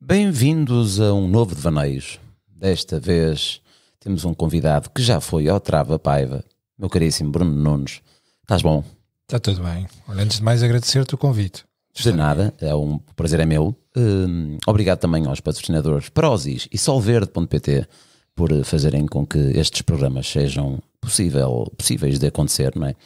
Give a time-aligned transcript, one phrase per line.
[0.00, 2.18] Bem-vindos a um novo Devaneios.
[2.48, 3.60] Desta vez
[3.98, 6.44] temos um convidado que já foi ao Trava Paiva,
[6.78, 8.02] meu caríssimo Bruno Nunes.
[8.42, 8.84] Estás bom?
[9.22, 9.86] Está tudo bem.
[10.06, 11.64] Olha, antes de mais agradecer-te o convite.
[11.94, 13.74] De nada, é um prazer é meu.
[13.96, 17.86] Hum, obrigado também aos patrocinadores Prozis e Solverde.pt
[18.34, 22.96] por fazerem com que estes programas sejam possível, possíveis de acontecer, não é?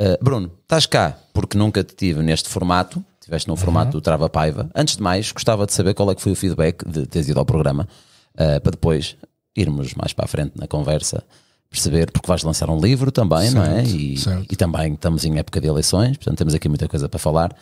[0.00, 4.28] Uh, Bruno, estás cá porque nunca te tive neste formato, estiveste no formato do Trava
[4.28, 4.70] Paiva.
[4.74, 7.38] Antes de mais, gostava de saber qual é que foi o feedback de teres ido
[7.38, 7.86] ao programa,
[8.34, 9.16] uh, para depois
[9.54, 11.22] irmos mais para a frente na conversa,
[11.70, 13.84] perceber, porque vais lançar um livro também, não é?
[13.84, 14.46] Certo, E, certo.
[14.52, 17.54] e também estamos em época de eleições, portanto temos aqui muita coisa para falar.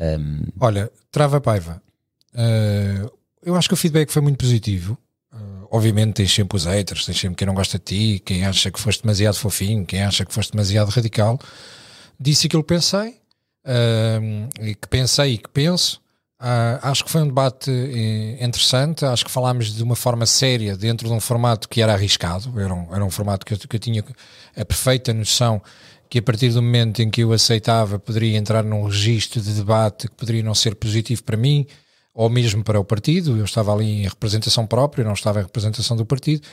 [0.00, 1.82] Um, Olha, Trava Paiva.
[2.34, 3.06] eh,
[3.42, 4.96] eu acho que o feedback foi muito positivo.
[5.32, 5.36] Eh,
[5.70, 8.80] obviamente tens sempre os haters, tens sempre quem não gosta de ti, quem acha que
[8.80, 11.38] foste demasiado fofinho, quem acha que foste demasiado radical.
[12.18, 13.16] Disse aquilo que pensei,
[13.64, 14.20] eh,
[14.60, 16.00] e que pensei e que penso.
[16.38, 19.04] Ah, acho que foi um debate eh, interessante.
[19.04, 22.52] Acho que falámos de uma forma séria dentro de um formato que era arriscado.
[22.60, 24.04] Era um, era um formato que eu, que eu tinha
[24.56, 25.62] a perfeita noção
[26.10, 30.06] que a partir do momento em que eu aceitava poderia entrar num registro de debate
[30.06, 31.66] que poderia não ser positivo para mim
[32.12, 33.36] ou mesmo para o partido.
[33.36, 36.46] Eu estava ali em representação própria, não estava em representação do partido.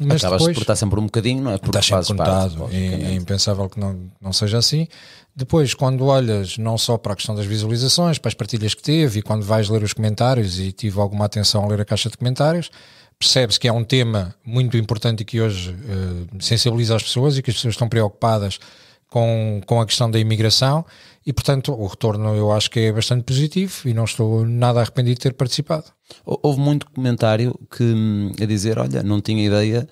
[0.00, 1.58] Mas acabas depois, de portar sempre um bocadinho, não é?
[1.58, 4.88] Porque Está sempre fazes parte, contado, é, é impensável que não, não seja assim.
[5.36, 9.18] Depois, quando olhas não só para a questão das visualizações, para as partilhas que teve,
[9.18, 12.16] e quando vais ler os comentários, e tive alguma atenção a ler a caixa de
[12.16, 12.70] comentários,
[13.18, 17.42] percebes que é um tema muito importante e que hoje eh, sensibiliza as pessoas e
[17.42, 18.58] que as pessoas estão preocupadas
[19.08, 20.84] com, com a questão da imigração
[21.26, 25.14] e, portanto, o retorno eu acho que é bastante positivo e não estou nada arrependido
[25.16, 25.84] de ter participado.
[26.24, 29.88] Hou- Houve muito comentário que hum, a dizer: olha, não tinha ideia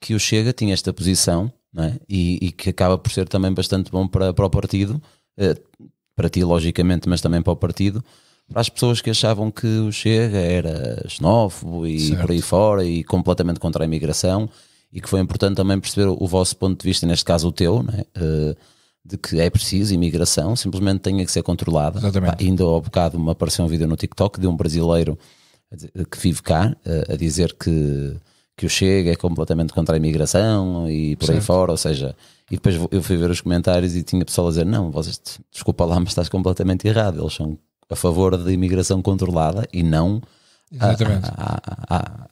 [0.00, 1.50] que o Chega tinha esta posição
[1.82, 1.98] é?
[2.08, 5.00] e, e que acaba por ser também bastante bom para, para o partido,
[5.36, 5.56] eh,
[6.14, 8.02] para ti, logicamente, mas também para o partido,
[8.48, 12.20] para as pessoas que achavam que o Chega era xenófobo e Certo.
[12.20, 14.48] por aí fora e completamente contra a imigração,
[14.92, 17.84] e que foi importante também perceber o vosso ponto de vista, neste caso o teu,
[17.92, 18.06] é?
[18.14, 18.56] Eh,
[19.04, 21.98] de que é preciso imigração, simplesmente tenha que ser controlada.
[21.98, 22.44] Exatamente.
[22.44, 25.16] Ainda ao bocado me apareceu um vídeo no TikTok de um brasileiro
[26.10, 28.16] que vive cá a, a dizer que,
[28.56, 31.44] que o Chega é completamente contra a imigração e por aí Certo.
[31.46, 32.16] fora, ou seja,
[32.50, 35.20] e depois eu fui ver os comentários e tinha pessoal a dizer: Não, vocês,
[35.52, 37.20] desculpa lá, mas estás completamente errado.
[37.20, 37.58] Eles são
[37.90, 40.20] a favor da imigração controlada e não
[40.72, 41.28] Exatamente.
[41.36, 42.28] à, à, à-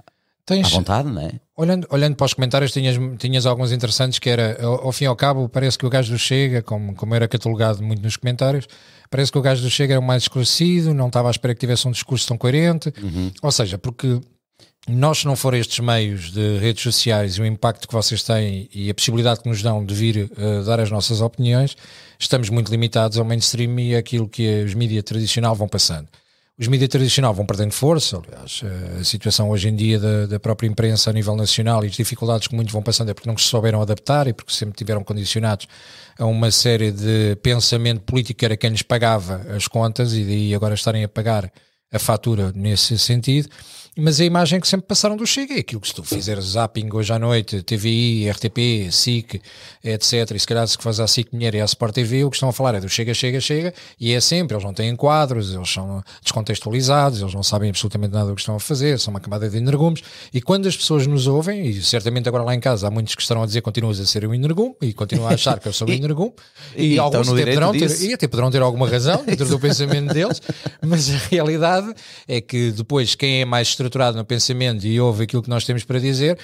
[0.47, 1.33] Tens, à vontade, não é?
[1.57, 5.07] Olhando, olhando para os comentários, tinhas, tinhas alguns interessantes que era, ao, ao fim e
[5.07, 8.67] ao cabo, parece que o gajo do Chega, como, como era catalogado muito nos comentários,
[9.09, 11.61] parece que o gajo do Chega era o mais esclarecido, não estava à espera que
[11.61, 12.93] tivesse um discurso tão coerente.
[13.43, 14.21] Ou seja, porque
[14.89, 18.69] nós, se não for estes meios de redes sociais e o impacto que vocês têm
[18.73, 21.75] e a possibilidade que nos dão de vir eh, dar as nossas opiniões,
[22.19, 26.07] estamos muito limitados ao mainstream e àquilo que os mídias tradicional vão passando.
[26.59, 30.39] Os mídias tradicional vão perdendo força, aliás, eh, a situação hoje em dia da, da
[30.39, 33.39] própria imprensa a nível nacional e as dificuldades que muitos vão passando é porque não
[33.39, 35.67] se souberam adaptar e porque sempre tiveram condicionados
[36.19, 40.55] a uma série de pensamento político que era quem lhes pagava as contas e daí
[40.55, 41.51] agora estarem a pagar
[41.91, 43.49] a fatura nesse sentido.
[43.97, 46.89] Mas a imagem que sempre passaram do Chega é aquilo que se tu fizeres zapping
[46.93, 49.41] hoje à noite, TVI, RTP, SIC,
[49.85, 50.33] etc.
[50.35, 52.49] E se calhar se faz a SIC Dinheiro e a Sport TV, o que estão
[52.49, 55.71] a falar é do Chega, Chega, Chega, e é sempre, eles não têm quadros, eles
[55.71, 59.49] são descontextualizados, eles não sabem absolutamente nada do que estão a fazer, são uma camada
[59.49, 62.91] de energúmeos, e quando as pessoas nos ouvem, e certamente agora lá em casa há
[62.91, 65.69] muitos que estarão a dizer continuas a ser um energume, e continuam a achar que
[65.69, 66.33] eu sou um energume,
[66.77, 70.13] e e, alguns até poderão ter, e até poderão ter alguma razão dentro do pensamento
[70.13, 70.43] deles,
[70.85, 71.95] mas a realidade
[72.27, 75.85] é que depois quem é mais estruturado no pensamento e ouve aquilo que nós temos
[75.85, 76.39] para dizer,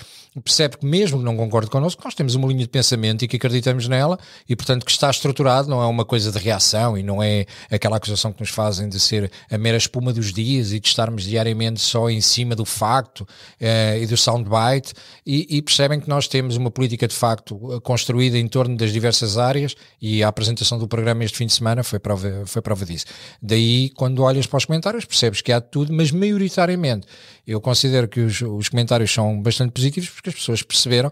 [0.45, 3.37] percebe que mesmo que não concorde connosco, nós temos uma linha de pensamento e que
[3.37, 4.19] acreditamos nela
[4.49, 7.97] e portanto que está estruturado, não é uma coisa de reação e não é aquela
[7.97, 11.81] acusação que nos fazem de ser a mera espuma dos dias e de estarmos diariamente
[11.81, 13.27] só em cima do facto
[13.59, 14.93] eh, e do soundbite
[15.27, 19.39] e, e percebem que nós temos uma política de facto construída em torno das diversas
[19.39, 23.06] áreas e a apresentação do programa este fim de semana foi prova, foi prova disso.
[23.43, 27.06] Daí, quando olhas para os comentários, percebes que há tudo, mas maioritariamente
[27.50, 31.11] eu considero que os, os comentários são bastante positivos porque as pessoas perceberam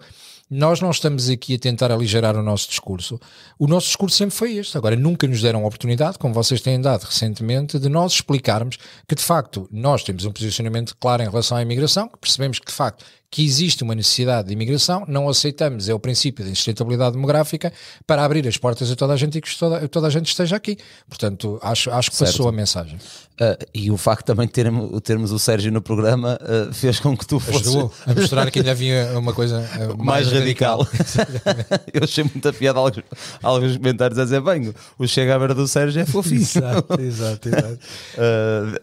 [0.50, 3.20] nós não estamos aqui a tentar aligerar o nosso discurso.
[3.58, 4.78] O nosso discurso sempre foi este.
[4.78, 9.14] Agora, nunca nos deram a oportunidade, como vocês têm dado recentemente, de nós explicarmos que,
[9.14, 12.72] de facto, nós temos um posicionamento claro em relação à imigração, que percebemos que, de
[12.72, 17.72] facto, que existe uma necessidade de imigração, não aceitamos, é o princípio da sustentabilidade demográfica,
[18.06, 20.56] para abrir as portas a toda a gente e que toda, toda a gente esteja
[20.56, 20.78] aqui.
[21.08, 22.98] Portanto, acho, acho que passou a mensagem.
[23.40, 27.16] Uh, e o facto também de termos, termos o Sérgio no programa uh, fez com
[27.16, 30.82] que tu fosses Ajudou a mostrar que ainda havia uma coisa uh, mais, mais, radical.
[30.82, 31.54] radical.
[31.94, 33.04] Eu achei muita piada alguns,
[33.40, 36.40] alguns comentários a dizer: bem, o Chega à beira do Sérgio é fofinho.
[36.40, 37.78] exato, exato, exato.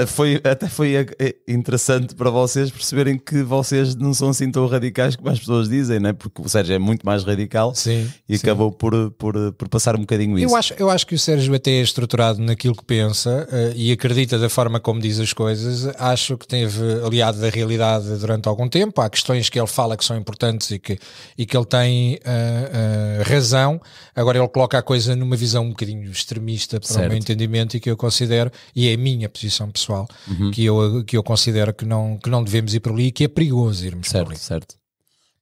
[0.07, 1.05] Foi, até foi uh,
[1.45, 5.99] interessante para vocês perceberem que vocês não são assim tão radicais como as pessoas dizem,
[5.99, 6.13] né?
[6.13, 8.45] porque o Sérgio é muito mais radical Sim, e sim.
[8.45, 10.53] acabou por, por, por passar um bocadinho isso.
[10.53, 13.91] Eu acho, eu acho que o Sérgio até é estruturado naquilo que pensa uh, e
[13.91, 15.87] acredita da forma como diz as coisas.
[15.97, 19.01] Acho que teve aliado da realidade durante algum tempo.
[19.01, 20.99] Há questões que ele fala que são importantes e que,
[21.37, 23.81] e que ele tem uh, uh, razão.
[24.15, 27.05] Agora ele coloca a coisa numa visão um bocadinho extremista para Certo.
[27.05, 30.07] o meu entendimento e que eu considero, e é a minha posição pessoal,
[30.53, 33.23] que, eu, que eu considero que não, que não devemos ir por ali e que
[33.23, 34.75] é perigoso irmos por Certo, certo.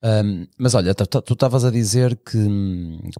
[0.06, 2.38] Um, mas olha, tu- estavas a dizer que,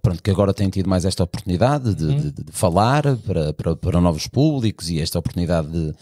[0.02, 4.00] pronto, que agora têm tido mais esta oportunidade de, de- de falar para, para, para
[4.02, 5.94] novos públicos e esta oportunidade de,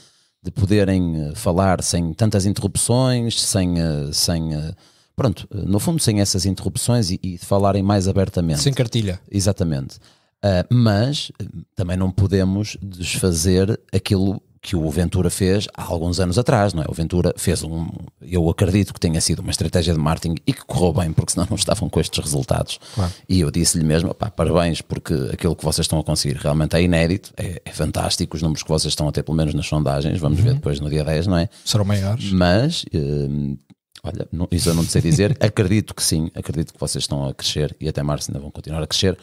[0.42, 4.74] de poderem eh, falar sem tantas interrupções, sem, eh, sem eh,
[5.14, 8.60] pronto, no fundo sem essas interrupções e, e de falarem mais abertamente.
[8.60, 9.20] Sem cartilha.
[9.30, 9.98] Exatamente.
[10.42, 11.30] Ah, mas
[11.76, 16.86] também não podemos desfazer aquilo que o Ventura fez há alguns anos atrás, não é?
[16.88, 17.88] O Ventura fez um,
[18.20, 21.44] eu acredito que tenha sido uma estratégia de marketing e que correu bem, porque senão
[21.50, 22.78] não estavam com estes resultados.
[22.94, 23.12] Claro.
[23.28, 26.82] E eu disse-lhe mesmo, pá, parabéns, porque aquilo que vocês estão a conseguir realmente é
[26.82, 30.20] inédito, é, é fantástico, os números que vocês estão a ter, pelo menos nas sondagens,
[30.20, 31.48] vamos ver depois no dia 10, não é?
[31.64, 32.30] Serão maiores.
[32.30, 33.56] Mas, hum,
[34.04, 35.36] olha, não- isso eu não te sei dizer.
[35.42, 38.80] acredito que sim, acredito que vocês estão a crescer e até março ainda vão continuar
[38.80, 39.18] a crescer,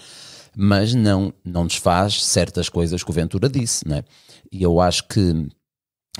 [0.55, 4.03] mas não, não desfaz certas coisas que o Ventura disse, não é?
[4.51, 5.47] E eu acho que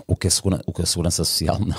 [0.08, 1.76] o que a, segura- o que a Segurança Social não.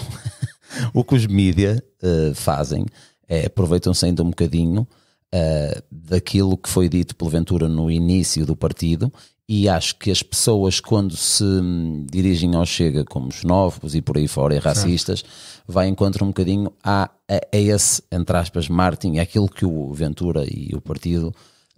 [0.92, 2.84] o que os mídia eh, fazem
[3.28, 4.86] é aproveitam-se ainda um bocadinho
[5.32, 9.12] eh, daquilo que foi dito pelo Ventura no início do partido
[9.48, 14.16] e acho que as pessoas quando se hum, dirigem ao Chega como xenófobos e por
[14.16, 15.24] aí fora e racistas
[15.66, 17.10] vai encontrar um bocadinho a, a,
[17.52, 21.34] a esse, entre aspas, marketing, é aquilo que o Ventura e o partido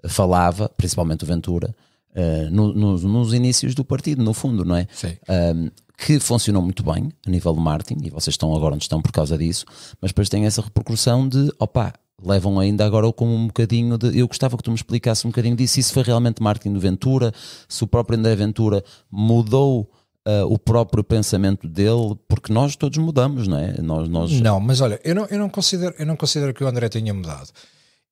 [0.08, 1.74] falava, principalmente o Ventura,
[2.14, 4.86] eh, no- nos- nos inícios do partido, no fundo, não é?
[4.92, 5.16] Sim.
[5.54, 5.70] um,
[6.04, 9.12] que funcionou muito bem a nível de marketing, e vocês estão agora onde estão por
[9.12, 9.64] causa disso,
[10.00, 11.92] mas depois tem essa repercussão de opá,
[12.24, 14.18] levam ainda agora com um bocadinho de.
[14.18, 16.80] Eu gostava que tu me explicasse um bocadinho disso, se isso foi realmente marketing do
[16.80, 17.32] Ventura,
[17.68, 19.82] se o próprio André Ventura mudou
[20.26, 23.80] uh, o próprio pensamento dele, porque nós todos mudamos, não é?
[23.80, 26.66] Nós, nós, Não, mas olha, eu não, eu, não considero, eu não considero que o
[26.66, 27.48] André tenha mudado.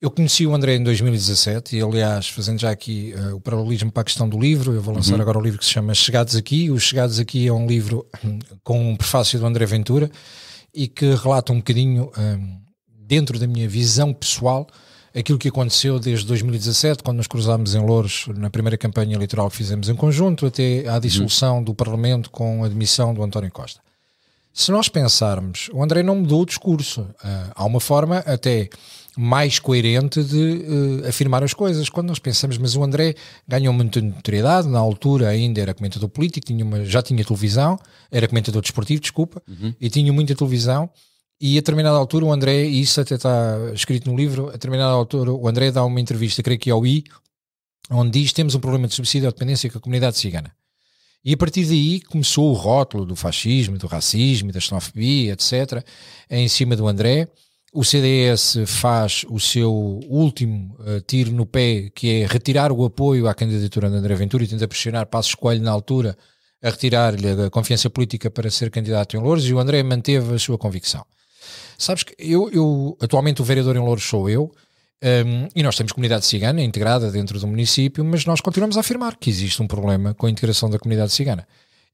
[0.00, 4.00] Eu conheci o André em 2017 e, aliás, fazendo já aqui eh, o paralelismo para
[4.00, 6.70] a questão do livro, eu vou lançar agora o livro que se chama Chegados Aqui.
[6.70, 10.10] O Chegados Aqui é um livro hum, com um prefácio do André Ventura
[10.72, 12.60] e que relata um bocadinho, hum,
[12.98, 14.66] dentro da minha visão pessoal,
[15.14, 19.56] aquilo que aconteceu desde 2017, quando nos cruzámos em Louros na primeira campanha eleitoral que
[19.58, 23.82] fizemos em conjunto, até à dissolução do Parlamento com a admissão do António Costa.
[24.50, 27.06] Se nós pensarmos, o André não mudou o discurso.
[27.22, 28.70] Ah, há uma forma até
[29.16, 30.64] mais coerente de
[31.04, 31.88] eh, afirmar as coisas.
[31.88, 33.14] Quando nós pensamos, mas o André
[33.46, 37.78] ganhou muita notoriedade, na altura ainda era comentador político, tinha uma- já tinha televisão,
[38.10, 39.42] era comentador desportivo, desculpa,
[39.80, 40.88] e tinha muita televisão.
[41.40, 44.92] E a determinada altura o André, e isso até está escrito no livro, a determinada
[44.92, 47.02] altura o André dá uma entrevista, creio que ao I,
[47.90, 50.52] onde diz temos um problema de subsídio à dependência com a comunidade cigana.
[51.24, 55.84] E a partir daí começou o rótulo do fascismo, do racismo, da xenofobia, etc.,
[56.30, 57.28] em cima do André.
[57.72, 59.72] O CDS faz o seu
[60.08, 64.42] último eh, tiro no pé, que é retirar o apoio à candidatura de André Ventura
[64.42, 66.18] e tenta pressionar Passos Coelho na altura
[66.60, 70.38] a retirar-lhe a confiança política para ser candidato em Louros e o André manteve a
[70.38, 71.06] sua convicção.
[71.78, 74.52] Sabes que eu, eu atualmente o vereador em Louros sou eu,
[75.02, 79.16] um, e nós temos comunidade cigana integrada dentro do município, mas nós continuamos a afirmar
[79.16, 81.46] que existe um problema com a integração da comunidade cigana.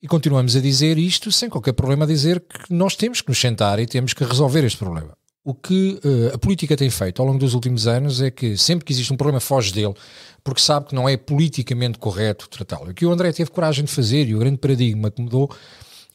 [0.02, 3.38] E continuamos a dizer isto sem qualquer problema a dizer que nós temos que nos
[3.38, 5.16] sentar e temos que resolver este problema.
[5.46, 8.84] O que uh, a política tem feito ao longo dos últimos anos é que sempre
[8.84, 9.94] que existe um problema foge dele,
[10.42, 12.90] porque sabe que não é politicamente correto tratá-lo.
[12.90, 15.48] O que o André teve coragem de fazer e o grande paradigma que mudou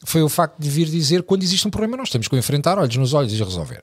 [0.04, 2.78] foi o facto de vir dizer quando existe um problema nós temos que o enfrentar
[2.78, 3.82] olhos nos olhos e resolver.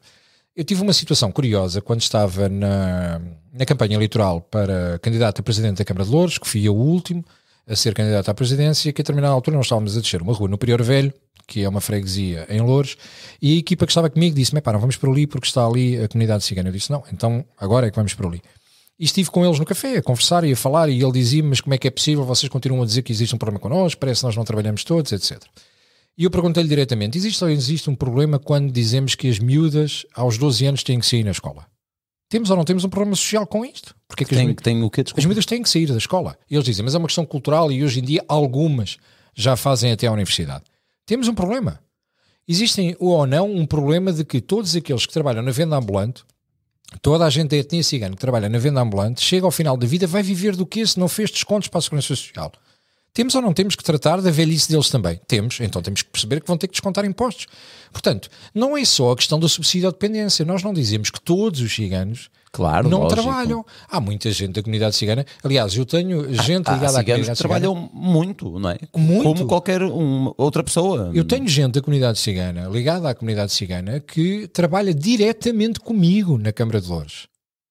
[0.55, 3.19] Eu tive uma situação curiosa quando estava na,
[3.51, 6.79] na campanha eleitoral para candidato a presidente da Câmara de Louros, que fui eu o
[6.79, 7.25] último
[7.69, 10.49] a ser candidato à presidência, que a determinada altura nós estávamos a descer uma rua
[10.49, 11.13] no Prior Velho,
[11.47, 12.97] que é uma freguesia em Louros,
[13.41, 16.01] e a equipa que estava comigo disse-me, pá, não vamos por ali porque está ali
[16.01, 16.69] a comunidade cigana.
[16.69, 18.41] Eu disse, não, então agora é que vamos por ali.
[18.99, 21.61] E estive com eles no café a conversar e a falar, e ele dizia-me, mas
[21.61, 24.21] como é que é possível, vocês continuam a dizer que existe um problema connosco, parece
[24.21, 25.41] que nós não trabalhamos todos, etc.
[26.17, 30.37] E eu perguntei-lhe diretamente: existe ou existe um problema quando dizemos que as miúdas aos
[30.37, 31.65] 12 anos têm que sair na escola?
[32.29, 33.95] Temos ou não temos um problema social com isto?
[34.07, 35.01] Porque é que as, tem, mi- tem o quê?
[35.01, 36.37] as têm que sair da escola.
[36.49, 38.97] E eles dizem, mas é uma questão cultural e hoje em dia algumas
[39.35, 40.63] já fazem até a universidade.
[41.05, 41.79] Temos um problema.
[42.47, 46.23] Existem ou não um problema de que todos aqueles que trabalham na venda ambulante,
[47.01, 49.85] toda a gente da etnia cigana que trabalha na venda ambulante, chega ao final da
[49.87, 52.51] vida, vai viver do que se não fez descontos para a Segurança Social.
[53.13, 55.19] Temos ou não temos que tratar da velhice deles também?
[55.27, 57.47] Temos, então temos que perceber que vão ter que descontar impostos.
[57.91, 60.45] Portanto, não é só a questão do subsídio à dependência.
[60.45, 63.21] Nós não dizemos que todos os ciganos Claro, não lógico.
[63.21, 63.65] trabalham.
[63.89, 65.25] Há muita gente da comunidade cigana.
[65.43, 67.89] Aliás, eu tenho gente Há ligada à ciganos comunidade que trabalham cigana.
[67.93, 68.77] muito, não é?
[68.95, 69.23] Muito.
[69.23, 71.11] Como qualquer um- outra pessoa.
[71.13, 76.51] Eu tenho gente da comunidade cigana, ligada à comunidade cigana, que trabalha diretamente comigo na
[76.51, 77.27] Câmara de Louros.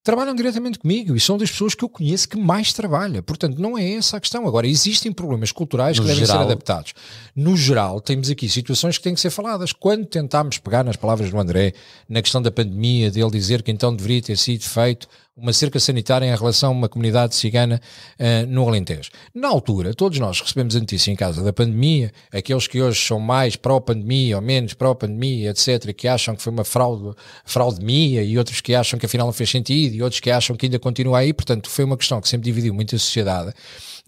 [0.09, 3.23] Trabalham diretamente comigo e são das pessoas que eu conheço que mais trabalha.
[3.23, 4.49] Portanto, não é essa a questão.
[4.49, 6.39] Agora, existem problemas culturais No que devem geral.
[6.39, 6.95] ser adaptados.
[7.37, 9.71] No geral, temos aqui situações que têm que ser faladas.
[9.71, 11.75] Quando tentámos pegar nas palavras do André,
[12.09, 15.07] na questão da pandemia, dele dizer que então deveria ter sido feito
[15.39, 17.81] uma cerca sanitária em relação a uma comunidade cigana
[18.19, 19.11] eh, no Alentejo.
[19.35, 23.21] Na altura, todos nós recebemos a notícia em casa da pandemia, aqueles que hoje são
[23.21, 27.15] mais pró-pandemia ou menos pró-pandemia, etc., que acham que foi uma fraude,
[27.45, 30.67] fraudemia e outros que acham que afinal não fez sentido e outros que acham que
[30.67, 33.55] ainda continua aí, portanto, foi uma questão que sempre dividiu muito a sociedade.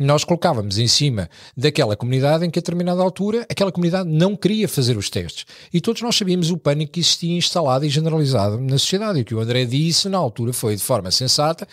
[0.02, 4.66] Nós colocávamos em cima daquela comunidade em que a determinada altura aquela comunidade não queria
[4.66, 5.44] fazer os testes.
[5.70, 9.18] E todos nós sabíamos o pânico que existia instalado e generalizado na sociedade.
[9.18, 11.68] E o que o André disse na altura foi de forma sensata,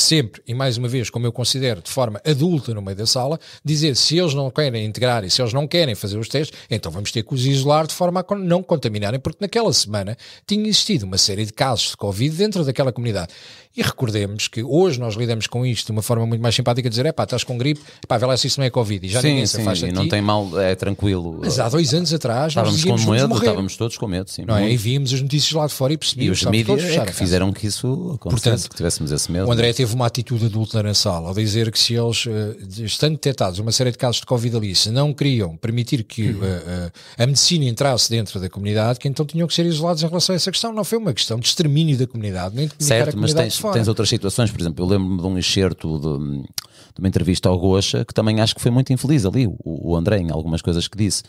[0.00, 3.38] sempre, e mais uma vez, como eu considero, de forma adulta no meio da sala,
[3.64, 6.90] dizer se eles não querem integrar e se eles não querem fazer os testes, então
[6.90, 11.04] vamos ter que os isolar de forma a não contaminarem, porque naquela semana tinha existido
[11.04, 13.32] uma série de casos de Covid dentro daquela comunidade.
[13.78, 17.06] E recordemos que hoje nós lidamos com isto de uma forma muito mais simpática, dizer,
[17.06, 19.20] é pá, estás com gripe, pá, vê lá se isso não é Covid, e já
[19.20, 21.38] sim, ninguém se sim, afasta e de não tem mal, é tranquilo.
[21.40, 24.44] Mas há dois anos atrás nós estávamos com medo, estávamos todos com medo, sim.
[24.44, 24.68] Não é?
[24.68, 27.02] E víamos as notícias lá de fora e E percebíamos os estávamos todos mídias a
[27.02, 29.46] é que a fizeram que isso acontecesse, Portanto, que tivéssemos esse medo.
[29.46, 33.12] O André teve uma atitude adulta na sala, ao dizer que se eles, eh, estando
[33.12, 36.44] detectados uma série de casos de Covid ali, se não queriam permitir que Uhum.
[36.44, 40.06] eh, eh, a medicina entrasse dentro da comunidade, que então tinham que ser isolados em
[40.08, 40.72] relação a essa questão.
[40.72, 43.44] Não foi uma questão de extermínio da comunidade, nem de comunicar a Certo, mas comunidade
[43.44, 43.78] tens, de fora.
[43.78, 47.58] tens outras situações, por exemplo, eu lembro-me de um excerto de, de uma entrevista ao
[47.58, 50.86] Gocha que também acho que foi muito infeliz ali, o, o André, em algumas coisas
[50.88, 51.22] que disse.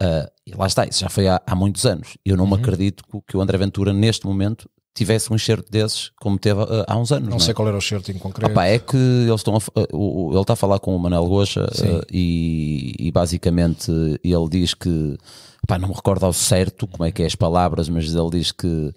[0.00, 2.16] Ah, e lá está, isso já foi há, há muitos anos.
[2.24, 2.50] Eu não Uhum.
[2.50, 6.38] me acredito que, o- que o André Ventura, neste momento, tivesse um excerto desses como
[6.38, 7.28] teve ah, há uns anos.
[7.28, 7.40] Não é?
[7.40, 8.50] sei qual era o certo em concreto.
[8.52, 11.64] Opa, é que eles estão a uh, ele está a falar com o Manel Gocha
[11.64, 13.90] uh, e, e basicamente
[14.22, 15.16] ele diz que
[15.66, 18.52] pá, não me recordo ao certo como é que é as palavras, mas ele diz
[18.52, 18.92] que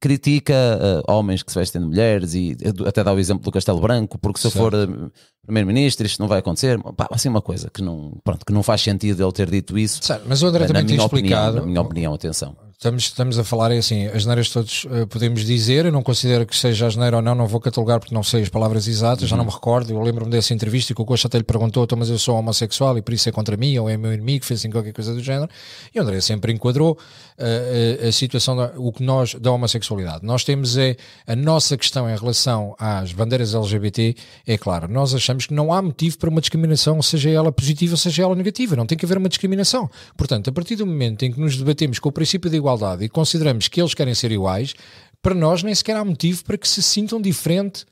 [0.00, 3.80] critica uh, homens que se vestem de mulheres e até dá o exemplo do Castelo
[3.80, 5.12] Branco, porque se eu for uh,
[5.44, 6.80] primeiro-ministro isto não vai acontecer.
[6.96, 10.00] Pá, assim uma coisa que não, pronto, que não faz sentido ele ter dito isso.
[10.02, 11.56] Sabe, Mas o André também tem minha, opinião, explicado.
[11.60, 12.56] na minha opinião, atenção.
[12.80, 16.46] Estamos, estamos a falar é assim, as neiras todos eh, podemos dizer, eu não considero
[16.46, 19.36] que seja asneira ou não, não vou catalogar porque não sei as palavras exatas, já
[19.36, 22.08] não me recordo, eu lembro-me dessa entrevista que o Costa até lhe perguntou, então, mas
[22.08, 24.70] eu sou homossexual e por isso é contra mim, ou é meu inimigo, fez assim
[24.70, 25.50] qualquer coisa do género,
[25.94, 26.96] e o André sempre enquadrou
[27.36, 30.24] eh, eh, a situação, da, o que nós, da homossexualidade.
[30.24, 30.96] Nós temos é,
[31.26, 35.82] a nossa questão em relação às bandeiras LGBT, é claro, nós achamos que não há
[35.82, 39.28] motivo para uma discriminação, seja ela positiva, seja ela negativa, não tem que haver uma
[39.28, 39.90] discriminação.
[40.16, 42.69] Portanto, a partir do momento em que nos debatemos com o princípio da igualdade
[43.04, 44.74] e consideramos que eles querem ser iguais,
[45.22, 47.84] para nós nem sequer há motivo para que se sintam diferente.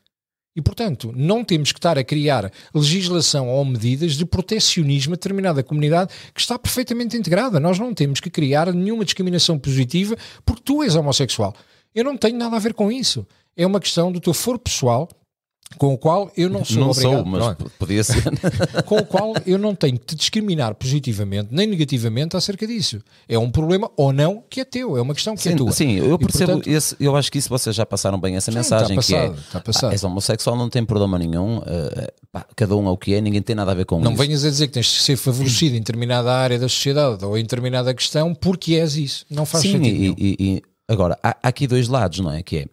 [0.57, 5.63] E, portanto, não temos que estar a criar legislação ou medidas de protecionismo a determinada
[5.63, 7.61] comunidade que está perfeitamente integrada.
[7.61, 11.55] Nós não temos que criar nenhuma discriminação positiva porque tu és homossexual.
[11.95, 13.27] Eu não tenho nada a ver com isso.
[13.57, 15.09] É uma questão do teu foro pessoal
[15.77, 18.25] com o qual eu não sou não obrigado, sou, mas podia ser.
[18.87, 23.01] com o qual eu não tenho que te discriminar positivamente nem negativamente acerca disso.
[23.29, 25.71] É um problema ou não que é teu, é uma questão que é Sim, tua.
[25.73, 28.51] sim, eu E, percebo portanto, esse, eu acho que isso vocês já passaram bem essa
[28.51, 29.91] Sim, mensagem está passado, que é está passado.
[29.91, 33.21] "Ah, és homossexual, não tem problema nenhum, eh, pá, cada um é o que é,
[33.21, 34.23] ninguém tem nada a ver com Não isso.
[34.23, 37.43] venhas a dizer que tens de ser favorecido em determinada área da sociedade ou em
[37.43, 39.27] determinada questão porque és isso.
[39.31, 39.95] Não faz Sim, sentido.
[39.95, 40.15] e, nenhum.
[40.19, 42.43] e- e- agora há, há aqui dois lados, não é?
[42.43, 42.67] Que é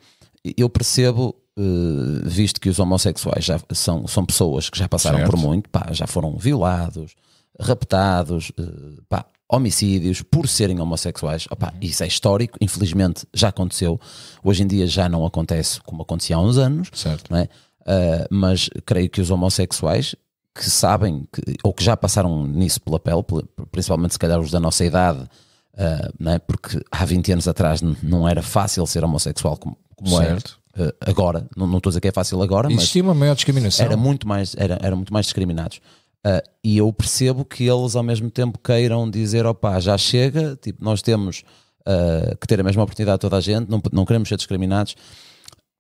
[0.57, 5.31] eu percebo, eh, visto que os homossexuais já são, são pessoas que já passaram Certo.
[5.31, 7.15] por muito, pá, já foram violados,
[7.59, 8.63] raptados, eh,
[9.09, 11.69] pá, homicídios por serem homossexuais, Uhum.
[11.81, 13.99] isso é histórico, infelizmente já aconteceu,
[14.43, 17.33] hoje em dia já não acontece como acontecia há uns anos, Certo.
[17.35, 17.47] é?
[17.85, 20.15] Ah, mas creio que os homossexuais
[20.55, 23.21] que sabem que, ou que já passaram nisso pela pele,
[23.71, 25.19] principalmente se calhar os da nossa idade,
[26.19, 26.39] não é?
[26.39, 30.57] porque há 20 anos atrás não era fácil ser homossexual como, como é Certo.
[30.99, 33.85] Agora, não, não estou a dizer que é fácil agora, mas Existia uma maior discriminação.
[33.85, 35.79] era muito mais, era, era muito mais discriminados.
[36.25, 40.83] Ah, e eu percebo que eles ao mesmo tempo queiram dizer, opá, já chega, tipo,
[40.83, 41.43] nós temos
[41.85, 44.95] ah, que ter a mesma oportunidade de toda a gente, não, não queremos ser discriminados.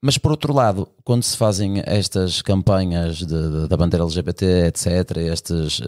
[0.03, 5.17] Mas por outro lado, quando se fazem estas campanhas de- de- da bandeira LGBT, etc.,
[5.17, 5.87] estes, ah,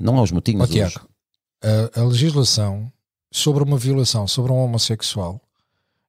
[0.00, 1.00] não é os motinhos, Ó, os- Tiago,
[1.62, 2.90] a, a legislação
[3.32, 5.40] sobre uma violação sobre um homossexual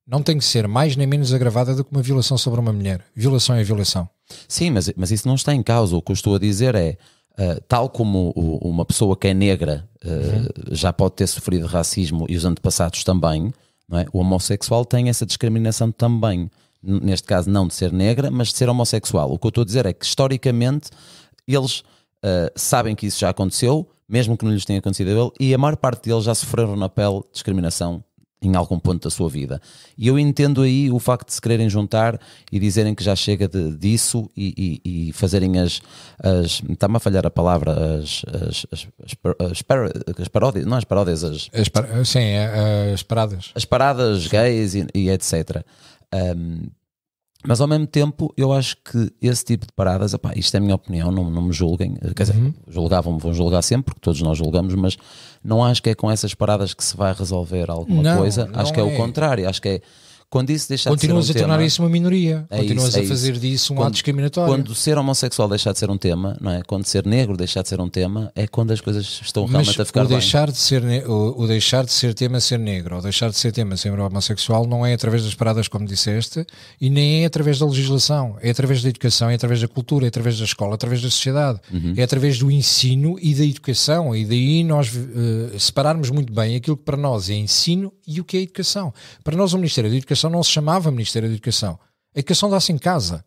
[0.08, 3.04] não tem que ser mais nem menos agravada do que uma violação sobre uma mulher.
[3.16, 4.08] Violação é violação.
[4.48, 5.96] Sim, mas, mas isso não está em causa.
[5.96, 6.98] O que eu estou a dizer é,
[7.40, 12.26] uh, tal como o, uma pessoa que é negra uh, já pode ter sofrido racismo
[12.30, 13.54] e os antepassados também,
[13.92, 14.06] é?
[14.14, 16.50] o homossexual tem essa discriminação também.
[16.82, 19.32] Neste caso, não de ser negra, mas de ser homossexual.
[19.32, 20.92] O que eu estou a dizer é que, historicamente,
[21.48, 25.32] eles uh, sabem que isso já aconteceu, mesmo que não lhes tenha acontecido a ele,
[25.40, 28.04] e a maior parte deles já sofreram na pele discriminação
[28.48, 29.62] em algum ponto da sua vida.
[29.98, 32.20] E eu entendo aí o facto de se quererem juntar
[32.52, 35.82] e dizerem que já chega de, disso e, e, e, fazerem as.
[36.22, 39.64] as Está-me a falhar a palavra, as, as, as, as,
[40.22, 41.50] as paródias, não as paródias, as.
[41.54, 43.52] as sim, é, as paradas.
[43.56, 45.64] As paradas gays e, e etc.
[46.14, 46.68] Um,
[47.48, 50.62] mas ao mesmo tempo, eu acho que esse tipo de paradas, epá, isto é a
[50.62, 52.54] minha opinião, não, não me julguem, quer dizer, uhum.
[52.68, 54.98] julgavam vão julgar sempre, porque todos nós julgamos, mas
[55.44, 58.74] não acho que é com essas paradas que se vai resolver alguma não, coisa, acho
[58.74, 59.82] que é, é o contrário, acho que é
[60.30, 62.46] quando isso deixar Continuas de ser um a tornar tema, isso uma minoria.
[62.50, 63.42] É Continuas isso, é a fazer isso.
[63.42, 64.54] disso um quando, ato discriminatório.
[64.54, 66.62] Quando ser homossexual deixar de ser um tema, não é?
[66.64, 69.80] Quando ser negro deixar de ser um tema, é quando as coisas estão realmente Mas
[69.80, 73.02] a ficar o deixar De ser o, o, deixar de ser tema ser negro, ou
[73.02, 76.46] deixar de ser tema ser homossexual, não é através das paradas, como disseste,
[76.82, 78.38] e nem é através da legislação.
[78.42, 81.10] É através da educação, é através da cultura, é através da escola, é através da
[81.10, 81.60] sociedade.
[81.72, 81.94] Uhum.
[81.96, 84.16] É através do ensino e da educação.
[84.16, 88.24] E daí nós uh, separarmos muito bem aquilo que para nós é ensino e o
[88.24, 88.94] que é educação.
[89.24, 91.80] Para nós o Ministério da Educação não se chamava Ministério Ministério da Educação.
[92.16, 93.24] A educação dá-se em casa.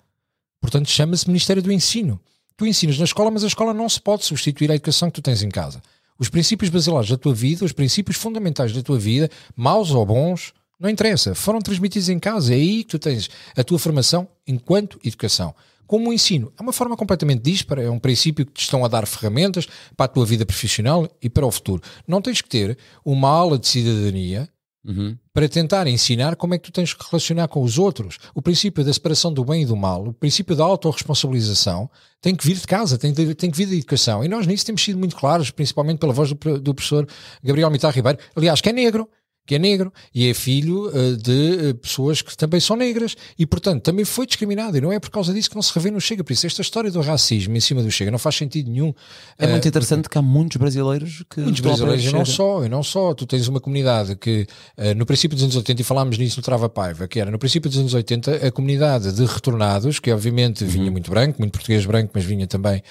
[0.61, 2.21] Portanto, chama-se Ministério do Ensino.
[2.57, 5.23] Tu ensinas na escola, mas a escola não se pode substituir à educação que tu
[5.23, 5.81] tens em casa.
[6.19, 10.53] Os princípios basilares da tua vida, os princípios fundamentais da tua vida, maus ou bons,
[10.81, 12.53] não interessa, foram transmitidos em casa.
[12.53, 15.55] É aí que tu tens a tua formação enquanto educação.
[15.87, 18.89] Como o ensino, é uma forma completamente dispara, é um princípio que te estão a
[18.89, 19.67] dar ferramentas
[19.97, 21.83] para a tua vida profissional e para o futuro.
[22.07, 24.49] Não tens que ter uma aula de cidadania
[24.89, 25.15] Uhum.
[25.35, 28.19] Para tentar ensinar como é que tu tens que relacionar com os outros.
[28.35, 31.91] O princípio da separação do bem e do mal, o princípio da autorresponsabilização,
[32.23, 34.25] tem que vir de casa, tem, tem que vir da educação.
[34.25, 37.07] E nós nisso temos sido muito claros, principalmente pela voz do, do professor
[37.45, 39.07] Gabriel Mitar Ribeiro, aliás, que é negro
[39.49, 43.47] que é negro e é filho uh, de uh, pessoas que também são negras e,
[43.47, 44.77] portanto, também foi discriminado.
[44.77, 46.23] E não é por causa disso que não se revê no Chega.
[46.23, 48.93] Por isso, esta história do racismo em cima do Chega não faz sentido nenhum.
[49.39, 50.13] É muito uh, interessante porque...
[50.13, 51.41] que há muitos brasileiros que.
[51.41, 53.15] Muitos brasileiros, e não só, e não só.
[53.15, 54.47] Tu tens uma comunidade que,
[54.95, 57.71] no princípio dos anos 80, e falámos nisso no Trava Paiva, que era no princípio
[57.71, 60.93] dos anos 80, a comunidade de retornados, que obviamente vinha uhum.
[60.93, 62.83] muito branco, muito português branco, mas vinha também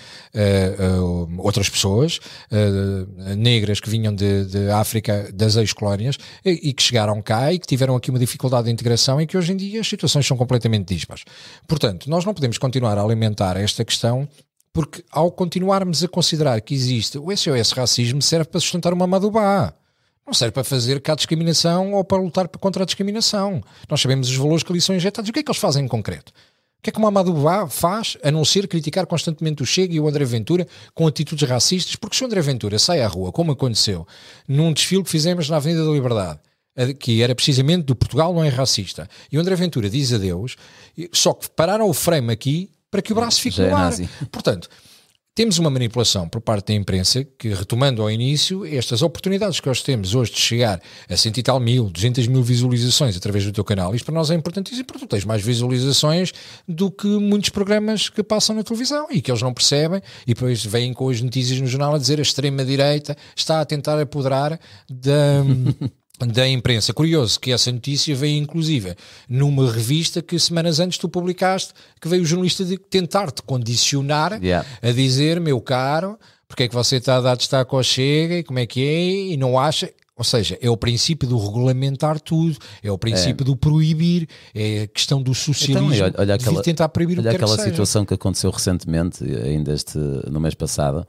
[1.38, 2.20] outras pessoas
[3.38, 6.18] negras que vinham de, de África, das ex-colónias,
[6.52, 9.54] e, que chegaram cá e que tiveram aqui uma dificuldade de integração e que hoje
[9.54, 11.24] em dia as situações são completamente dispas.
[11.68, 14.28] Portanto, nós não podemos continuar a alimentar esta questão
[14.74, 19.74] porque ao continuarmos a considerar que existe o SOS racismo serve para sustentar uma madubá.
[20.26, 23.64] Não serve para fazer cá discriminação ou para lutar contra a discriminação.
[23.90, 25.30] Nós sabemos os valores que ali são injetados.
[25.30, 26.34] O que é que eles fazem em concreto?
[26.88, 30.00] O que é que uma Amadubá faz a não ser criticar constantemente o Chega e
[30.00, 31.98] o André Ventura com atitudes racistas?
[31.98, 34.08] Porque se o André Ventura sai à rua, como aconteceu
[34.48, 36.40] num desfile que fizemos na Avenida da Liberdade,
[36.98, 39.10] que era precisamente do Portugal não é racista.
[39.30, 40.56] E o André Ventura diz adeus,
[41.12, 43.92] só que pararam o frame aqui para que o braço fique no é ar.
[44.32, 44.70] Portanto,
[45.38, 49.84] temos uma manipulação por parte da imprensa que, retomando ao início, estas oportunidades que nós
[49.84, 53.64] temos hoje de chegar a cento e tal mil, duzentas mil visualizações através do teu
[53.64, 56.34] canal, isto para nós é importantíssimo porque tu tens mais visualizações
[56.68, 60.66] do que muitos programas que passam na televisão e que eles não percebem e depois
[60.66, 65.44] vêm com as notícias no jornal a dizer a extrema-direita está a tentar apoderar da...
[66.20, 66.94] da imprensa.
[66.94, 68.96] Curioso que essa notícia veio inclusive
[69.30, 74.68] numa revista que semanas antes tu publicaste, que veio o jornalista tentar-te condicionar yeah.
[74.82, 78.44] a dizer, meu caro, porque é que você está a dar destaque ao Chega e
[78.44, 79.92] como é que é e não acha...
[80.16, 83.46] Ou seja, é o princípio do regulamentar tudo, é o princípio é.
[83.46, 87.30] do proibir, é a questão do socialismo, então, olha, olha aquela, tentar proibir olha o
[87.30, 91.06] que aquela situação que aconteceu recentemente, ainda este, no mês passado,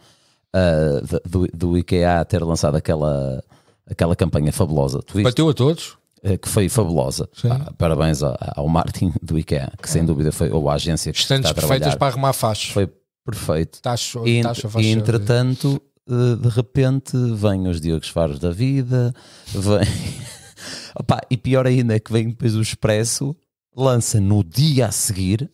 [0.54, 3.42] uh, do, do IKEA ter lançado aquela
[3.90, 5.00] aquela campanha fabulosa.
[5.22, 5.96] Bateu a todos?
[6.22, 7.28] Eh, que foi fabulosa.
[7.44, 11.18] Ah, parabéns ao, ao Martin do IKEA, que sem dúvida foi ou a agência que
[11.18, 12.70] Estantes está a perfeitas para arrumar fachos.
[12.70, 12.90] Foi
[13.24, 13.80] perfeito.
[13.80, 19.14] Tacho, e, tacho e entretanto, eh, de repente, vêm os Diogos Faros da vida,
[19.52, 20.18] vem.
[20.98, 23.36] Opa, e pior ainda é que vem depois o Expresso,
[23.76, 25.48] lança no dia a seguir,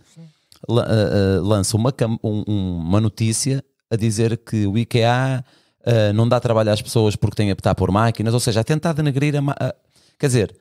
[0.66, 1.92] uh, lança uma,
[2.22, 5.44] um, uma notícia a dizer que o IKEA
[5.86, 8.64] uh, não dá trabalho às pessoas porque têm a optar por máquinas, ou seja, a
[8.64, 9.74] tentar denegrir a.
[10.18, 10.56] Quer dizer,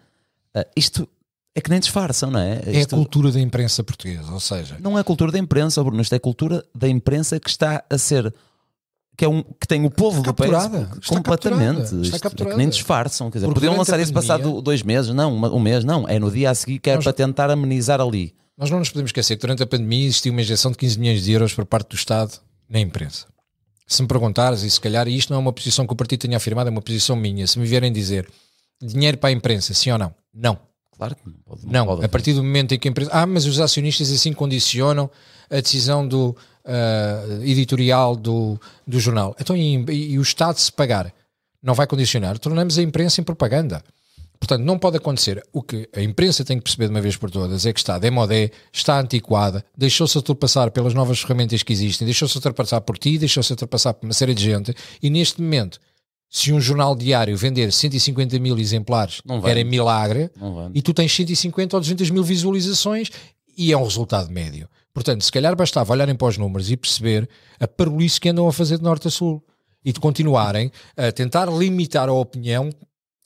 [0.55, 1.07] uh, isto
[1.55, 2.61] é que nem disfarçam, não é?
[2.65, 4.77] É a cultura da imprensa portuguesa, ou seja.
[4.79, 8.33] Não é cultura da imprensa, Bruno, isto é cultura da imprensa que está a ser.
[9.15, 10.51] que, é um, que tem o povo Está do país.
[10.51, 11.75] Está completamente.
[11.81, 11.81] capturada.
[11.83, 12.55] Está Isto- capturada.
[12.55, 13.29] que nem disfarçam.
[13.29, 16.07] Quer dizer, Porque podiam lançar a isso passado dois meses, não, um mês, não.
[16.09, 18.33] É no dia a seguir que é Nós- para tentar amenizar ali.
[18.57, 21.23] Nós não nos podemos esquecer que durante a pandemia existiu uma injeção de 15 milhões
[21.23, 22.33] de euros por parte do Estado
[22.69, 23.27] na imprensa.
[23.85, 26.21] Se me perguntares, e se calhar e isto não é uma posição que o partido
[26.21, 28.27] tenha afirmado, é uma posição minha, se me vierem dizer
[28.81, 30.13] dinheiro para a imprensa, sim ou não?
[30.33, 30.57] Não.
[30.95, 31.65] Claro que não pode.
[31.65, 33.11] Não, pode a partir do momento em que a empresa.
[33.13, 35.09] Ah, mas os acionistas assim condicionam
[35.49, 39.35] a decisão do ah, editorial do, do jornal.
[39.39, 41.13] Então, e, e o Estado se pagar
[41.61, 42.37] não vai condicionar?
[42.37, 43.83] Tornamos a imprensa em propaganda.
[44.43, 45.41] Portanto, não pode acontecer.
[45.53, 47.97] O que a imprensa tem que perceber de uma vez por todas é que está
[47.97, 53.53] demodé, está antiquada, deixou-se ultrapassar pelas novas ferramentas que existem, deixou-se ultrapassar por ti, deixou-se
[53.53, 55.79] ultrapassar por uma série de gente, e neste momento,
[56.29, 60.29] se um jornal diário vender 150 mil exemplares, era milagre,
[60.73, 63.11] e tu tens 150 ou 200 mil visualizações
[63.57, 64.67] e é um resultado médio.
[64.93, 67.29] Portanto, se calhar bastava olharem para os números e perceber
[67.61, 69.41] a parolice que andam a fazer de norte a sul
[69.85, 72.69] e de continuarem a tentar limitar a opinião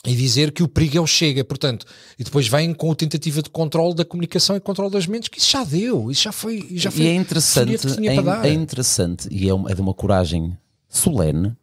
[0.05, 1.85] e dizer que o perigo é o chega, portanto,
[2.17, 5.39] e depois vêm com a tentativa de controle da comunicação e controle das mentes, que
[5.39, 7.69] isso já deu, isso já foi, já foi E é interessante,
[8.07, 8.15] é,
[8.47, 10.55] é interessante e é, uma- é de uma coragem
[10.87, 11.55] solene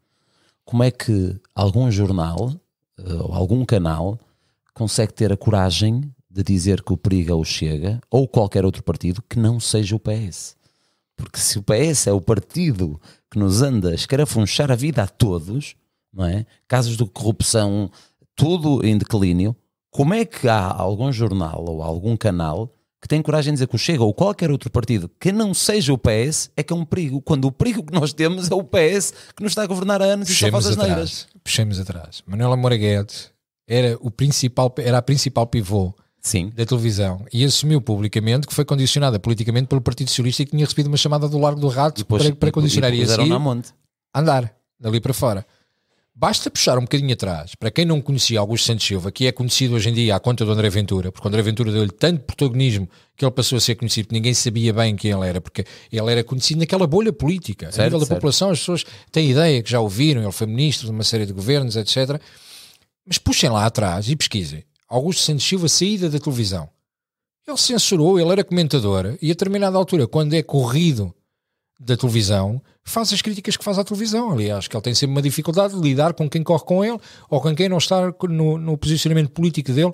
[0.65, 2.53] como é que algum jornal
[2.99, 4.19] eh, ou algum canal
[4.75, 8.83] consegue ter a coragem de dizer que o perigo é o Chega ou qualquer outro
[8.83, 10.57] partido que não seja o PS.
[11.17, 15.07] Porque se o PS é o partido que nos anda a escarafunchar a vida a
[15.07, 15.77] todos,
[16.13, 16.45] não é?
[16.67, 17.89] Casos de corrupção,
[18.35, 19.57] tudo em declínio,
[19.91, 23.77] como é que há algum jornal ou algum canal que tem coragem de dizer que
[23.77, 26.87] o Chega ou qualquer outro partido que não seja o PS é que é um
[26.87, 30.01] perigo, quando o perigo que nós temos é o PS que nos está a governar
[30.01, 30.97] há anos e só faz Puxemos as neiras.
[30.97, 32.23] atrás, puxemos atrás.
[32.27, 33.31] Manuela Moura Guedes
[33.69, 38.65] era, o principal, era a principal pivô Sim, da televisão e assumiu publicamente que foi
[38.65, 41.99] condicionada politicamente pelo Partido Socialista e que tinha recebido uma chamada do Largo do Rato
[41.99, 43.33] depois, para, para condicionar e, e, e
[44.15, 45.47] a andar dali para fora.
[46.17, 49.75] Basta puxar um bocadinho atrás, para quem não conhecia Augusto Santos Silva, que é conhecido
[49.75, 52.89] hoje em dia à conta do André Ventura, porque o André Ventura deu-lhe tanto protagonismo
[53.17, 56.13] que ele passou a ser conhecido, que ninguém sabia bem quem ele era, porque ele
[56.13, 57.67] era conhecido naquela bolha política.
[57.67, 58.17] a Certo, nível da certo.
[58.17, 61.27] população, as pessoas têm ideia que já o viram, ele foi ministro de uma série
[61.27, 62.21] de governos, etc.
[63.05, 64.63] Mas puxem lá atrás e pesquisem.
[64.89, 66.69] Augusto Santos Silva, saída da televisão.
[67.45, 71.13] Ele censurou, ele era comentador, e a determinada altura, quando é corrido
[71.79, 74.31] da televisão, faz as críticas que faz à televisão.
[74.31, 77.41] Aliás, que ele tem sempre uma dificuldade de lidar com quem corre com ele ou
[77.41, 79.93] com quem não está no, no posicionamento político dele.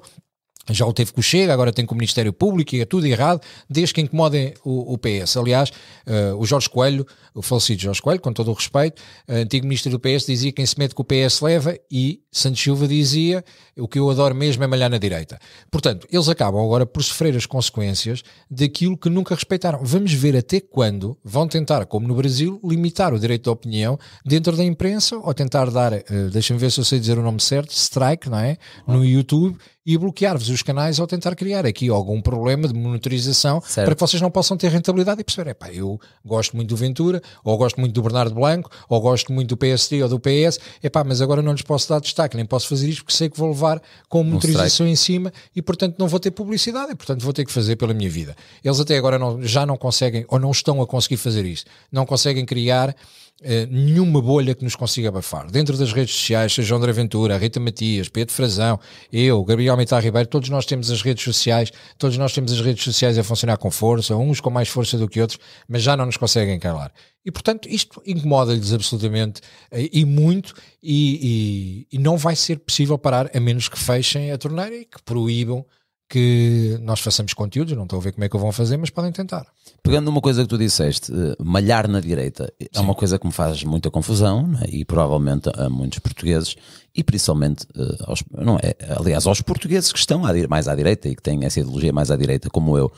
[0.68, 3.06] Já o teve com o Chega, agora tem com o Ministério Público e é tudo
[3.06, 5.36] errado, desde que incomodem o, o PS.
[5.36, 5.72] Aliás,
[6.06, 9.90] eh, o Jorge Coelho, o falecido Jorge Coelho, com todo o respeito, eh, antigo ministro
[9.90, 13.44] do PS, dizia que quem se mete com o PS leva e Santos Silva dizia
[13.76, 15.38] o que eu adoro mesmo é malhar na direita.
[15.70, 19.80] Portanto, eles acabam agora por sofrer as consequências daquilo que nunca respeitaram.
[19.82, 24.56] Vamos ver até quando vão tentar, como no Brasil, limitar o direito de opinião dentro
[24.56, 27.70] da imprensa ou tentar dar, eh, deixa-me ver se eu sei dizer o nome certo,
[27.70, 28.56] strike, não é?
[28.86, 29.56] No YouTube
[29.92, 33.86] e bloquear-vos os canais ou tentar criar aqui algum problema de monitorização Certo.
[33.86, 37.20] para que vocês não possam ter rentabilidade e perceber, epá, eu gosto muito do Ventura,
[37.42, 41.02] ou gosto muito do Bernardo Blanco, ou gosto muito do PSD ou do PS, epá,
[41.02, 43.48] mas agora não lhes posso dar destaque, nem posso fazer isto porque sei que vou
[43.48, 47.44] levar com monitorização em cima e portanto não vou ter publicidade e portanto vou ter
[47.44, 48.36] que fazer pela minha vida.
[48.62, 52.06] Eles até agora não- já não conseguem ou não estão a conseguir fazer isto, não
[52.06, 52.94] conseguem criar
[53.42, 55.50] eh, nenhuma bolha que nos consiga abafar.
[55.50, 58.78] Dentro das redes sociais, seja André Ventura, Rita Matias, Pedro Frazão,
[59.12, 62.84] eu, Gabriel Mitar Ribeiro, todos nós temos as redes sociais, todos nós temos as redes
[62.84, 66.06] sociais a funcionar com força, uns com mais força do que outros, mas já não
[66.06, 66.92] nos conseguem calar.
[67.24, 72.96] E portanto, isto incomoda-lhes absolutamente eh, e muito, e, e- e não vai ser possível
[72.98, 75.64] parar a menos que fechem a torneira e que proíbam
[76.10, 77.74] que nós façamos conteúdos.
[77.76, 79.46] Não estou a ver como é que o vão fazer, mas podem tentar.
[79.82, 83.32] Pegando numa coisa que tu disseste, eh, malhar na direita é uma coisa que me
[83.32, 84.68] faz muita confusão é?
[84.68, 86.56] e provavelmente a muitos portugueses
[86.94, 91.14] e principalmente eh, aos, não é, aliás, aos portugueses que estão mais à direita e
[91.14, 92.92] que têm essa ideologia mais à direita, como eu,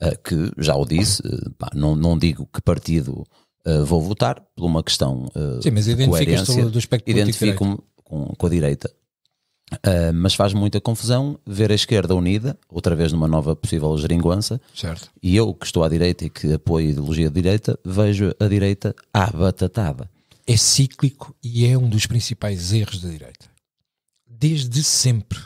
[0.00, 1.22] eh, que já o disse,
[1.58, 3.24] pá, não, não digo que partido
[3.86, 5.28] vou votar por uma questão
[5.62, 6.64] Sim, mas de coerência.
[6.64, 8.90] do- do Identifico-me com, com a direita.
[9.72, 14.60] Uh, mas faz muita confusão ver a esquerda unida, outra vez numa nova possível geringonça,
[14.74, 15.08] Certo.
[15.22, 18.48] e eu que estou à direita e que apoio a ideologia de direita, vejo a
[18.48, 20.10] direita à batatada.
[20.46, 23.46] é cíclico e é um dos principais erros da direita.
[24.26, 25.38] Desde sempre.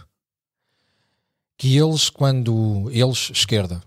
[1.59, 3.83] Que eles, quando eles, esquerda,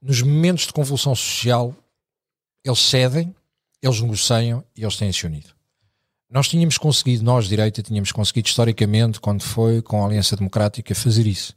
[0.00, 1.74] nos momentos de convulsão social,
[2.64, 3.34] eles cedem,
[3.82, 5.50] eles negociam e eles têm-se unido.
[6.30, 11.26] Nós tínhamos conseguido, nós, direita, tínhamos conseguido historicamente, quando foi com a Aliança Democrática, fazer
[11.26, 11.54] isso.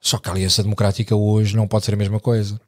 [0.00, 2.60] Só que a Aliança Democrática hoje não pode ser a mesma coisa.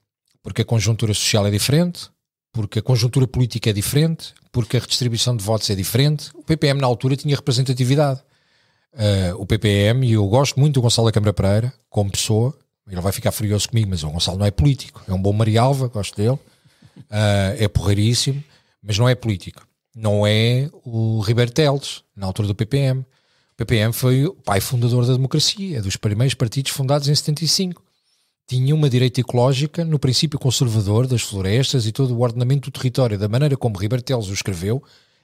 [0.42, 2.08] Porque a conjuntura social é diferente,
[2.50, 6.30] porque a conjuntura política é diferente, porque a redistribuição de votos é diferente.
[6.34, 8.20] O PPM na altura tinha representatividade.
[8.94, 12.56] Uh, o PPM, e eu gosto muito do Gonçalo da Câmara Pereira, como pessoa,
[12.88, 15.88] ele vai ficar furioso comigo, mas o Gonçalo não é político, é um bom Marialva,
[15.88, 16.40] gosto dele, uh,
[17.58, 18.42] é porreiríssimo,
[18.82, 19.66] mas não é político.
[19.96, 23.00] Não é o Ribeiro Teles, na altura do PPM.
[23.00, 27.82] O PPM foi o pai fundador da democracia, é dos primeiros partidos fundados em 75
[28.46, 33.18] tinha uma direita ecológica no princípio conservador das florestas e todo o ordenamento do território,
[33.18, 34.82] da maneira como Ribertelos o escreveu,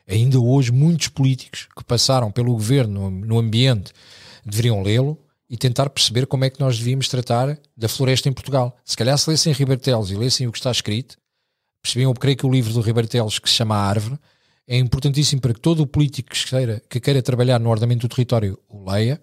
[0.09, 3.93] ainda hoje muitos políticos que passaram pelo governo no ambiente
[4.45, 5.17] deveriam lê-lo
[5.49, 8.77] e tentar perceber como é que nós devíamos tratar da floresta em Portugal.
[8.85, 11.17] Se calhar se lessem Ribertelos e lessem o que está escrito,
[11.81, 14.19] percebiam, eu creio que o livro do Ribertelos que se chama A Árvore
[14.67, 18.11] é importantíssimo para que todo o político que queira, que queira trabalhar no ordenamento do
[18.11, 19.21] território o leia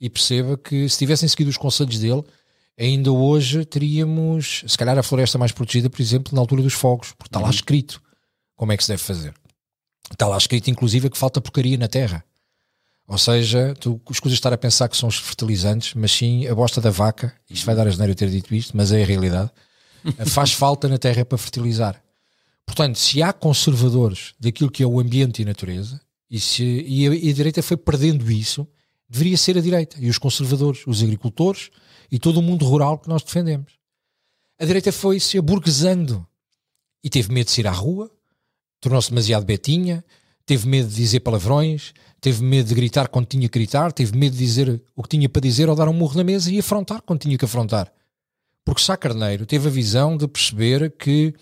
[0.00, 2.24] e perceba que se tivessem seguido os conselhos dele
[2.80, 7.12] ainda hoje teríamos, se calhar, a floresta mais protegida, por exemplo, na altura dos fogos,
[7.12, 7.44] porque está uhum.
[7.44, 8.00] lá escrito
[8.56, 9.34] como é que se deve fazer.
[10.10, 12.24] Está lá escrito, inclusive, que falta porcaria na terra.
[13.06, 16.80] Ou seja, tu escusas estar a pensar que são os fertilizantes, mas sim a bosta
[16.80, 19.50] da vaca, isto vai dar a geneira eu ter dito isto, mas é a realidade,
[20.26, 22.00] faz falta na terra para fertilizar.
[22.70, 27.08] Portanto, se há conservadores daquilo que é o ambiente e a natureza, e, se, e,
[27.08, 28.64] a, e a direita foi perdendo isso,
[29.08, 29.96] deveria ser a direita.
[29.98, 31.70] E os conservadores, os agricultores,
[32.12, 33.72] e todo o mundo rural que nós defendemos.
[34.56, 36.24] A direita foi se aburguesando
[37.02, 38.08] e teve medo de ir à rua,
[38.80, 40.04] tornou-se demasiado betinha,
[40.46, 44.34] teve medo de dizer palavrões, teve medo de gritar quando tinha que gritar, teve medo
[44.34, 47.02] de dizer o que tinha para dizer ou dar um murro na mesa e afrontar
[47.02, 47.92] quando tinha que afrontar.
[48.64, 51.34] Porque Sá Carneiro teve a visão de perceber que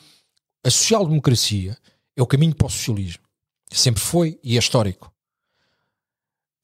[0.64, 1.76] a social-democracia
[2.16, 3.22] é o caminho para o socialismo.
[3.70, 5.12] Sempre foi e é histórico.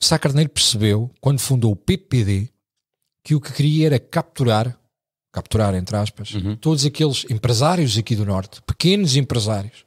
[0.00, 2.50] Sá Carneiro percebeu, quando fundou o PPD,
[3.22, 4.78] que o que queria era capturar,
[5.32, 6.56] capturar entre aspas, uhum.
[6.56, 9.84] todos aqueles empresários aqui do Norte, pequenos empresários,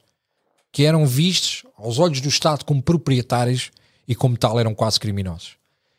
[0.72, 3.70] que eram vistos aos olhos do Estado como proprietários
[4.06, 5.56] e como tal eram quase criminosos.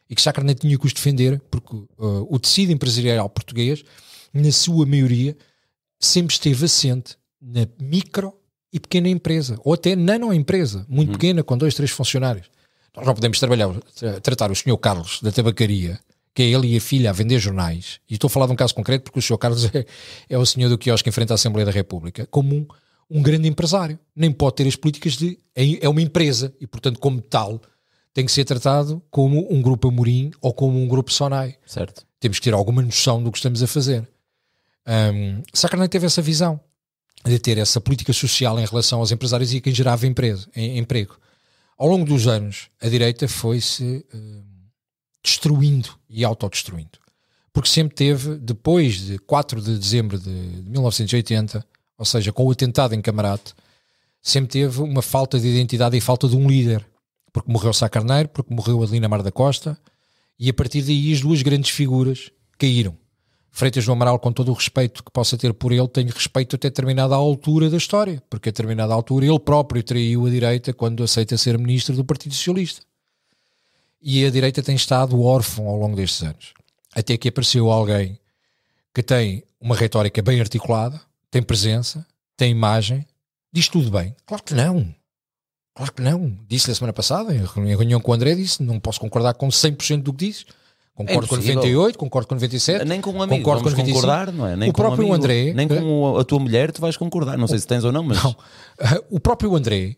[0.10, 3.84] E que Sacra tinha que os defender, porque uh, o tecido empresarial português,
[4.34, 5.38] na sua maioria,
[6.00, 8.34] sempre esteve assente na micro
[8.71, 11.15] e pequena empresa, ou até nano-empresa, muito uhum.
[11.15, 12.47] pequena, com dois, três funcionários.
[12.95, 13.69] Nós não podemos trabalhar,
[14.21, 15.99] tratar o senhor Carlos da tabacaria
[16.39, 18.56] que é ele e a filha a vender jornais, e estou a falar de um
[18.56, 19.38] caso concreto porque o Sr.
[19.38, 19.86] Carlos é,
[20.30, 22.67] é o senhor do quiosque em frente à Assembleia da República, como um,
[23.10, 23.99] um grande empresário.
[24.15, 25.38] Nem pode ter as políticas de.
[25.54, 27.62] É, é uma empresa e, portanto, como tal,
[28.13, 31.56] tem que ser tratado como um grupo Amorim ou como um grupo Sonai.
[31.65, 32.06] Certo.
[32.19, 34.08] Temos que ter alguma noção do que estamos a fazer.
[34.88, 36.60] Um, Sacarney teve essa visão
[37.25, 41.17] de ter essa política social em relação aos empresários e a quem gerava em, emprego.
[41.77, 44.05] Ao longo dos anos, a direita foi-se.
[44.13, 44.49] Uh,
[45.23, 46.97] destruindo e autodestruindo.
[47.51, 51.65] Porque sempre teve, depois de 4 de dezembro de 1980,
[51.97, 53.53] ou seja, com o atentado em Camarate,
[54.21, 56.86] sempre teve uma falta de identidade e falta de um líder.
[57.34, 59.77] Porque morreu Sá Carneiro, porque morreu Adelina Mar da Costa,
[60.38, 62.97] e a partir daí as duas grandes figuras caíram.
[63.51, 66.69] Freitas do Amaral, com todo o respeito que possa ter por ele, tem respeito até
[66.69, 71.38] determinada altura da história, porque a determinada altura ele próprio traiu a direita quando aceita
[71.38, 72.81] ser ministro do Partido Socialista
[74.01, 76.53] e a direita tem estado órfão ao longo destes anos.
[76.95, 78.19] Até que apareceu alguém
[78.93, 83.05] que tem uma retórica bem articulada, tem presença, tem imagem,
[83.51, 84.15] diz tudo bem.
[84.25, 84.93] Claro que não.
[85.75, 86.38] Claro que não.
[86.47, 90.01] Disse na semana passada, em reunião com o André, disse: não posso concordar com 100%
[90.01, 90.45] do que disse.
[90.99, 92.83] Concordo é com 98, concordo com 97.
[92.83, 94.01] Nem com um amigo concordo com 95.
[94.01, 94.57] concordar, não é?
[94.57, 95.53] Nem o próprio um amigo, André.
[95.53, 97.38] Nem com a tua mulher tu vais concordar.
[97.38, 98.21] Não sei se tens ou não, mas.
[98.21, 98.35] Não.
[99.09, 99.95] O próprio André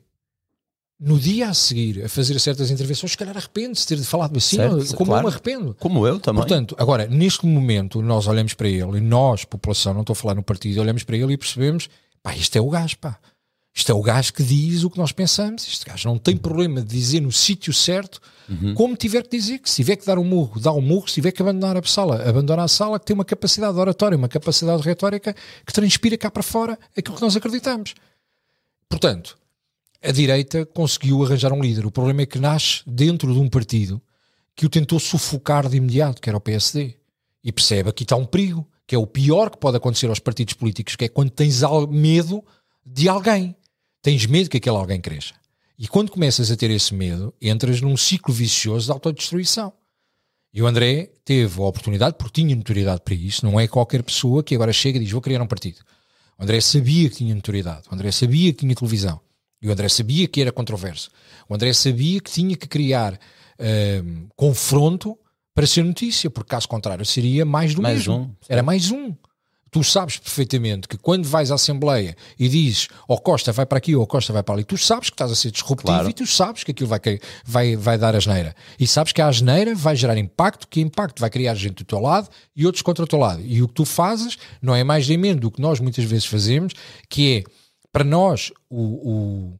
[1.00, 4.58] no dia a seguir a fazer certas intervenções, se calhar arrepende-se de ter falado assim,
[4.58, 5.26] certo, como claro.
[5.26, 5.76] eu me arrependo.
[5.80, 6.44] Como eu também.
[6.44, 10.36] Portanto, agora, neste momento, nós olhamos para ele, e nós, população, não estou a falar
[10.36, 11.90] no partido, olhamos para ele e percebemos,
[12.22, 13.18] pá, isto é o gajo, pá.
[13.74, 15.66] Isto é o gajo que diz o que nós pensamos.
[15.66, 18.74] Este gajo não tem problema de dizer no sítio certo uhum.
[18.74, 19.60] como tiver que dizer.
[19.60, 21.08] Que se tiver que dar um murro, dá um murro.
[21.08, 24.28] Se tiver que abandonar a sala, abandona a sala que tem uma capacidade oratória, uma
[24.28, 25.34] capacidade retórica
[25.66, 27.96] que transpira cá para fora aquilo que nós acreditamos.
[28.90, 29.38] Portanto,
[30.04, 31.86] a direita conseguiu arranjar um líder.
[31.86, 34.02] O problema é que nasce dentro de um partido
[34.54, 36.98] que o tentou sufocar de imediato, que era o PSD.
[37.44, 40.54] E percebe que está um perigo, que é o pior que pode acontecer aos partidos
[40.54, 42.44] políticos, que é quando tens medo
[42.86, 43.56] de alguém.
[44.02, 45.34] Tens medo que aquele alguém cresça.
[45.78, 49.74] E quando começas a ter esse medo, entras num ciclo vicioso de autodestruição.
[50.54, 54.44] E o André teve a oportunidade, porque tinha notoriedade para isso, não é qualquer pessoa
[54.44, 55.80] que agora chega e diz vou criar um partido.
[56.38, 59.22] O André sabia que tinha notoriedade, o André sabia que tinha televisão,
[59.62, 61.10] e o André sabia que era controverso.
[61.48, 65.18] O André sabia que tinha que criar uh, confronto
[65.54, 68.16] para ser notícia, porque caso contrário seria mais do mais mesmo.
[68.16, 69.16] Um, era mais um.
[69.72, 73.78] Tu sabes perfeitamente que quando vais à Assembleia e dizes ou oh, Costa vai para
[73.78, 76.10] aqui ou oh, Costa vai para ali, tu sabes que estás a ser disruptivo claro.
[76.10, 77.00] e tu sabes que aquilo vai,
[77.46, 78.54] vai, vai dar asneira.
[78.78, 82.00] E sabes que a asneira vai gerar impacto, que impacto vai criar gente do teu
[82.00, 83.42] lado e outros contra o teu lado.
[83.46, 86.26] E o que tu fazes não é mais nem menos do que nós muitas vezes
[86.26, 86.74] fazemos,
[87.10, 87.44] que é,
[87.94, 89.60] para nós, o, o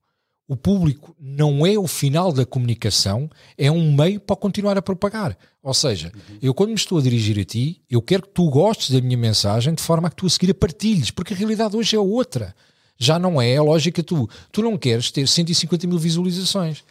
[0.52, 5.38] o público não é o final da comunicação, é um meio para continuar a propagar.
[5.64, 6.38] Ou seja, uhum.
[6.42, 9.18] eu quando me estou a dirigir a ti, eu quero que tu gostes da minha
[9.18, 12.00] mensagem de forma a que tu a seguir a partilhes, porque a realidade hoje é
[12.00, 12.54] outra.
[12.98, 14.30] Já não é a lógica tu.
[14.52, 16.84] Tu não queres ter 150 mil visualizações.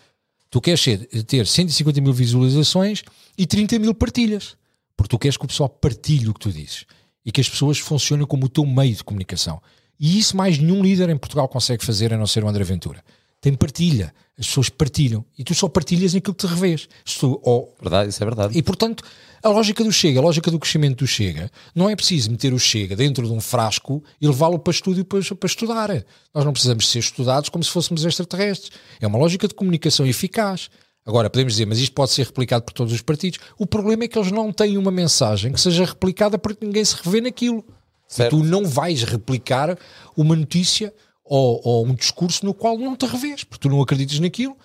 [0.49, 0.83] Tu queres
[1.27, 3.03] ter 150 mil visualizações
[3.37, 4.57] e 30 mil partilhas.
[4.97, 6.87] Porque tu queres que o pessoal partilhe o que tu dizes.
[7.27, 9.61] E que as pessoas funcionem como o teu meio de comunicação.
[9.99, 13.05] E isso mais nenhum líder em Portugal consegue fazer a não ser o André Ventura
[13.41, 14.13] tem partilha.
[14.39, 15.25] As pessoas partilham.
[15.37, 16.89] E tu só partilhas naquilo que te revês.
[17.19, 17.75] Tu, ou...
[17.81, 18.59] Verdade, isso é verdade.
[18.59, 19.05] E portanto,
[19.43, 22.59] a lógica do Chega, a lógica do crescimento do Chega, não é preciso meter o
[22.59, 26.05] Chega dentro de um frasco e levá-lo para estúdio para, para estudar.
[26.35, 28.71] Nós não precisamos ser estudados como se fôssemos extraterrestres.
[29.01, 30.71] É uma lógica de comunicação eficaz.
[31.05, 33.41] Agora, podemos dizer, mas isto pode ser replicado por todos os partidos.
[33.59, 36.95] O problema é que eles não têm uma mensagem que seja replicada porque ninguém se
[37.03, 37.65] revê naquilo.
[38.07, 38.37] Certo.
[38.37, 39.79] E tu não vais replicar
[40.17, 40.93] uma notícia
[41.31, 44.57] ou, ou, um discurso no qual não te revês, porque tu não acreditas naquilo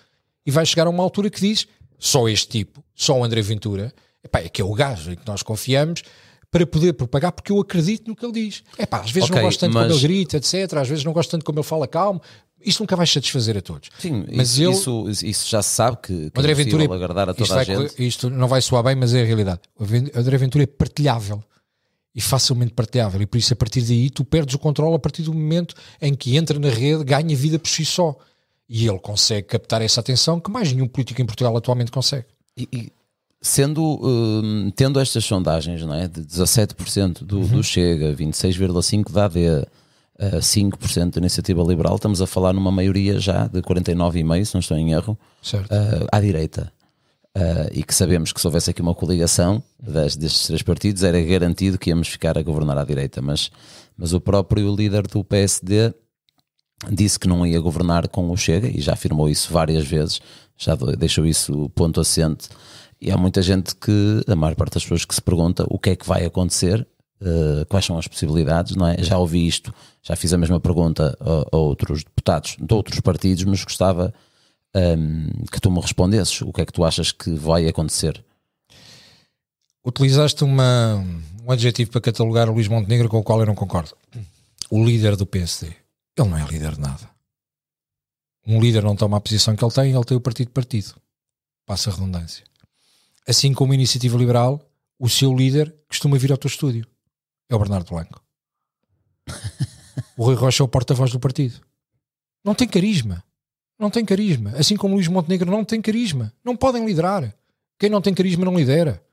[0.43, 1.67] e vais chegar a uma altura que diz
[1.99, 5.27] só este tipo, só o André Ventura, epá, é que é o gajo em que
[5.27, 6.01] nós confiamos
[6.49, 8.63] para poder propagar, porque eu acredito no que ele diz.
[8.79, 9.83] Epá, às vezes okay, não gosto tanto mas...
[9.83, 10.73] como ele grita, etc.
[10.73, 12.19] Às vezes não gosto tanto como ele fala calmo.
[12.63, 13.89] Isto nunca vai satisfazer a todos.
[13.99, 17.29] Sim, mas isso, ele, isso, isso, já se sabe que, que André é Ventura, agradar
[17.29, 18.07] a toda a vai, gente.
[18.07, 19.59] Isto não vai soar bem, mas é a realidade.
[19.77, 21.43] O André Ventura é partilhável
[22.15, 23.21] e facilmente partilhável.
[23.21, 26.15] E por isso, a partir daí, tu perdes o controle a partir do momento em
[26.15, 28.15] que entra na rede, ganha vida por si só.
[28.69, 32.25] E ele consegue captar essa atenção que mais nenhum político em Portugal atualmente consegue.
[32.57, 32.91] E, e
[33.41, 36.07] sendo, uh, tendo estas sondagens, não é?
[36.07, 37.47] De 17% do, uhum.
[37.47, 43.19] do Chega, 26,5% da AD, uh, 5% da Iniciativa Liberal, estamos a falar numa maioria
[43.19, 45.17] já de 49,5%, se não estou em erro,
[45.53, 46.71] uh, à direita.
[47.35, 51.21] Uh, e que sabemos que se houvesse aqui uma coligação das, destes três partidos era
[51.21, 53.51] garantido que íamos ficar a governar à direita, mas,
[53.97, 55.93] mas o próprio líder do PSD
[56.89, 60.21] disse que não ia governar com o Chega e já afirmou isso várias vezes,
[60.57, 62.47] já deixou isso ponto assente.
[63.01, 65.89] E há muita gente que, a maior parte das pessoas que se pergunta o que
[65.89, 66.87] é que vai acontecer,
[67.21, 68.97] uh, quais são as possibilidades, não é?
[69.03, 73.43] Já ouvi isto, já fiz a mesma pergunta a, a outros deputados de outros partidos,
[73.43, 74.13] mas gostava
[74.75, 76.41] um, que tu me respondesses.
[76.41, 78.23] O que é que tu achas que vai acontecer?
[79.83, 80.95] Utilizaste uma,
[81.43, 83.95] um adjetivo para catalogar o Luís Montenegro com o qual eu não concordo.
[84.69, 85.67] O líder do PSD.
[86.17, 87.09] Ele não é líder de nada.
[88.47, 90.95] Um líder não toma a posição que ele tem, ele tem o partido partido.
[91.65, 92.43] Passa a redundância.
[93.27, 94.61] Assim como a Iniciativa Liberal,
[94.99, 96.85] o seu líder costuma vir ao teu estúdio.
[97.49, 98.23] É o Bernardo Blanco.
[100.17, 101.59] o Rui Rocha é o porta-voz do partido.
[102.43, 103.23] Não tem carisma.
[103.77, 104.51] Não tem carisma.
[104.57, 106.31] Assim como Luís Montenegro não tem carisma.
[106.43, 107.33] Não podem liderar.
[107.77, 109.03] Quem não tem carisma não lidera.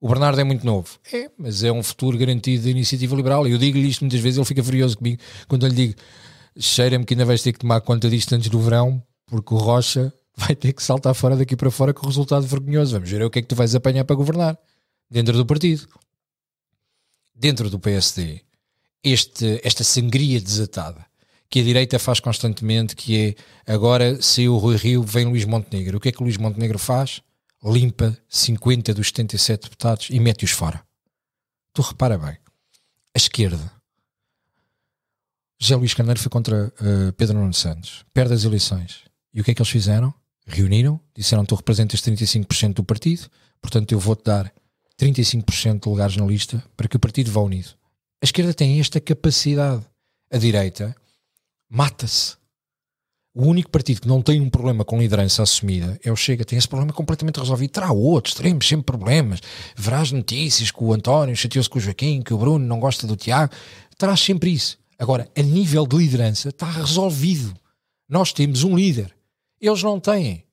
[0.00, 0.98] O Bernardo é muito novo.
[1.10, 3.46] É, mas é um futuro garantido da iniciativa liberal.
[3.48, 5.94] Eu digo-lhe isto muitas vezes, ele fica furioso comigo quando eu lhe digo
[6.58, 10.12] cheira-me que ainda vais ter que tomar conta disto antes do verão, porque o Rocha
[10.36, 12.92] vai ter que saltar fora daqui para fora com resultado vergonhoso.
[12.92, 14.58] Vamos ver o que é que tu vais apanhar para governar
[15.10, 15.88] dentro do partido.
[17.34, 18.42] Dentro do PSD,
[19.02, 21.04] este, esta sangria desatada
[21.54, 25.98] que a direita faz constantemente, que é agora se o Rui Rio, vem Luís Montenegro.
[25.98, 27.22] O que é que o Luís Montenegro faz?
[27.62, 30.82] Limpa 50 dos 77 deputados e mete-os fora.
[31.72, 32.36] Tu repara bem,
[33.14, 33.70] a esquerda,
[35.60, 39.02] José Luís Carneiro foi contra uh, Pedro Nuno Santos, perde as eleições.
[39.32, 40.12] E o que é que eles fizeram?
[40.48, 43.30] Reuniram, disseram tu representas 35% do partido,
[43.62, 44.52] portanto eu vou-te dar
[45.00, 47.68] 35% de lugares na lista para que o partido vá unido.
[48.20, 49.84] A esquerda tem esta capacidade.
[50.32, 50.96] A direita
[51.74, 52.36] mata-se.
[53.34, 56.44] O único partido que não tem um problema com liderança assumida é o Chega.
[56.44, 57.72] Tem esse problema completamente resolvido.
[57.72, 59.40] Terá outros, teremos sempre problemas.
[59.74, 63.16] Verás notícias que o António chateou-se com o Joaquim, que o Bruno não gosta do
[63.16, 63.52] Tiago.
[63.98, 64.78] Terás sempre isso.
[64.96, 67.52] Agora, a nível de liderança, está resolvido.
[68.08, 69.12] Nós temos um líder.
[69.60, 70.44] Eles não têm.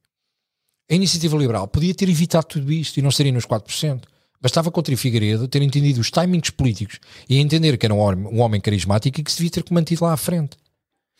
[0.90, 4.02] A iniciativa liberal podia ter evitado tudo isto e não estaria nos 4%.
[4.42, 9.22] Bastava Coutinho Figueiredo ter entendido os timings políticos e entender que era um homem carismático
[9.22, 10.58] e que se devia ter mantido lá à frente.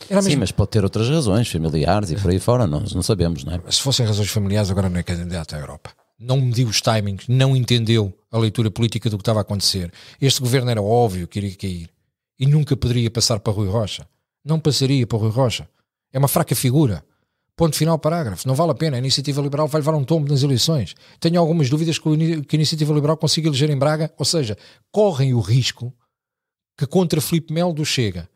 [0.10, 3.44] Era Sim, mas pode ter outras razões, familiares e por aí fora, não, não sabemos,
[3.44, 3.72] não é?
[3.72, 5.92] Se fossem razões familiares, agora não é candidato à Europa.
[6.20, 9.92] Não mediu os timings, não entendeu a leitura política do que estava a acontecer.
[10.20, 11.90] Este governo era óbvio que iria cair
[12.40, 14.08] e nunca poderia passar para Rui Rocha.
[14.44, 15.68] Não passaria para Rui Rocha.
[16.14, 17.04] É uma fraca figura.
[17.56, 18.48] Ponto final, parágrafo.
[18.48, 18.98] Não vale a pena.
[18.98, 20.96] A Iniciativa Liberal vai levar um tombo nas eleições.
[21.20, 24.58] Tenho algumas dúvidas que a Iniciativa Liberal consiga eleger em Braga, ou seja,
[24.92, 25.94] correm o risco
[26.78, 28.28] que contra Filipe Melo do Chega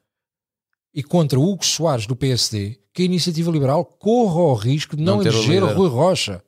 [0.96, 5.18] e contra Hugo Soares do PSD, que a iniciativa liberal corra o risco de não,
[5.18, 5.74] Não eleger o.
[5.76, 6.42] Rui Rocha.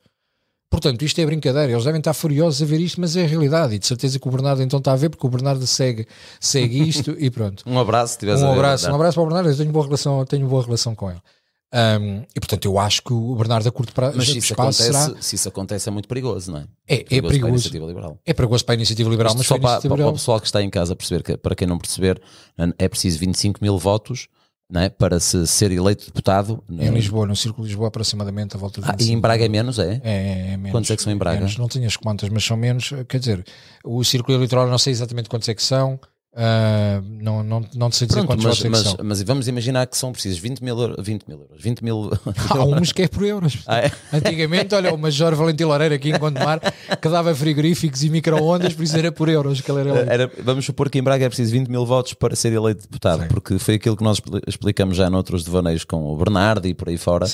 [0.70, 3.76] Portanto, isto é brincadeira, eles devem estar furiosos a ver isto, mas é a realidade.
[3.76, 6.06] E de certeza que o Bernardo então está a ver, porque o Bernardo segue,
[6.42, 7.64] segue isto e pronto.
[7.68, 8.92] Um abraço, se tivesse Um a ver, abraço, dá.
[8.92, 11.22] um abraço para o Bernardo, eu tenho boa relação, tenho boa relação com ele.
[11.74, 14.84] Um, e portanto, eu acho que o Bernardo a curto prazo Mas se isso, acontece,
[14.84, 15.14] será.
[15.22, 16.64] se isso acontece é muito perigoso, não é?
[16.88, 17.50] É, é para a perigoso.
[17.54, 18.20] iniciativa liberal.
[18.26, 19.98] É perigoso para a iniciativa liberal, Isto mas só para a para, para- para o
[19.98, 20.14] liberal.
[20.14, 22.22] pessoal que está em casa perceber que, para quem não perceber,
[22.78, 24.28] é preciso 25 mil votos
[24.74, 24.90] é?
[24.90, 26.64] para se ser eleito deputado.
[26.70, 29.18] Em Lisboa, no Círculo de Lisboa, aproximadamente a volta de Ah, e 25.
[29.18, 30.02] em Braga é menos, é?
[30.04, 30.72] É, é, é menos.
[30.72, 31.40] Quantos é que são em Braga?
[31.40, 31.58] Menos.
[31.58, 32.92] Não tenho as contas, mas são menos.
[33.08, 33.46] Quer dizer,
[33.84, 36.00] o círculo eleitoral não sei exatamente quantos é que são.
[36.36, 38.98] Ah, não, não, não sei dizer Pronto, quantos mas, votos é mas, são.
[39.04, 41.62] mas vamos imaginar que são precisos 20 mil, euro- 20 mil euros.
[41.64, 42.12] 20 mil.
[42.50, 43.60] Há uns que é por euros.
[43.66, 43.92] Ah, é?
[44.14, 46.60] Antigamente, olha, o Major Valentim Loureiro aqui em Gondomar
[47.02, 50.12] que dava frigoríficos e micro-ondas, por isso era por euros que ele era eleito.
[50.12, 53.24] Era- vamos supor que em Braga é preciso 20 mil votos para ser eleito deputado,
[53.24, 53.28] Sim.
[53.30, 56.90] porque foi aquilo que nós expli- explicamos já noutros devaneios com o Bernardo e por
[56.90, 57.26] aí fora,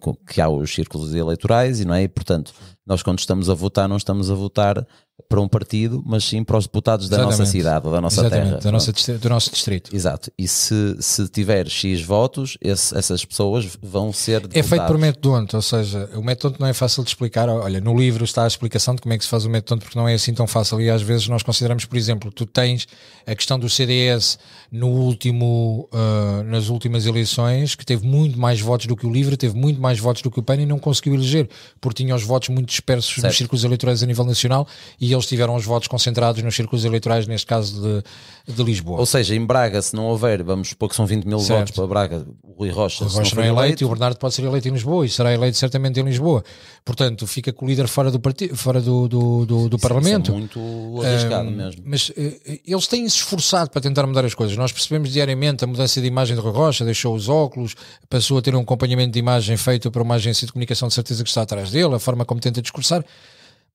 [0.00, 2.02] com- que há os círculos eleitorais e não é?
[2.02, 2.52] E, portanto,
[2.86, 4.86] nós quando estamos a votar, não estamos a votar
[5.28, 8.60] para um partido, mas sim para os deputados da nossa cidade, da nossa Exatamente, terra.
[8.60, 9.94] da nossa do nosso distrito.
[9.94, 10.30] Exato.
[10.36, 15.00] E se, se tiver X votos, esse- essas pessoas vão ser É feito por deputados.
[15.00, 17.48] método ou seja, o método não é fácil de explicar.
[17.48, 19.96] Olha, no livro está a explicação de como é que se faz o método porque
[19.96, 20.80] não é assim tão fácil.
[20.80, 22.88] E às vezes nós consideramos, por exemplo, tu tens
[23.24, 24.36] a questão do CDS
[24.74, 29.36] no último, ah, nas últimas eleições, que teve muito mais votos do que o livro,
[29.36, 31.48] teve muito mais votos do que o PAN e não conseguiu eleger,
[31.80, 33.36] porque tinha os votos muito dispersos nos Certo.
[33.36, 34.66] círculos eleitorais a nível nacional
[35.00, 38.98] e eles tiveram os votos concentrados nos círculos eleitorais, neste caso de, de Lisboa.
[38.98, 41.58] Ou seja, em Braga, se não houver, vamos supor que são 20 mil Certo.
[41.60, 43.88] votos para Braga, o Rui Rocha, O se Rocha não não é eleito e o
[43.88, 46.42] Bernardo pode ser eleito em Lisboa e será eleito certamente em Lisboa.
[46.84, 50.32] Portanto, fica com o líder fora do, partido, fora do, do, do, do Parlamento.
[50.32, 51.82] Isso é muito arriscado mesmo.
[51.86, 54.63] Mas eh, eles têm se esforçado para tentar mudar as coisas.
[54.64, 57.74] Nós percebemos diariamente a mudança de imagem de Rui Rocha, deixou os óculos,
[58.08, 61.22] passou a ter um acompanhamento de imagem feito por uma agência de comunicação de certeza
[61.22, 63.04] que está atrás dele, a forma como tenta discursar.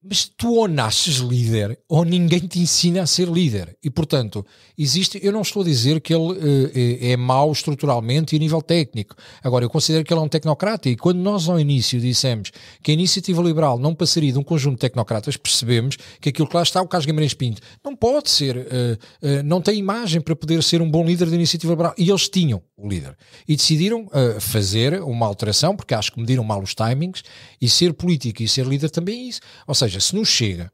[0.02, 3.76] Mas tu ou nasces líder ou ninguém te ensina a ser líder.
[3.84, 4.45] E, portanto,
[4.78, 5.20] existe.
[5.22, 9.14] Eu não estou a dizer que ele é, é mau estruturalmente e a nível técnico.
[9.43, 10.88] Agora, eu considero que ele é um tecnocrata.
[10.88, 12.50] E quando nós, ao início, dissemos
[12.82, 16.56] que a iniciativa liberal não passaria de um conjunto de tecnocratas, percebemos que aquilo que
[16.56, 18.56] lá está, o Carlos Guimarães Pinto, não pode ser.
[18.56, 21.93] eh, eh, não tem imagem para poder ser um bom líder da iniciativa liberal.
[21.97, 23.16] E eles tinham o líder.
[23.48, 27.24] E decidiram eh, fazer uma alteração, porque acho que mediram mal os timings,
[27.62, 29.42] e ser político e ser líder também é isso.
[29.68, 30.72] Ou seja, se nos chega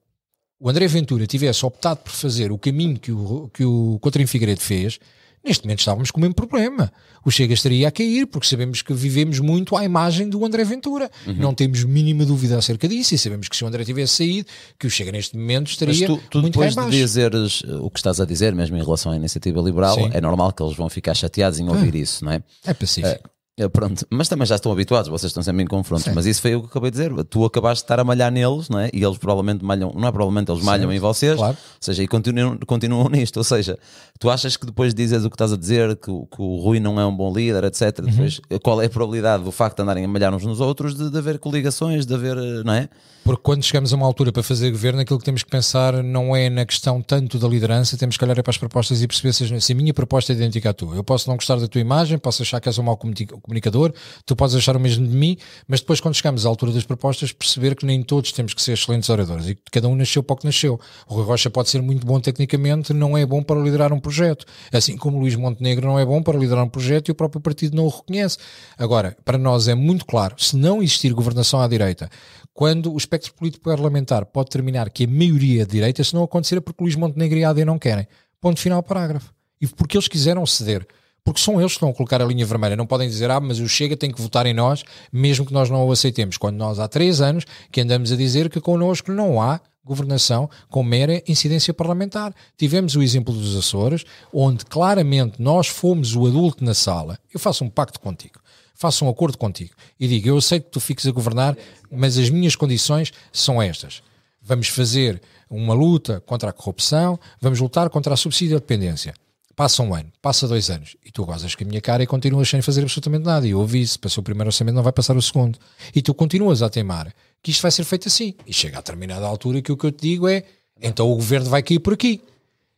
[0.59, 4.61] o André Ventura tivesse optado por fazer o caminho que o, que o Coutinho Figueiredo
[4.61, 4.99] fez,
[5.45, 6.91] neste momento estávamos com o mesmo problema.
[7.23, 11.09] O Chega estaria a cair, porque sabemos que vivemos muito à imagem do André Ventura.
[11.25, 14.47] Não temos mínima dúvida acerca disso e sabemos que se o André tivesse saído,
[14.79, 17.89] que o Chega neste momento Mas estaria tu, tu muito depois de dizeres uh, o
[17.89, 20.09] que estás a dizer, mesmo em relação à iniciativa liberal, Sim.
[20.13, 22.41] é normal que eles vão ficar chateados em ouvir isso, não é?
[22.65, 23.34] É pacífico.
[23.57, 26.13] É, Pronto, mas também já estão habituados, vocês estão sempre em confrontos.
[26.13, 27.23] Mas isso foi o que eu acabei de dizer.
[27.23, 28.89] Tu acabaste de estar a malhar neles, não é?
[28.93, 31.53] E eles provavelmente malham, não é provavelmente, eles malham em vocês, claro.
[31.55, 33.37] ou seja, e continuam, continuam nisto.
[33.37, 33.79] Ou seja,
[34.19, 36.57] tu achas que depois de dizeres o que estás a dizer, que, o- que o
[36.59, 38.05] Rui não é um bom líder, etc., Uhum.
[38.11, 41.09] depois, qual é a probabilidade do facto de andarem a malhar uns nos outros, de,
[41.09, 42.89] de haver coligações, de haver, eh, não é?
[43.25, 46.35] Porque quando chegamos a uma altura para fazer governo, aquilo que temos que pensar não
[46.35, 49.33] é na questão tanto da liderança, temos que olhar é para as propostas e perceber
[49.33, 50.95] se, a minha proposta é idêntica à tua.
[50.95, 53.91] Eu posso não gostar da tua imagem, posso achar que és um mau comuni- comunicador,
[54.27, 57.31] tu podes achar o mesmo de mim, mas depois, quando chegamos à altura das propostas,
[57.31, 60.35] perceber que nem todos temos que ser excelentes oradores e que cada um nasceu para
[60.35, 60.79] o que nasceu.
[61.07, 64.45] O Rui Rocha pode ser muito bom tecnicamente, não é bom para liderar um projeto.
[64.71, 67.41] Assim como o Luís Montenegro não é bom para liderar um projeto e o próprio
[67.41, 68.37] partido não o reconhece.
[68.77, 72.07] Agora, para nós é muito claro, se não existir governação à direita,
[72.53, 76.57] quando o espectro político parlamentar pode determinar que a maioria de direita, se não acontecer
[76.57, 78.07] é porque Luís Montenegro e AD não querem.
[78.41, 79.33] Ponto final, parágrafo.
[79.59, 80.85] E porque eles quiseram ceder.
[81.23, 82.75] Porque são eles que estão a colocar a linha vermelha.
[82.75, 85.69] Não podem dizer, ah, mas o Chega tem que votar em nós, mesmo que nós
[85.69, 86.37] não o aceitemos.
[86.37, 90.83] Quando nós há três anos que andamos a dizer que connosco não há governação com
[90.83, 92.33] mera incidência parlamentar.
[92.57, 94.03] Tivemos o exemplo dos Açores,
[94.33, 97.17] onde claramente nós fomos o adulto na sala.
[97.33, 98.39] Eu faço um pacto contigo
[98.75, 101.57] faço um acordo contigo e digo: Eu aceito que tu fiques a governar,
[101.91, 104.03] mas as minhas condições são estas.
[104.41, 109.13] Vamos fazer uma luta contra a corrupção, vamos lutar contra a subsídio dependência.
[109.55, 112.49] Passa um ano, passa dois anos e tu gozas com a minha cara e continuas
[112.49, 113.47] sem fazer absolutamente nada.
[113.47, 115.57] E eu ouvi isso, passou o primeiro orçamento, não vai passar o segundo.
[115.95, 118.33] E tu continuas a teimar que isto vai ser feito assim.
[118.45, 120.43] E chega a determinada altura que o que eu te digo é:
[120.81, 122.21] então o governo vai cair por aqui.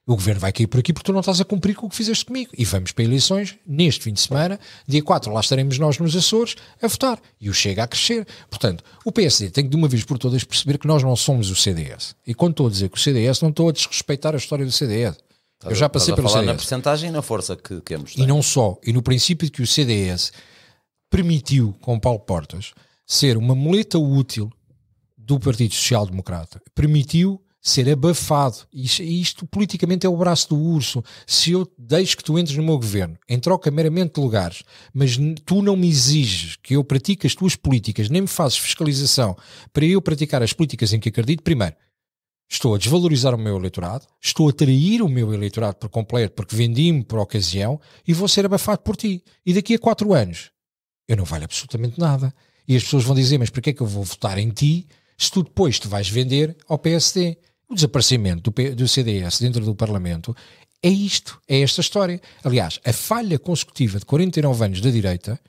[0.08, 1.96] O governo vai cair por aqui porque tu não estás a cumprir com o que
[1.96, 2.50] fizeste comigo.
[2.58, 6.56] E vamos para eleições neste fim de semana, dia 4, lá estaremos nós nos Açores
[6.82, 7.20] a votar.
[7.42, 8.26] E o chega a crescer.
[8.50, 11.50] Portanto, o PSD tem que de uma vez por todas perceber que nós não somos
[11.50, 12.16] o CDS.
[12.26, 14.72] E quando estou a dizer que o CDS, não estou a desrespeitar a história do
[14.72, 15.18] CDS.
[15.66, 16.54] Eu já passei pelo falar CDS.
[16.54, 18.28] na porcentagem e na força que, que ambos E têm.
[18.28, 20.32] não só, e no princípio de que o CDS
[21.10, 22.72] permitiu, com Paulo Portas,
[23.06, 24.52] ser uma muleta útil
[25.18, 28.58] do Partido Social Democrata, permitiu ser abafado.
[28.74, 31.04] Isto, isto politicamente é o braço do urso.
[31.26, 34.64] Se eu deixo que tu entres no meu governo em troca meramente de lugares,
[34.94, 39.36] mas tu não me exiges que eu pratique as tuas políticas, nem me fazes fiscalização
[39.74, 41.76] para eu praticar as políticas em que acredito, primeiro,
[42.50, 46.56] estou a desvalorizar o meu eleitorado, estou a trair o meu eleitorado por completo porque
[46.56, 49.24] vendi-me por ocasião e vou ser abafado por ti.
[49.46, 50.52] E daqui a quatro anos
[51.08, 52.34] eu não valho absolutamente nada.
[52.68, 54.88] E as pessoas vão dizer, mas porquê é que eu vou votar em ti
[55.18, 57.38] se tu depois te vais vender ao PSD?
[57.70, 60.36] O desaparecimento do, do CDS dentro do Parlamento
[60.82, 62.22] é isto, é esta história.
[62.44, 65.40] Aliás, a falha consecutiva de 49 anos da direita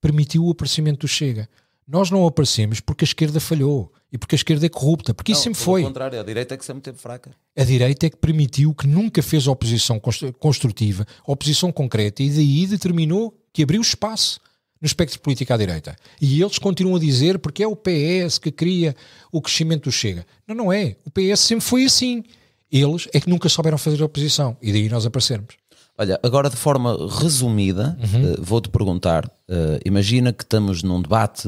[0.00, 1.48] permitiu o aparecimento do Chega.
[1.86, 5.40] Nós não aparecemos porque a esquerda falhou e porque a esquerda é corrupta, porque isso
[5.40, 5.82] Não, sempre pelo foi.
[5.82, 7.30] contrário, a direita é que sempre teve fraca.
[7.56, 12.66] A direita é que permitiu que nunca fez oposição constru- construtiva, oposição concreta, e daí
[12.66, 14.40] determinou que abriu espaço
[14.80, 15.94] no espectro político à direita.
[16.20, 18.96] E eles continuam a dizer porque é o PS que cria
[19.30, 20.24] o crescimento do Chega.
[20.48, 20.96] Não, não é.
[21.04, 22.22] O PS sempre foi assim.
[22.72, 24.56] Eles é que nunca souberam fazer oposição.
[24.62, 25.54] E daí nós aparecermos.
[25.98, 28.32] Olha, agora de forma resumida, Uhum.
[28.32, 31.46] eh, vou-te perguntar: eh, imagina que estamos num debate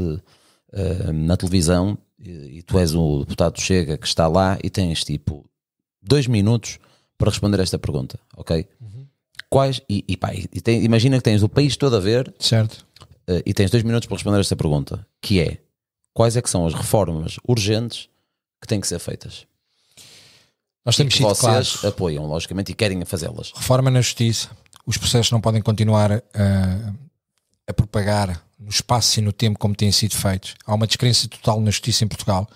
[0.72, 4.68] eh, na televisão e, e tu és o deputado do Chega que está lá e
[4.68, 5.48] tens tipo
[6.02, 6.78] dois minutos
[7.16, 8.66] para responder esta pergunta, ok?
[8.80, 9.06] Uhum.
[9.48, 12.84] Quais, e, e pá, e tem- imagina que tens o país todo a ver Certo.
[13.26, 15.58] Eh, e tens dois minutos para responder esta pergunta, que é
[16.12, 18.08] quais é que são as reformas urgentes
[18.60, 19.46] que têm que ser feitas?
[20.84, 21.84] Nós temos que sido vocês claros.
[21.84, 23.52] apoiam, logicamente, e querem fazê-las.
[23.54, 24.50] Reforma na justiça.
[24.84, 26.22] Os processos não podem continuar a,
[27.68, 30.54] a propagar no espaço e no tempo como têm sido feitos.
[30.66, 32.48] Há uma descrença total na justiça em Portugal.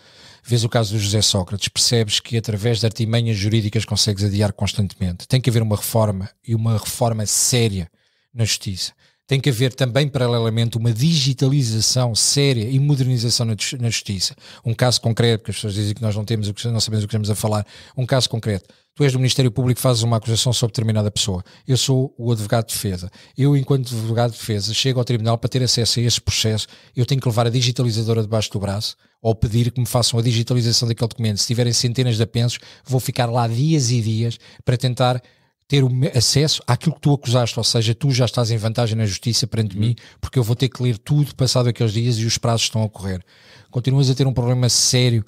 [0.42, 5.26] Vês o caso do José Sócrates, percebes que através de artimanhas jurídicas consegues adiar constantemente.
[5.26, 7.90] Tem que haver uma reforma e uma reforma séria
[8.32, 8.92] na justiça.
[9.26, 14.36] Tem que haver também, paralelamente, uma digitalização séria e modernização na, jus- na justiça.
[14.64, 17.12] Um caso concreto, porque as pessoas dizem que nós não temos não sabemos o que
[17.12, 17.66] estamos a falar.
[17.96, 18.66] Um caso concreto.
[18.94, 21.44] Tu és do Ministério Público, fazes uma acusação sobre determinada pessoa.
[21.68, 23.10] Eu sou o advogado de defesa.
[23.36, 26.66] Eu, enquanto advogado de defesa, chego ao tribunal para ter acesso a esse processo.
[26.94, 30.22] Eu tenho que levar a digitalizadora debaixo do braço ou pedir que me façam a
[30.22, 31.38] digitalização daquele documento.
[31.38, 35.20] Se tiverem centenas de apensos, vou ficar lá dias e dias para tentar
[35.68, 35.82] ter
[36.16, 39.76] acesso àquilo que tu acusaste, ou seja, tu já estás em vantagem na justiça perante
[39.76, 42.82] mim, porque eu vou ter que ler tudo passado aqueles dias e os prazos estão
[42.84, 43.24] a correr.
[43.70, 45.24] Continuas a ter um problema sério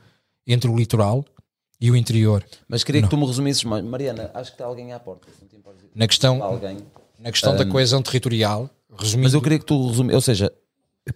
[0.46, 1.24] entre o litoral
[1.80, 2.44] e o interior.
[2.68, 3.84] Mas queria que tu me resumisses mais.
[3.84, 5.26] Mariana, acho que está alguém à porta.
[5.28, 5.88] não.
[5.94, 6.38] Na questão,
[7.18, 10.52] na questão da coesão territorial, resumindo, Mas eu queria que tu resumisse, ou seja,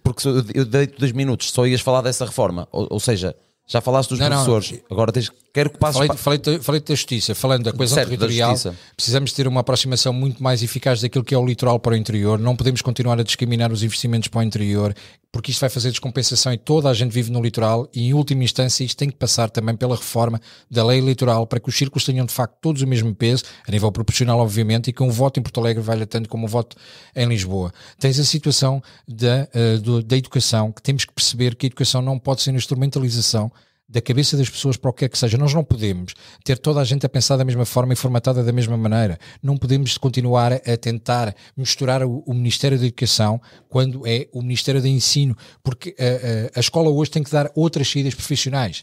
[0.03, 3.33] porque eu- eu dei dois minutos, só ias falar dessa reforma, ou, ou seja,
[3.67, 4.43] já falaste dos Não, não.
[4.43, 7.71] professores, agora tens, quero que passes Falei, pa- falei, da- falei da justiça, falando da
[7.73, 8.75] coesão Certo, da territorial, justiça.
[8.95, 12.37] precisamos ter uma aproximação muito mais eficaz daquilo que é o litoral para o interior.
[12.37, 14.93] Não podemos continuar a discriminar os investimentos para o interior,
[15.33, 17.89] porque isto vai fazer descompensação e toda a gente vive no litoral.
[17.91, 21.59] E em última instância, isto tem que passar também pela reforma da lei eleitoral para
[21.59, 24.93] que os círculos tenham de facto todos o mesmo peso, a nível proporcional, obviamente, e
[24.93, 26.77] que um voto em Porto Alegre valha tanto como um voto
[27.15, 27.73] em Lisboa.
[27.97, 32.19] Tens a situação da, eh, da educação, que temos que perceber que a educação não
[32.19, 33.51] pode ser instrumentalização
[33.87, 35.37] da cabeça das pessoas para o que quer que seja.
[35.37, 36.13] Nós não podemos
[36.43, 39.19] ter toda a gente a pensar da mesma forma e formatada da mesma maneira.
[39.41, 44.81] Não podemos continuar a tentar misturar o, o Ministério da Educação quando é o Ministério
[44.81, 48.81] do Ensino, porque a, a- a escola hoje tem que dar outras saídas profissionais.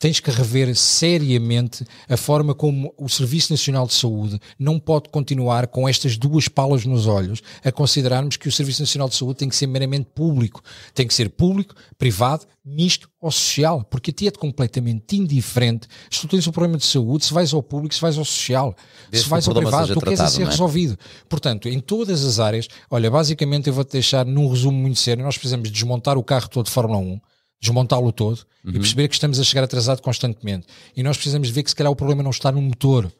[0.00, 5.66] Tens que rever seriamente a forma como o Serviço Nacional de Saúde não pode continuar
[5.66, 9.48] com estas duas palas nos olhos a considerarmos que o Serviço Nacional de Saúde tem
[9.50, 10.62] que ser meramente público.
[10.94, 16.22] Tem que ser público, privado, misto ou social, porque a ti é completamente indiferente se
[16.22, 18.74] tu tens um problema de saúde, se vais ao público, se vais ao social,
[19.10, 20.46] Desde se vais ao privado, tu queres tratado, ser é?
[20.46, 20.98] resolvido.
[21.28, 25.36] Portanto, em todas as áreas, olha, basicamente eu vou-te deixar num resumo muito sério, nós
[25.36, 27.20] precisamos desmontar o carro todo de Fórmula 1,
[27.60, 28.72] desmontá-lo todo Uhum.
[28.72, 30.66] e perceber que estamos a chegar atrasado constantemente.
[30.94, 33.10] E nós precisamos ver que se calhar o problema não está no motor.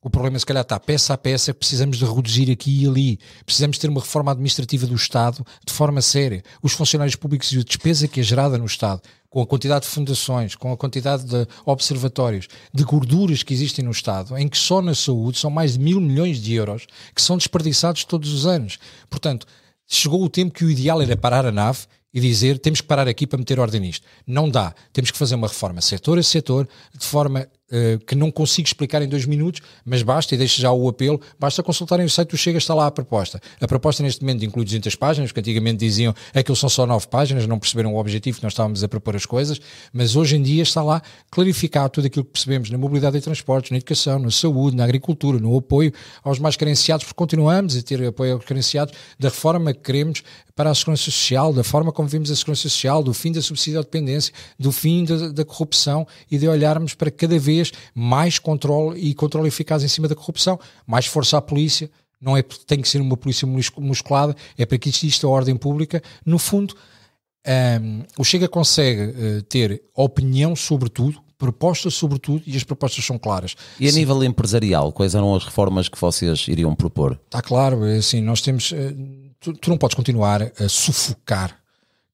[0.00, 3.18] O problema, se calhar, está peça a peça que precisamos de reduzir aqui e ali.
[3.44, 6.44] Precisamos ter uma reforma administrativa do Estado de forma séria.
[6.62, 9.90] Os funcionários públicos e a despesa que é gerada no Estado, com a quantidade de
[9.90, 14.80] fundações, com a quantidade de observatórios, de gorduras que existem no Estado, em que só
[14.80, 18.78] na saúde são mais de mil milhões de euros que são desperdiçados todos os anos.
[19.10, 19.44] Portanto,
[19.88, 21.80] chegou o tempo que o ideal era parar a nave
[22.16, 24.06] e dizer temos que parar aqui para meter ordem nisto.
[24.26, 24.74] Não dá.
[24.90, 29.02] Temos que fazer uma reforma setor a setor, de forma uh, que não consigo explicar
[29.02, 32.36] em dois minutos, mas basta, e deixo já o apelo, basta consultarem o site do
[32.36, 33.40] Chega, está lá a proposta.
[33.60, 37.46] A proposta neste momento inclui 200 páginas, que antigamente diziam aquilo são só 9 páginas,
[37.46, 39.60] não perceberam o objetivo que nós estávamos a propor as coisas,
[39.92, 43.70] mas hoje em dia está lá clarificado tudo aquilo que percebemos na mobilidade e transportes,
[43.70, 45.92] na educação, na saúde, na agricultura, no apoio
[46.22, 50.22] aos mais carenciados, porque continuamos a ter apoio aos carenciados da reforma que queremos
[50.54, 53.78] para a segurança social, da forma como vimos a segurança social, do fim da subsídio
[53.78, 57.55] à dependência, do fim da, da corrupção e de olharmos para cada vez
[57.94, 61.90] mais controle e controle eficaz em cima da corrupção, mais força à polícia,
[62.20, 63.46] não é porque tem que ser uma polícia
[63.78, 66.02] musculada, é para que exista a ordem pública.
[66.24, 66.74] No fundo,
[67.80, 73.04] um, o Chega consegue uh, ter opinião sobre tudo, propostas sobre tudo e as propostas
[73.04, 73.54] são claras.
[73.78, 73.98] E a Sim.
[73.98, 77.20] nível empresarial, quais eram as reformas que vocês iriam propor?
[77.26, 78.72] Está claro, é assim, nós temos.
[78.72, 78.76] Uh,
[79.38, 81.56] tu, tu não podes continuar a sufocar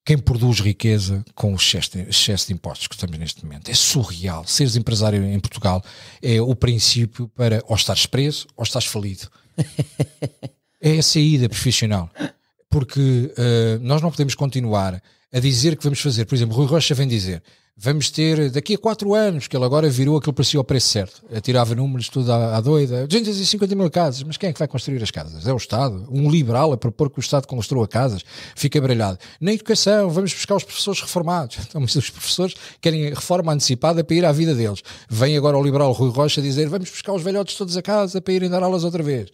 [0.05, 3.69] quem produz riqueza com o excesso de, excesso de, impostos que estamos neste momento.
[3.69, 4.45] É surreal.
[4.45, 5.83] Seres empresário em Portugal
[6.21, 9.29] é o princípio para ou estares preso ou estás falido.
[10.81, 12.09] é a saída profissional.
[12.69, 15.01] Porque uh, nós não podemos continuar
[15.31, 16.25] a dizer que vamos fazer.
[16.25, 17.41] Por exemplo, Rui Rocha vem dizer
[17.75, 21.23] vamos ter daqui a 4 anos, que ele agora virou aquilo parecia o preço certo.
[21.41, 25.01] Tirava números tudo à, à doida, 250 mil casas, mas quem é que vai construir
[25.01, 25.47] as casas?
[25.47, 26.07] É o Estado.
[26.09, 28.23] Um liberal a propor que o Estado construa casas,
[28.55, 29.17] fica brilhado.
[29.41, 31.57] Na educação, vamos buscar os professores reformados.
[31.73, 34.83] Então, mas os professores querem reforma antecipada para ir à vida deles.
[35.09, 38.33] Vem agora o liberal Rui Rocha dizer, vamos buscar os velhotes todos a casa para
[38.33, 39.31] irem dar aulas outra vez.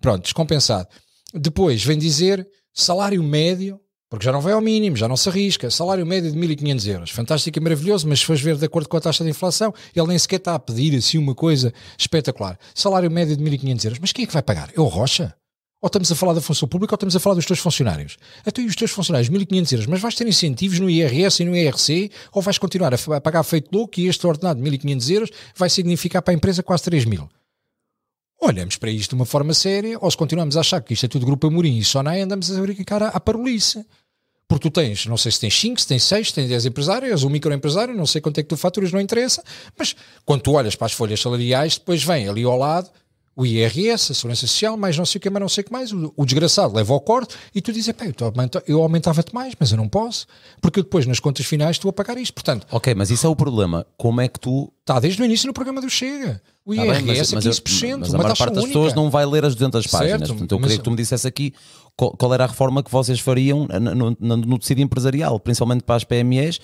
[0.00, 0.88] Pronto, descompensado.
[1.32, 5.70] Depois vem dizer salário médio porque já não vai ao mínimo, já não se arrisca.
[5.70, 7.10] Salário médio de 1.500 euros.
[7.10, 10.06] Fantástico e maravilhoso, mas se fores ver de acordo com a taxa de inflação, ele
[10.06, 12.58] nem sequer está a pedir assim uma coisa espetacular.
[12.74, 13.98] Salário médio de 1.500 euros.
[13.98, 14.70] Mas quem é que vai pagar?
[14.76, 15.34] É o Rocha?
[15.82, 18.16] Ou estamos a falar da função pública ou estamos a falar dos teus funcionários?
[18.44, 21.54] Até e os teus funcionários, 1.500 euros, mas vais ter incentivos no IRS e no
[21.54, 25.68] IRC ou vais continuar a pagar feito louco e este ordenado de 1.500 euros vai
[25.68, 27.28] significar para a empresa quase 3.000?
[28.46, 31.08] Olhamos para isto de uma forma séria ou se continuamos a achar que isto é
[31.08, 33.84] tudo Grupo Amorim e só não andamos a brincar à, à parolice.
[34.46, 37.10] Porque tu tens, não sei se tens 5, se tens 6, se tens 10 empresários,
[37.10, 39.42] és um microempresário, não sei quanto é que tu faturas, não interessa,
[39.76, 42.88] mas quando tu olhas para as folhas salariais, depois vem ali ao lado
[43.36, 45.72] o IRS, a Segurança Social, mais não sei o que, mas não sei o que
[45.72, 49.70] mais, o, o desgraçado leva ao corte e tu dizes, eu, eu aumentava-te mais, mas
[49.70, 50.26] eu não posso,
[50.60, 52.66] porque depois nas contas finais estou a pagar isto, portanto...
[52.70, 54.72] Ok, mas isso é o problema, como é que tu...
[54.80, 56.40] Está desde o início no programa do Chega.
[56.64, 58.78] O IRS tá bem, mas, é 15%, mas, mas a maior parte das única.
[58.78, 61.28] pessoas não vai ler as 200 páginas, certo, portanto eu queria que tu me dissesse
[61.28, 61.52] aqui
[61.96, 65.96] qual, qual, era a reforma que vocês fariam no, no, no tecido empresarial, principalmente para
[65.96, 66.58] as PMEs,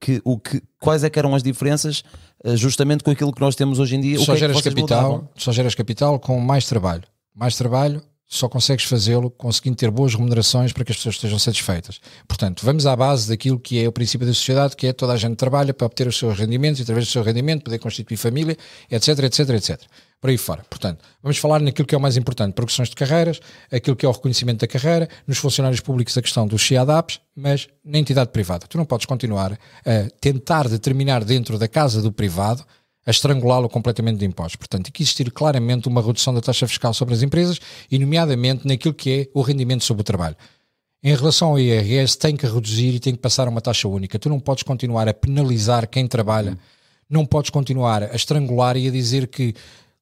[0.00, 2.02] que, o que, quais é que eram as diferenças
[2.44, 4.18] eh, justamente com aquilo que nós temos hoje em dia?
[4.18, 7.04] Só é geras capital, só geras capital com mais trabalho.
[7.34, 12.00] Mais trabalho, só consegues fazê-lo conseguindo ter boas remunerações para que as pessoas estejam satisfeitas.
[12.26, 15.16] Portanto, vamos à base daquilo que é o princípio da sociedade, que é toda a
[15.16, 18.56] gente trabalha para obter os seus rendimentos e através do seu rendimento poder constituir família,
[18.90, 19.82] etc, etc, etc.
[20.20, 20.64] Por aí fora.
[20.68, 23.38] Portanto, vamos falar naquilo que é o mais importante, progressões de carreiras,
[23.70, 27.68] aquilo que é o reconhecimento da carreira, nos funcionários públicos a questão dos CIADAPs, mas
[27.84, 28.66] na entidade privada.
[28.66, 32.64] Tu não podes continuar a tentar determinar dentro da casa do privado
[33.06, 34.56] a estrangulá-lo completamente de impostos.
[34.56, 38.66] Portanto, tem que existir claramente uma redução da taxa fiscal sobre as empresas e, nomeadamente,
[38.66, 40.36] naquilo que é o rendimento sobre o trabalho.
[41.04, 44.18] Em relação ao IRS, tem que reduzir e tem que passar a uma taxa única.
[44.18, 46.58] Tu não podes continuar a penalizar quem trabalha,
[47.08, 49.54] não podes continuar a estrangular e a dizer que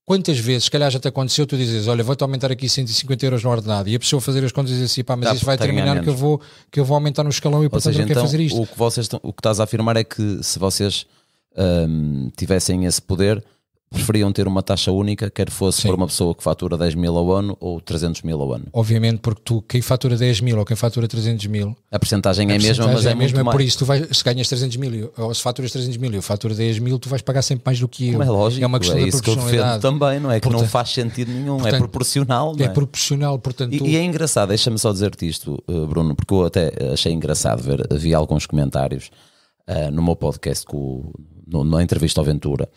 [0.07, 3.43] Quantas vezes, se calhar já te aconteceu, tu dizes, olha, vou-te aumentar aqui 150 euros
[3.43, 5.47] no ordenado e a pessoa fazer as contas e diz assim, pá, mas tá, isso
[5.47, 6.41] vai terminar que eu, vou,
[6.71, 8.61] que eu vou aumentar no escalão e portanto seja, não então, quero fazer isto.
[8.61, 11.07] O que, vocês, o que estás a afirmar é que se vocês
[11.57, 13.43] um, tivessem esse poder,
[13.95, 15.89] preferiam ter uma taxa única, quer fosse Sim.
[15.89, 18.67] por uma pessoa que fatura 10 mil ao ano ou 300 mil ao ano.
[18.73, 22.57] Obviamente, porque tu, quem fatura 10 mil ou quem fatura 300 mil, a porcentagem é
[22.57, 23.43] a mesma, mas é, é mesmo.
[23.51, 26.23] Por isso, tu vais, se ganhas 300 mil ou se faturas 300 mil e eu
[26.23, 28.19] faturo 10 mil, tu vais pagar sempre mais do que eu.
[28.19, 29.37] Mas é lógico, é uma questão é isso que eu
[29.81, 30.41] também, não é?
[30.41, 32.57] Que portanto, não faz sentido nenhum, é portanto, é proporcional.
[32.59, 32.63] É?
[32.65, 32.69] é?
[32.69, 33.73] proporcional, portanto.
[33.73, 37.63] E, e é engraçado, deixa-me só dizer-te isto, eh, Bruno, porque eu até achei engraçado
[37.63, 39.11] ver, havia alguns comentários
[39.69, 41.13] uh, no meu podcast com,
[41.47, 42.69] no, na entrevista ao Ventura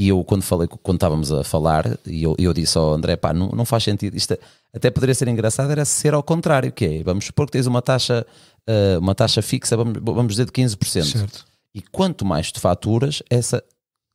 [0.00, 3.34] e eu, quando falei, quando estávamos a falar, e eu, eu disse ao André, pá,
[3.34, 4.34] não, não faz sentido, isto
[4.74, 7.82] até poderia ser engraçado, era ser ao contrário, que é, vamos supor que tens uma
[7.82, 8.26] taxa,
[8.66, 11.04] uh, uma taxa fixa, vamos, vamos dizer de 15%.
[11.04, 11.44] Certo.
[11.74, 13.62] E quanto mais tu faturas, essa,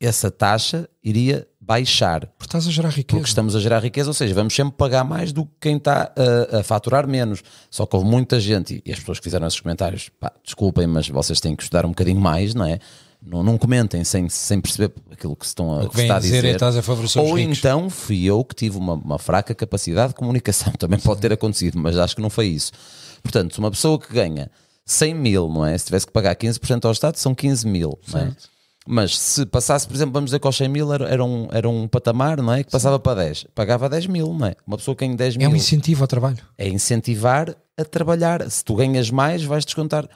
[0.01, 2.21] essa taxa iria baixar.
[2.35, 3.19] Porque estás a gerar riqueza.
[3.19, 6.11] Porque estamos a gerar riqueza, ou seja, vamos sempre pagar mais do que quem está
[6.51, 7.43] a, a faturar menos.
[7.69, 11.07] Só que houve muita gente, e as pessoas que fizeram esses comentários, pá, desculpem, mas
[11.07, 12.79] vocês têm que estudar um bocadinho mais, não é?
[13.25, 16.19] Não, não comentem sem, sem perceber aquilo que, estão a, o que, que está a
[16.19, 16.43] dizer.
[16.43, 16.61] dizer.
[16.61, 20.71] É, a favorecer Ou então fui eu que tive uma, uma fraca capacidade de comunicação.
[20.77, 22.71] Também pode ter acontecido, mas acho que não foi isso.
[23.23, 24.51] Portanto, uma pessoa que ganha
[24.85, 25.75] 100 mil, não é?
[25.77, 28.31] Se tivesse que pagar 15% ao Estado, são 15 mil, não é?
[28.87, 31.67] Mas se passasse, por exemplo, vamos dizer que aos 100 mil era, era, um, era
[31.67, 32.63] um patamar, não é?
[32.63, 34.55] Que passava para 10, pagava 10 mil, não é?
[34.67, 36.37] Uma pessoa que ganha 10 É mil um incentivo ao trabalho.
[36.55, 38.47] é incentivar a trabalhar.
[38.47, 40.07] Se tu ganhas mais, vais descontar,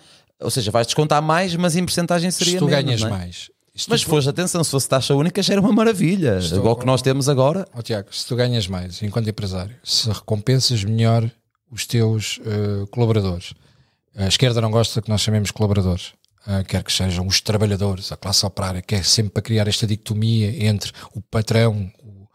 [0.41, 3.09] ou seja, vais descontar mais, mas em porcentagem seria Se tu menos, ganhas é?
[3.09, 3.49] mais.
[3.87, 6.39] Mas se fores, atenção, se fosse taxa única já era uma maravilha.
[6.39, 7.65] Estou- Igual que nós temos agora.
[7.73, 11.29] Ó, Tiago, se tu ganhas mais enquanto empresário, se recompensas melhor
[11.71, 13.53] os teus eh, colaboradores,
[14.17, 16.13] a esquerda não gosta que nós chamemos colaboradores,
[16.45, 19.85] ah, quer que sejam os trabalhadores, a classe operária, que é sempre para criar esta
[19.87, 21.89] dicotomia entre o patrão,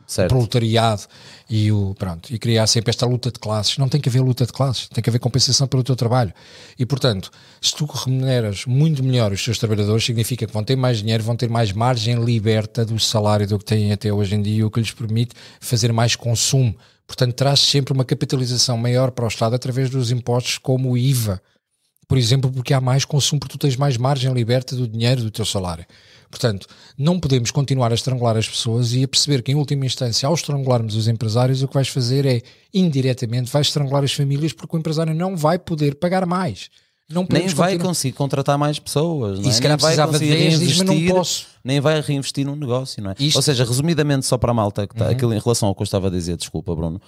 [0.07, 0.31] Certo.
[0.31, 1.03] proletariado
[1.49, 3.79] e o pronto, e criar sempre esta luta de classes.
[3.79, 6.33] Não tem que haver luta de classes, tem que haver compensação pelo teu trabalho.
[6.79, 7.31] E portanto,
[7.61, 11.37] se tu remuneras muito melhor os teus trabalhadores, significa que vão ter mais dinheiro, vão
[11.37, 14.81] ter mais margem liberta do salário do que têm até hoje em dia, o que
[14.81, 16.77] lhes permite fazer mais consumo.
[17.07, 21.41] Portanto, traz sempre uma capitalização maior para o Estado através dos impostos como o IVA.
[22.07, 25.31] Por exemplo, porque há mais consumo, porque tu tens mais margem liberta do dinheiro do
[25.31, 25.87] teu salário.
[26.31, 26.67] Portanto,
[26.99, 30.35] não podemos continuar a estrangular as pessoas e a perceber que, em última instância, ao
[30.35, 34.79] estrangularmos os empresários, o que vais fazer é, indiretamente, vais estrangular as famílias porque o
[34.79, 36.69] empresário não vai poder pagar mais.
[37.09, 39.39] Não Nem vai continuar- conseguir contratar mais pessoas.
[39.39, 39.51] Não é?
[39.51, 41.47] E se calhar nem vai precisava de conseguir 10, diz, mas não reinvestir, posso.
[41.63, 43.15] Nem vai reinvestir num negócio, não é?
[43.19, 45.83] Isto- Ou seja, resumidamente, só para a malta, que está, aquilo em relação ao que
[45.83, 47.01] eu estava a dizer, desculpa, Bruno.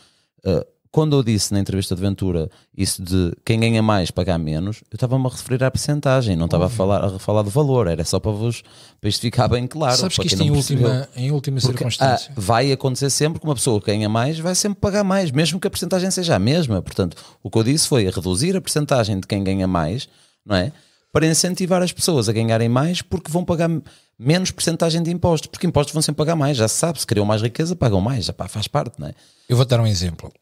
[0.44, 4.82] uh, quando eu disse na entrevista de Ventura isso de quem ganha mais pagar menos,
[4.90, 8.04] eu estava-me a referir à percentagem, não estava a falar, a falar do valor, era
[8.04, 8.62] só para, vos,
[9.00, 9.96] para isto ficar bem claro.
[9.96, 12.30] Sabes que isto em última, em última Porque, circunstância.
[12.30, 15.60] ah, vai acontecer sempre que uma pessoa que ganha mais vai sempre pagar mais, mesmo
[15.60, 16.80] que a porcentagem seja a mesma.
[16.82, 20.08] Portanto, o que eu disse foi reduzir a porcentagem de quem ganha mais,
[20.44, 20.72] não é?
[21.12, 23.70] Para incentivar as pessoas a ganharem mais porque vão pagar
[24.18, 27.26] menos porcentagem de impostos, porque impostos vão sempre pagar mais, já se sabe, se criam
[27.26, 29.14] mais riqueza, pagam mais, já pá, faz parte, não é?
[29.48, 30.32] Eu vou dar um exemplo.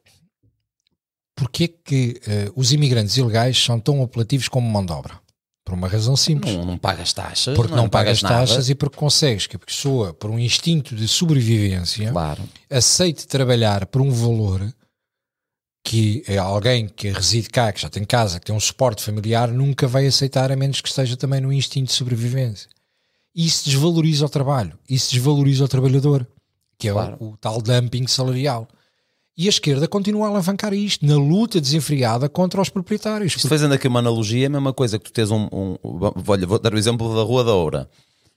[1.37, 5.19] Porquê que eh, os imigrantes ilegais são tão apelativos como mão de obra?
[5.65, 6.55] Por uma razão simples.
[6.55, 8.41] Não, não pagas taxas, porque não, pagas nada.
[8.41, 13.87] taxas e porque consegues que a pessoa, por um instinto de sobrevivência, Claro, aceite trabalhar
[13.87, 14.73] por um valor
[15.87, 19.49] que é alguém que reside cá, que já tem casa, que tem um suporte familiar,
[19.49, 22.69] nunca vai aceitar a menos que esteja também no instinto de sobrevivência.
[23.35, 26.27] Isso desvaloriza o trabalho, isso desvaloriza o trabalhador,
[26.79, 27.17] que é o- Claro.
[27.21, 28.69] o, tal dumping salarial.
[29.37, 33.35] E a esquerda continua a alavancar isto na luta desenfreada contra os proprietários.
[33.35, 35.49] Isto fazendo aqui uma analogia, é a mesma coisa que tu tens um.
[35.53, 37.91] um, um olha, vou dar o exemplo da Rua da Oura.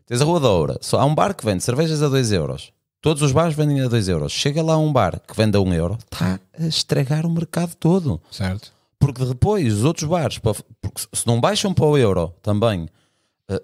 [0.07, 2.71] Tens a Rua da Oura, só há um bar que vende cervejas a 2 euros.
[2.99, 4.31] Todos os bares vendem a 2 euros.
[4.31, 7.75] Chega lá um bar que vende a 1 um euro, está a estragar o mercado
[7.75, 8.19] todo.
[8.31, 8.71] Certo?
[8.97, 10.63] Porque depois os outros bares, porque
[11.13, 12.89] se não baixam para o euro também,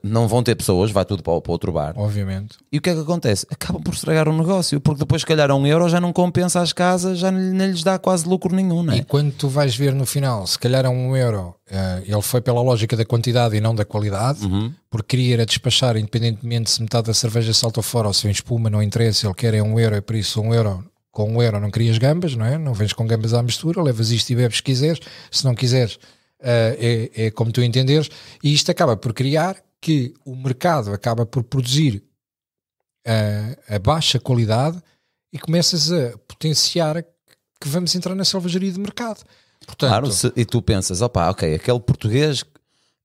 [0.01, 1.93] não vão ter pessoas, vai tudo para, para outro bar.
[1.97, 2.55] Obviamente.
[2.71, 3.45] E o que é que acontece?
[3.51, 6.71] Acabam por estragar o negócio, porque depois, se calhar, um euro já não compensa as
[6.71, 8.97] casas, já nem, nem lhes dá quase lucro nenhum, não é?
[8.97, 12.61] E quando tu vais ver no final, se calhar um euro, eh, ele foi pela
[12.61, 14.73] lógica da quantidade e não da qualidade, Uhum.
[14.89, 18.69] porque queria era despachar, independentemente se metade da cerveja salta fora ou se vem espuma,
[18.69, 20.81] não interessa, ele quer é um euro, e por isso um euro,
[21.11, 22.57] com um euro não crias gambas, não é?
[22.57, 25.99] Não vens com gambas à mistura, levas isto e bebes se quiseres, se não quiseres,
[26.41, 28.09] eh, é, é como tu entenderes,
[28.41, 32.01] e isto acaba por criar que o mercado acaba por produzir
[33.05, 34.81] eh, a baixa qualidade
[35.31, 37.03] e começas a potenciar
[37.59, 39.23] que vamos entrar na selvageria de mercado.
[39.65, 42.43] Portanto, Claro, se- e tu pensas, opá, ok, aquele português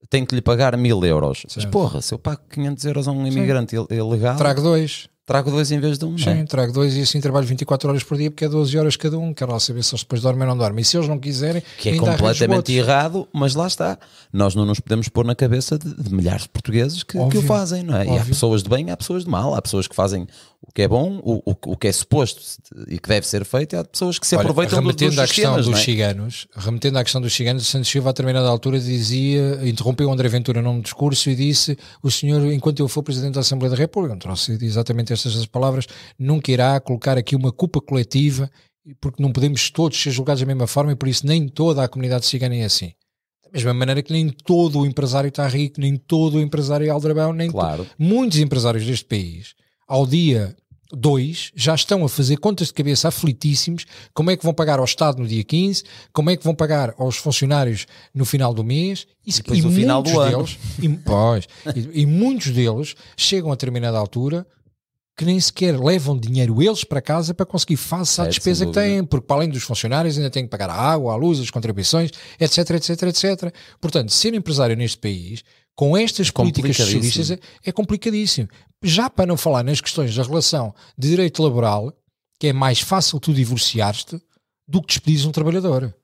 [0.08, 1.42] tem que lhe pagar mil euros.
[1.44, 1.70] Mas Certo.
[1.70, 4.62] porra, se eu pago 500 euros a um imigrante il- ilegal, trago,
[5.28, 5.70] trago dois.
[5.70, 6.44] em vez de um, não Sim, é?
[6.44, 9.32] trago dois e assim trabalho 24 horas por dia porque é 12 horas cada um.
[9.34, 10.82] Quero lá saber se eles depois dormem ou não dormem.
[10.82, 13.98] E se eles não quiserem, Que é completamente errado, mas lá está.
[14.32, 17.40] Nós não nos podemos pôr na cabeça de, de milhares de portugueses que, que Óbvio,
[17.40, 18.06] o fazem, não é?
[18.06, 18.26] E há óbvio.
[18.28, 20.26] pessoas de bem, há pessoas de mal, há pessoas que fazem
[20.60, 22.40] o que é bom, o, o, o que é suposto
[22.88, 25.18] e que deve ser feito, e há pessoas que se Olha, aproveitam do- remetendo dos
[25.20, 25.82] à questão sistemas, dos é?
[25.84, 30.60] ciganos, remetendo à questão dos ciganos, Santos Silva a determinada altura dizia, interrompeu André Ventura
[30.60, 34.18] num discurso e disse: o senhor, enquanto eu for Presidente da Assembleia da República, não
[34.18, 35.86] trouxe exatamente estas as palavras,
[36.18, 38.50] nunca irá colocar aqui uma culpa coletiva,
[39.00, 41.88] porque não podemos todos ser julgados da mesma forma e por isso nem toda a
[41.88, 42.92] comunidade cigana é assim.
[43.44, 46.90] Da mesma maneira que nem todo o empresário está rico, nem todo o empresário é
[46.90, 47.86] aldrabão, nem Claro.
[47.98, 49.54] muitos empresários deste país,
[49.88, 50.54] ao dia
[50.92, 53.84] 2, já estão a fazer contas de cabeça aflitíssimos
[54.14, 56.94] como é que vão pagar ao Estado no dia 15, como é que vão pagar
[56.98, 60.36] aos funcionários no final do mês e, depois e no final do ano.
[60.36, 64.46] deles, e, pois, e, e muitos deles chegam a determinada altura
[65.16, 68.72] que nem sequer levam dinheiro eles para casa para conseguir face à Certo, despesa que
[68.72, 71.50] têm, porque para além dos funcionários ainda têm que pagar a água, a luz, as
[71.50, 73.52] contribuições, etc, etc, etc.
[73.80, 75.42] Portanto, ser empresário neste país,
[75.78, 77.04] com estas políticas Complicadíssimo.
[77.12, 77.30] socialistas,
[77.64, 78.48] é, é complicadíssimo.
[78.82, 81.96] Já para não falar nas questões da relação de direito laboral,
[82.36, 84.20] que é mais fácil tu divorciar-te
[84.66, 85.94] do que despedir um trabalhador.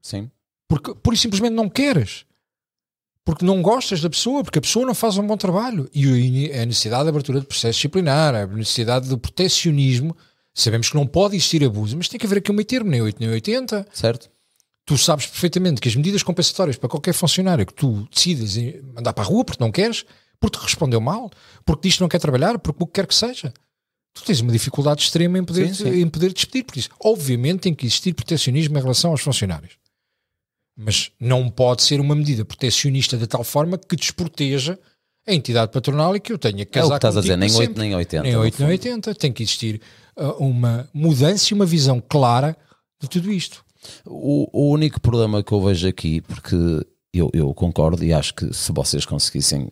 [0.00, 0.30] Sim.
[0.66, 2.24] Porque, por simplesmente não queres.
[3.22, 5.86] porque não gostas da pessoa, porque a pessoa não faz um bom trabalho.
[5.92, 10.16] E a necessidade de abertura de processo disciplinar, a necessidade de protecionismo.
[10.54, 13.02] Sabemos que não pode existir abuso, mas tem que haver aqui um meio termo, nem
[13.02, 13.86] 8 nem 80.
[13.92, 14.29] Certo.
[14.90, 18.56] Tu sabes perfeitamente que as medidas compensatórias para qualquer funcionário que tu decidas
[18.92, 20.04] mandar para a rua porque não queres,
[20.40, 21.30] porque te respondeu mal,
[21.64, 23.54] porque diz que não quer trabalhar, porque o que quer que seja,
[24.12, 26.00] tu tens uma dificuldade extrema em poder, sim, sim.
[26.00, 26.64] Em poder despedir.
[26.64, 29.74] Por isso, obviamente, tem que existir protecionismo em relação aos funcionários.
[30.76, 34.76] Mas não pode ser uma medida protecionista de tal forma que desproteja
[35.24, 37.36] a entidade patronal e que eu tenha que casar é o que estás a dizer,
[37.36, 38.22] nem 8 nem 80.
[38.24, 39.14] Nem 8 nem 80.
[39.14, 39.80] Tem que existir
[40.16, 42.56] uh, uma mudança e uma visão clara
[43.00, 43.64] de tudo isto.
[44.04, 46.56] O, o único problema que eu vejo aqui, porque
[47.12, 49.68] eu, eu, concordo e acho que se vocês conseguissem,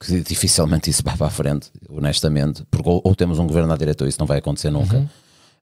[0.00, 3.76] que dificilmente isso vai para a frente, honestamente, porque ou, ou temos um governo à
[3.76, 5.08] direita ou isso não vai acontecer nunca, uhum.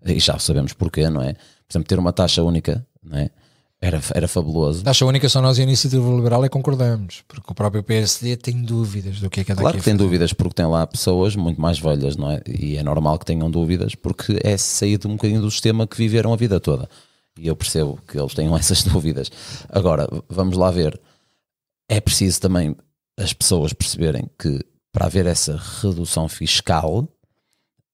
[0.04, 1.32] e já sabemos porquê, não é?
[1.32, 3.30] Por exemplo, ter uma taxa única, não é?
[3.78, 4.82] Era, era fabuloso.
[4.82, 8.62] Taxa única só nós e a Iniciativa Liberal é concordamos, porque o próprio PSD tem
[8.62, 11.60] dúvidas do que é que é Claro que tem dúvidas, porque tem lá pessoas muito
[11.60, 12.40] mais velhas, não é?
[12.46, 15.96] E é normal que tenham dúvidas, porque é sair de um bocadinho do sistema que
[15.96, 16.88] viveram a vida toda.
[17.38, 19.30] E eu percebo que eles tenham essas dúvidas.
[19.68, 21.00] Agora, vamos lá ver.
[21.88, 22.74] É preciso também
[23.18, 27.08] as pessoas perceberem que para haver essa redução fiscal,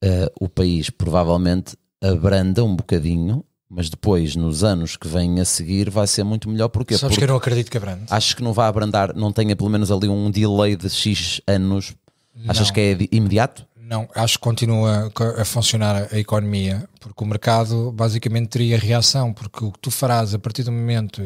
[0.05, 5.89] uh, o país provavelmente abranda um bocadinho mas depois, nos anos que vêm a seguir,
[5.89, 6.69] vai ser muito melhor.
[6.69, 6.93] Porquê?
[6.93, 8.03] Sabes Porque que eu não acredito que abrande.
[8.11, 11.95] Acho que não vai abrandar, não tenha pelo menos ali um delay de X anos.
[12.47, 12.75] Achas não.
[12.75, 13.67] que é imediato?
[13.85, 19.65] Não, acho que continua a funcionar a economia, porque o mercado basicamente teria reação, porque
[19.65, 21.21] o que tu farás a partir do momento,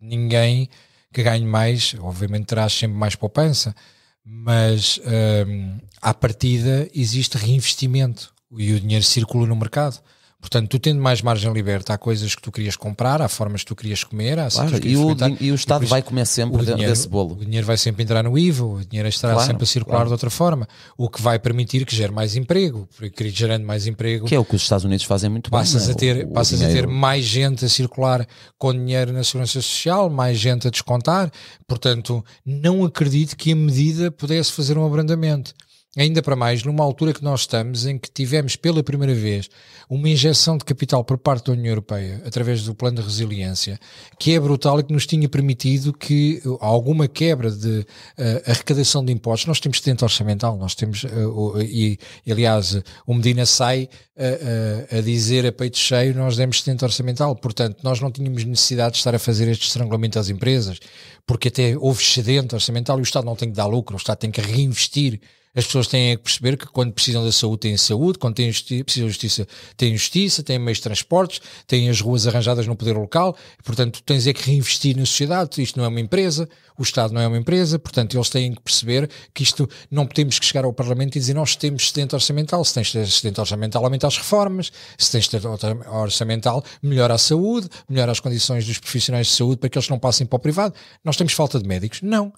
[0.00, 0.70] ninguém
[1.12, 3.76] que ganhe mais, obviamente terás sempre mais poupança,
[4.24, 4.98] mas
[5.46, 10.00] hum, à partida existe reinvestimento e o dinheiro circula no mercado.
[10.42, 13.68] Portanto, tu tendo mais margem liberta, há coisas que tu querias comprar, há formas que
[13.68, 16.92] tu querias comer, há claro, e, o, e o Estado e vai comer sempre dinheiro,
[16.92, 17.38] desse bolo.
[17.40, 20.08] O dinheiro vai sempre entrar no IVA, o dinheiro estará claro, sempre a circular claro.
[20.08, 20.68] de outra forma,
[20.98, 24.26] o que vai permitir que gere mais emprego, porque gerando mais emprego.
[24.26, 25.94] Que é o que os Estados Unidos fazem muito passas bem.
[25.94, 26.80] A ter, o, passas dinheiro.
[26.80, 28.26] a ter mais gente a circular
[28.58, 31.30] com dinheiro na Segurança Social, mais gente a descontar.
[31.68, 35.54] Portanto, não acredito que a medida pudesse fazer um abrandamento.
[35.94, 39.50] Ainda para mais, numa altura que nós estamos, em que tivemos pela primeira vez
[39.90, 43.78] uma injeção de capital por parte da União Europeia, através do plano de resiliência,
[44.18, 49.12] que é brutal e que nos tinha permitido que alguma quebra de uh, arrecadação de
[49.12, 52.74] impostos, nós temos excedente orçamental, nós temos, uh, e aliás,
[53.06, 53.86] o Medina sai
[54.16, 58.92] uh, a dizer a peito cheio, nós demos excedente orçamental, portanto, nós não tínhamos necessidade
[58.92, 60.80] de estar a fazer este estrangulamento às empresas,
[61.26, 64.16] porque até houve excedente orçamental e o Estado não tem que dar lucro, o Estado
[64.16, 65.20] tem que reinvestir
[65.54, 69.06] as pessoas têm que perceber que quando precisam da saúde têm saúde, quando têm precisam
[69.06, 69.46] de justiça
[69.76, 74.26] têm justiça, têm meios de transportes, têm as ruas arranjadas no poder local, portanto tens
[74.26, 76.48] é que reinvestir na sociedade, isto não é uma empresa,
[76.78, 80.38] o Estado não é uma empresa, portanto eles têm que perceber que isto não podemos
[80.40, 84.16] chegar ao Parlamento e dizer nós temos excedente orçamental, se tens excedente orçamental aumenta as
[84.16, 85.46] reformas, se tens excedente
[85.88, 89.98] orçamental melhora a saúde, melhora as condições dos profissionais de saúde para que eles não
[89.98, 90.74] passem para o privado,
[91.04, 92.00] nós temos falta de médicos?
[92.02, 92.32] Não.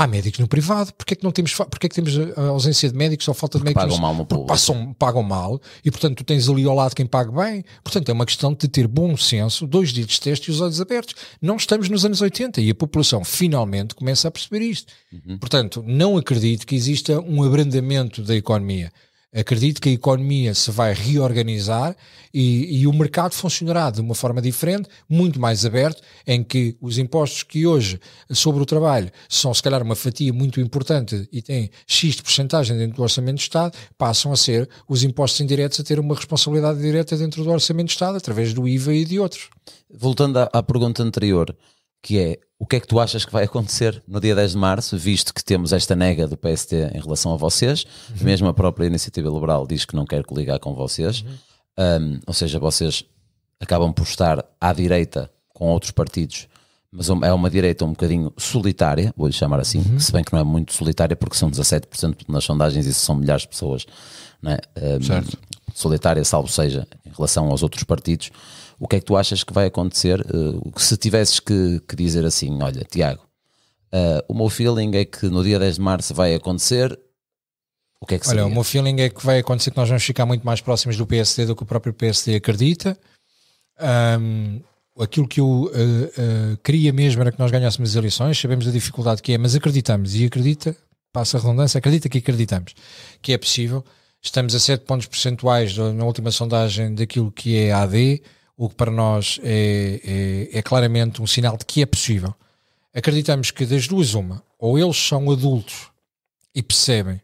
[0.00, 2.88] Há médicos no privado, porque é que não temos, porque é que temos a ausência
[2.88, 3.82] de médicos ou falta de médicos?
[3.82, 4.46] Pagam mal no público.
[4.46, 7.64] Passam, pagam mal e, portanto, tu tens ali ao lado quem paga bem.
[7.82, 10.80] Portanto, é uma questão de ter bom senso, dois dias de teste e os olhos
[10.80, 11.16] abertos.
[11.42, 14.92] Não estamos nos anos 80 e a população finalmente começa a perceber isto.
[15.12, 15.36] Uhum.
[15.36, 18.92] Portanto, não acredito que exista um abrandamento da economia.
[19.38, 21.96] Acredito que a economia se vai reorganizar
[22.34, 26.98] e, e, o mercado funcionará de uma forma diferente, muito mais aberto, em que os
[26.98, 31.70] impostos que hoje sobre o trabalho são se calhar uma fatia muito importante e têm
[31.86, 35.84] X de porcentagem dentro do Orçamento do Estado, passam a ser os impostos indiretos a
[35.84, 39.50] ter uma responsabilidade direta dentro do Orçamento do Estado, através do IVA e de outros.
[39.88, 41.56] Voltando à, à pergunta anterior,
[42.02, 44.56] que é o que é que tu achas que vai acontecer no dia 10 de
[44.56, 48.16] março, visto que temos esta nega do PST em relação a vocês, uhum.
[48.24, 51.32] mesmo a própria Iniciativa Liberal diz que não quer coligar com vocês, uhum.
[51.78, 53.04] um, ou seja, vocês
[53.60, 56.48] acabam por estar à direita com outros partidos,
[56.90, 60.00] mas é uma direita um bocadinho solitária, vou-lhe chamar assim, uhum.
[60.00, 63.42] se bem que não é muito solitária, porque são 17% nas sondagens e são milhares
[63.42, 63.86] de pessoas,
[64.42, 64.58] não é?
[64.76, 68.30] Um, solitária, salvo seja, em relação aos outros partidos.
[68.78, 70.20] O que é que tu achas que vai acontecer?
[70.20, 73.22] Uh, se tivesses que, que, dizer assim, olha, Tiago,
[73.92, 76.98] uh, o meu feeling é que no dia 10 de março vai acontecer.
[78.00, 78.46] O que é que Olha, seria?
[78.46, 81.06] o meu feeling é que vai acontecer que nós vamos ficar muito mais próximos do
[81.06, 82.96] PSD do que o próprio PSD acredita.
[83.80, 84.60] Um,
[85.00, 88.70] aquilo que eu uh, uh, queria mesmo era que nós ganhássemos as eleições, sabemos a
[88.70, 90.76] dificuldade que é, mas acreditamos e acredita,
[91.12, 92.74] passa a redundância, acredita que acreditamos
[93.20, 93.84] que é possível.
[94.20, 98.20] Estamos a 7 pontos percentuais na última sondagem daquilo que é a AD
[98.58, 102.34] o que para nós é, é, é claramente um sinal de que é possível.
[102.92, 105.86] acreditamos que das duas uma, ou eles são adultos
[106.52, 107.20] e percebem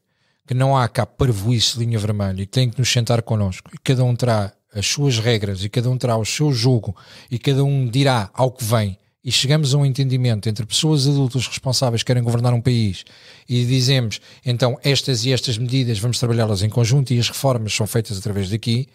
[0.47, 3.79] que não há cá parvoíce linha vermelha e que têm que nos sentar connosco e
[3.79, 6.95] cada um terá as suas regras e cada um terá o seu jogo
[7.29, 11.49] e cada um dirá ao que vem e chegamos a um entendimento entre pessoas adultas
[11.49, 13.05] responsáveis que querem governar um país
[13.49, 17.89] e dizemos então estas e estas medidas vamos trabalhá-las em conjunto e as reformas são
[17.89, 18.89] feitas através daqui,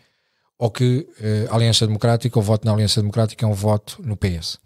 [0.60, 4.18] ou que uh, a Aliança Democrática, o voto na Aliança Democrática é um voto no
[4.18, 4.60] PS.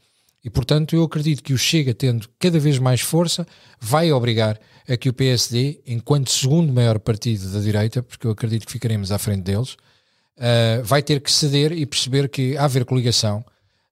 [0.44, 3.48] E portanto eu acredito que o Chega, tendo cada vez mais força,
[3.80, 8.66] vai obrigar a que o PSD, enquanto segundo maior partido da direita, porque eu acredito
[8.66, 13.46] que ficaremos à frente deles, uh, vai ter que ceder e perceber que haver coligação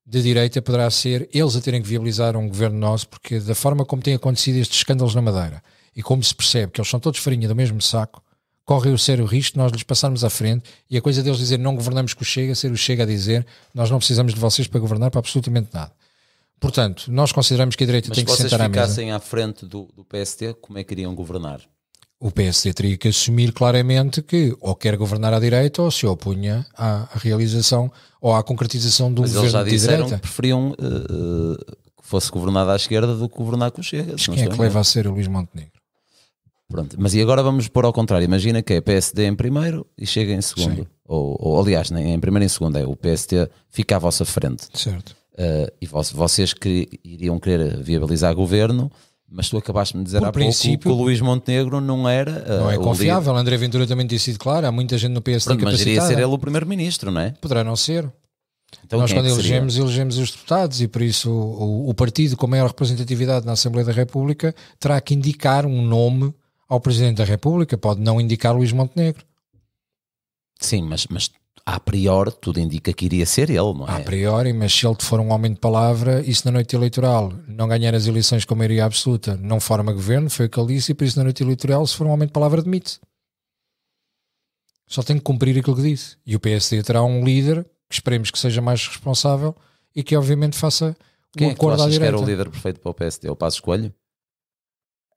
[0.06, 3.86] de direita poderá ser eles a terem que viabilizar um governo nosso, porque da forma
[3.86, 5.62] como têm acontecido estes escândalos na Madeira
[5.95, 8.22] e como se percebe que eles são todos farinha do mesmo saco,
[8.66, 11.57] corre o sério risco de nós lhes passarmos à frente e a coisa deles dizer
[11.57, 14.68] não governamos com o Chega, ser o Chega a dizer nós não precisamos de vocês
[14.68, 15.91] para governar para absolutamente nada.
[16.59, 18.82] Portanto, nós consideramos que a direita Mas tem que se sentar à mesa.
[18.82, 21.62] vocês ficassem à frente do, do PST, como é que iriam governar?
[22.22, 26.68] o PSD teria que assumir claramente que ou quer governar à direita ou se opunha
[26.78, 27.91] à, realização
[28.22, 30.16] ou à concretização de um Mas eles já governo disseram direita.
[30.18, 34.16] que preferiam uh, uh, que fosse governado à esquerda do que governar com o Chega.
[34.20, 35.80] se não Quem é que leva a ser o Luís Montenegro?
[36.72, 36.95] Pronto.
[36.99, 38.26] Mas e agora vamos pôr ao contrário.
[38.26, 40.88] Imagina que é PSD em primeiro e Chega em segundo.
[41.05, 42.78] Ou, ou, aliás, nem em primeiro e em segundo.
[42.78, 44.67] É o PST fica à vossa frente.
[44.74, 45.15] Certo.
[45.34, 48.91] Uh, e vo- vocês que iriam querer viabilizar governo,
[49.30, 52.07] mas tu acabaste de me dizer Por há pouco princípio- que o Luís Montenegro não
[52.07, 52.43] era.
[52.47, 53.36] uh, Não é o confiável.
[53.36, 54.67] André Ventura também tem sido claro.
[54.67, 55.55] Há muita gente no PSD.
[55.55, 57.32] Pronto, mas iria ser ele o primeiro-ministro, não é?
[57.41, 58.09] Poderá não ser.
[58.86, 59.49] Então Nós, quem é quando que seria?
[59.57, 63.86] elegemos, elegemos os deputados e por isso o, o partido com maior representatividade na Assembleia
[63.86, 66.34] da República terá que indicar um nome
[66.72, 67.78] ao Presidente da República.
[67.78, 69.26] Pode não indicar Luís Montenegro.
[70.57, 71.30] Sim, mas, mas
[71.65, 73.97] a priori tudo indica que iria ser ele, não é?
[73.97, 77.67] A priori, mas se ele for um homem de palavra, isso na noite eleitoral, não
[77.67, 80.95] ganhar as eleições com maioria absoluta, não forma governo, foi o que ele disse, e
[80.95, 82.99] por isso na noite eleitoral, se for um homem de palavra, demite-se.
[84.88, 86.15] Só tem que cumprir aquilo que disse.
[86.26, 89.53] E o PSD terá um líder que esperemos que seja mais responsável
[89.93, 90.95] e que obviamente faça
[91.36, 92.26] o Quem é que acordo à achas que era direita.
[92.26, 93.30] o líder perfeito para o PSD?
[93.30, 93.93] O Passo Escolho?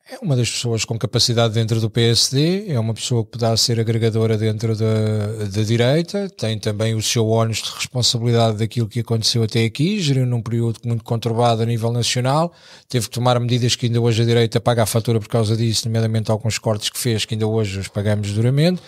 [0.06, 3.80] É uma das pessoas com capacidade dentro do PSD, é uma pessoa que poderá ser
[3.80, 9.42] agregadora dentro da, da direita, tem também o seu ónus de responsabilidade daquilo que aconteceu
[9.42, 12.52] até aqui, geriu num período muito conturbado a nível nacional,
[12.86, 15.88] teve que tomar medidas que ainda hoje a direita paga a fatura por causa disso,
[15.88, 18.82] nomeadamente alguns cortes que fez, que ainda hoje os pagamos duramente,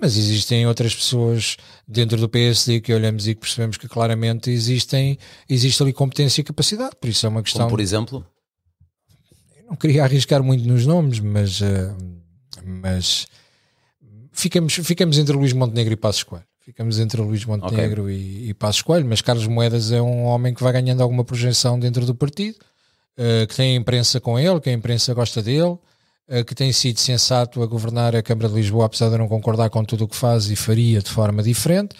[0.00, 1.56] mas existem outras pessoas
[1.86, 5.16] dentro do PSD que olhamos e que percebemos que claramente existem,
[5.48, 8.26] existe ali competência e capacidade, por isso é uma questão Como por exemplo?
[9.68, 11.92] Não queria arriscar muito nos nomes, mas, eh,
[12.64, 13.26] mas
[14.32, 16.44] ficamos, ficamos entre Luís Montenegro e Passos Coelho.
[16.60, 20.62] Ficamos entre Luís Montenegro e, e Passos Coelho, mas Carlos Moedas é um homem que
[20.62, 22.58] vai ganhando alguma projeção dentro do partido,
[23.16, 25.78] eh, que tem a imprensa com ele, que a imprensa gosta dele,
[26.28, 29.70] eh, que tem sido sensato a governar a Câmara de Lisboa, apesar de não concordar
[29.70, 31.94] com tudo o que faz e faria de forma diferente.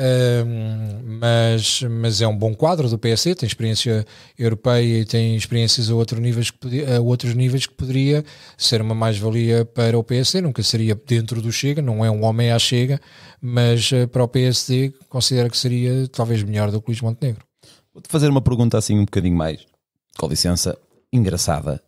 [0.00, 4.06] Um, mas, mas é um bom quadro do PSD, tem experiência
[4.38, 8.24] europeia e tem experiências a, outro níveis que a outros níveis que poderia
[8.56, 12.52] ser uma mais-valia para o PSD, nunca seria dentro do Chega, não é um homem
[12.52, 13.00] à Chega,
[13.40, 17.44] mas eh, para o PSD considero que seria talvez melhor do que Luís Montenegro.
[17.92, 19.66] Vou-te fazer uma pergunta assim um bocadinho mais,
[20.16, 20.78] com licença,
[21.12, 21.82] engraçada.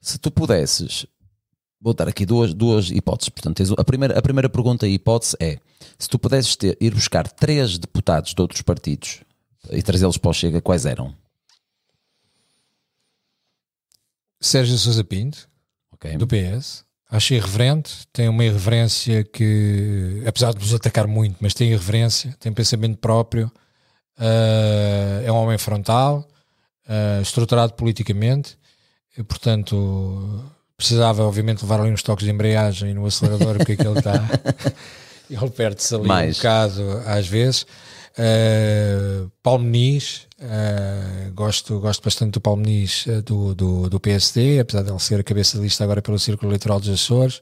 [0.00, 1.06] Se tu pudesses,
[1.80, 3.28] vou dar aqui duas, duas hipóteses.
[3.28, 5.58] Portanto, a, primeira, a primeira pergunta e hipótese é:
[5.98, 9.20] se tu pudesses ter, ir buscar três deputados de outros partidos
[9.70, 11.14] e trazê-los para o Chega, quais eram?
[14.40, 15.48] Sérgio Sousa Pinto,
[15.92, 16.16] Ok.
[16.16, 16.84] do PS.
[17.10, 22.52] Acho irreverente, tem uma irreverência que, apesar de nos atacar muito, mas tem irreverência, tem
[22.52, 23.50] pensamento próprio,
[24.18, 26.28] ah, é um homem frontal,
[26.86, 28.58] ah, estruturado politicamente,
[29.16, 30.44] e, portanto
[30.78, 34.24] precisava obviamente levar ali uns toques de embreagem no acelerador porque é que ele está
[35.28, 36.36] ele perde-se ali um Mais.
[36.36, 37.66] bocado às vezes
[38.18, 44.58] Uh, Paulo Muniz, uh, gosto, gosto bastante do Paulo Muniz uh, do, do, do PSD,
[44.58, 47.40] apesar de ele ser a cabeça de lista agora pelo Círculo Eleitoral dos Açores.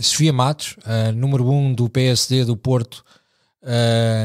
[0.00, 0.76] Sofia Matos,
[1.14, 3.02] número 1 um do PSD do Porto,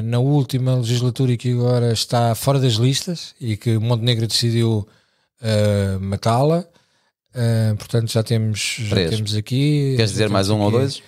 [0.03, 4.85] na última legislatura e que agora está fora das listas e que Montenegro decidiu
[5.41, 6.65] uh, matá-la.
[7.33, 9.09] Uh, portanto, já temos, já Três.
[9.11, 9.93] temos aqui.
[9.95, 11.03] Queres dizer mais um temos ou aqui- dois?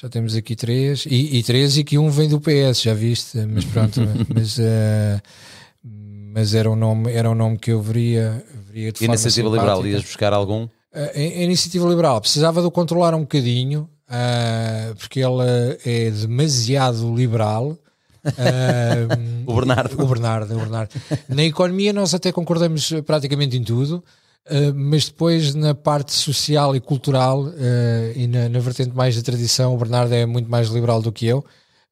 [0.00, 3.36] já temos aqui três e, e três e que um vem do PS, já viste?
[3.46, 4.00] Mas pronto,
[4.32, 5.20] mas, eh,
[5.82, 10.02] mas era um nome, era um nome que eu veria, veria de Iniciativa Liberal, ias
[10.02, 10.68] buscar algum?
[10.94, 13.88] A, a Iniciativa Liberal precisava de o controlar um bocadinho,
[14.98, 15.44] porque ela
[15.84, 17.76] é demasiado liberal
[18.28, 20.02] Uh, o Bernardo.
[20.02, 20.90] O Bernardo, o Bernardo.
[21.28, 24.04] Na economia nós até concordamos praticamente em tudo,
[24.46, 27.52] uh, mas depois na parte social e cultural uh,
[28.14, 31.26] e na, na, vertente mais da tradição, o Bernardo é muito mais liberal do que
[31.26, 31.44] eu.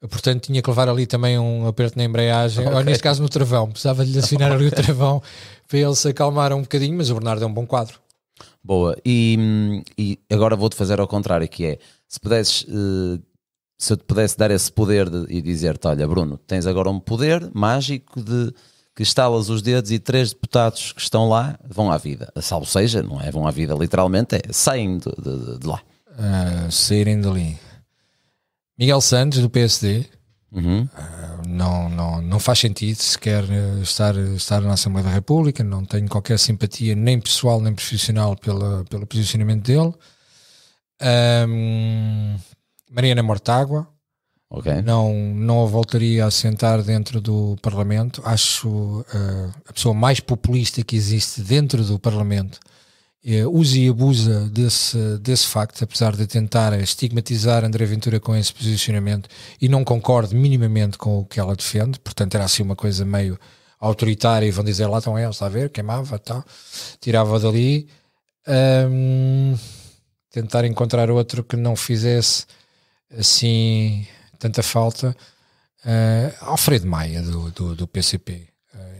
[0.08, 2.78] Portanto, tinha que levar ali também um aperto na embreagem, okay.
[2.78, 3.70] ou neste caso no travão.
[3.70, 5.22] Precisava de lhe assinar ali o travão
[5.66, 7.98] para ele se acalmar um bocadinho, mas o Bernardo é um bom quadro.
[8.62, 11.78] Boa, e, e agora vou-te fazer ao contrário, que é,
[12.08, 13.22] se pudesses, uh,
[13.78, 17.00] se eu te pudesse dar esse poder de, e dizer-te, olha Bruno, tens agora um
[17.00, 18.52] poder mágico de
[18.94, 22.32] que estalas os dedos e três deputados que estão lá vão à vida.
[22.40, 23.30] Salvo seja, não é?
[23.30, 25.82] Vão à vida literalmente, é saem de, de, de lá.
[26.08, 27.58] Uh, saírem dali.
[28.78, 30.06] Miguel Santos, do PSD,
[30.52, 30.84] Uhum.
[30.84, 35.84] Uh, não, não, não faz sentido sequer eh, estar, estar na Assembleia da República, não
[35.84, 39.92] tenho qualquer simpatia, nem pessoal nem profissional, pela, pelo posicionamento dele.
[41.46, 42.36] Um,
[42.90, 43.88] Mariana Mortágua,
[44.48, 44.80] okay.
[44.82, 48.22] não, não a voltaria a sentar dentro do Parlamento.
[48.24, 52.58] Acho uh, a pessoa mais populista que existe dentro do Parlamento
[53.28, 58.54] eh, usa e abusa desse, desse facto, apesar de tentar estigmatizar André Ventura com esse
[58.54, 59.28] posicionamento
[59.60, 63.36] e não concordo minimamente com o que ela defende, portanto era assim uma coisa meio
[63.80, 66.44] autoritária e vão dizer lá estão eles, está a ver, queimava, tal,
[67.00, 67.88] tirava dali.
[68.46, 69.56] Um,
[70.30, 72.46] tentar encontrar outro que não fizesse
[73.10, 74.06] assim
[74.38, 75.16] tanta falta.
[75.84, 78.48] Uh, Alfredo Maia, do, do, do PCP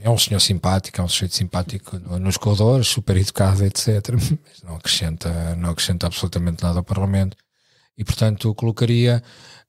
[0.07, 3.88] é um senhor simpático, é um sujeito simpático nos corredores, super educado, etc.
[4.14, 7.36] Mas não acrescenta, não acrescenta absolutamente nada ao Parlamento.
[7.98, 9.20] E, portanto, colocaria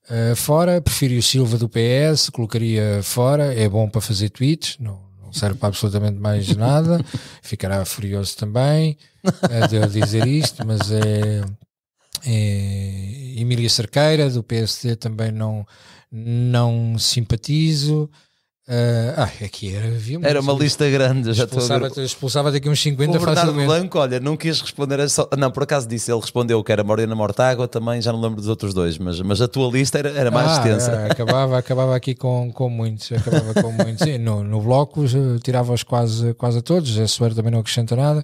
[0.08, 0.80] uh, fora.
[0.80, 3.52] Prefiro o Silva do PS, colocaria fora.
[3.52, 5.00] É bom para fazer tweets, não,
[5.32, 7.04] serve para absolutamente mais nada.
[7.42, 11.42] Ficará furioso também uh, de eu dizer isto, mas é.
[12.26, 15.66] É Emília Cerqueira, do PSD, também não,
[16.10, 18.10] não simpatizo.
[18.68, 21.32] Uh, ah, aqui era, havia Era uma lista grande.
[21.32, 23.66] Já expulsava, estou expulsava daqui uns 50 o Bernardo facilmente.
[23.66, 25.00] Blanco, olha, não quis responder.
[25.00, 25.26] A só...
[25.38, 28.46] Não, por acaso disse, ele respondeu que era Morena Mortágua, também já não lembro dos
[28.46, 30.90] outros dois, mas, mas a tua lista era, era mais ah, extensa.
[30.92, 33.10] É, acabava, acabava aqui com, com muitos.
[33.10, 34.04] Acabava com muitos.
[34.04, 35.02] Sim, no, no bloco
[35.42, 36.98] tirava-os quase, quase a todos.
[36.98, 38.22] A Soeiro também não acrescenta nada.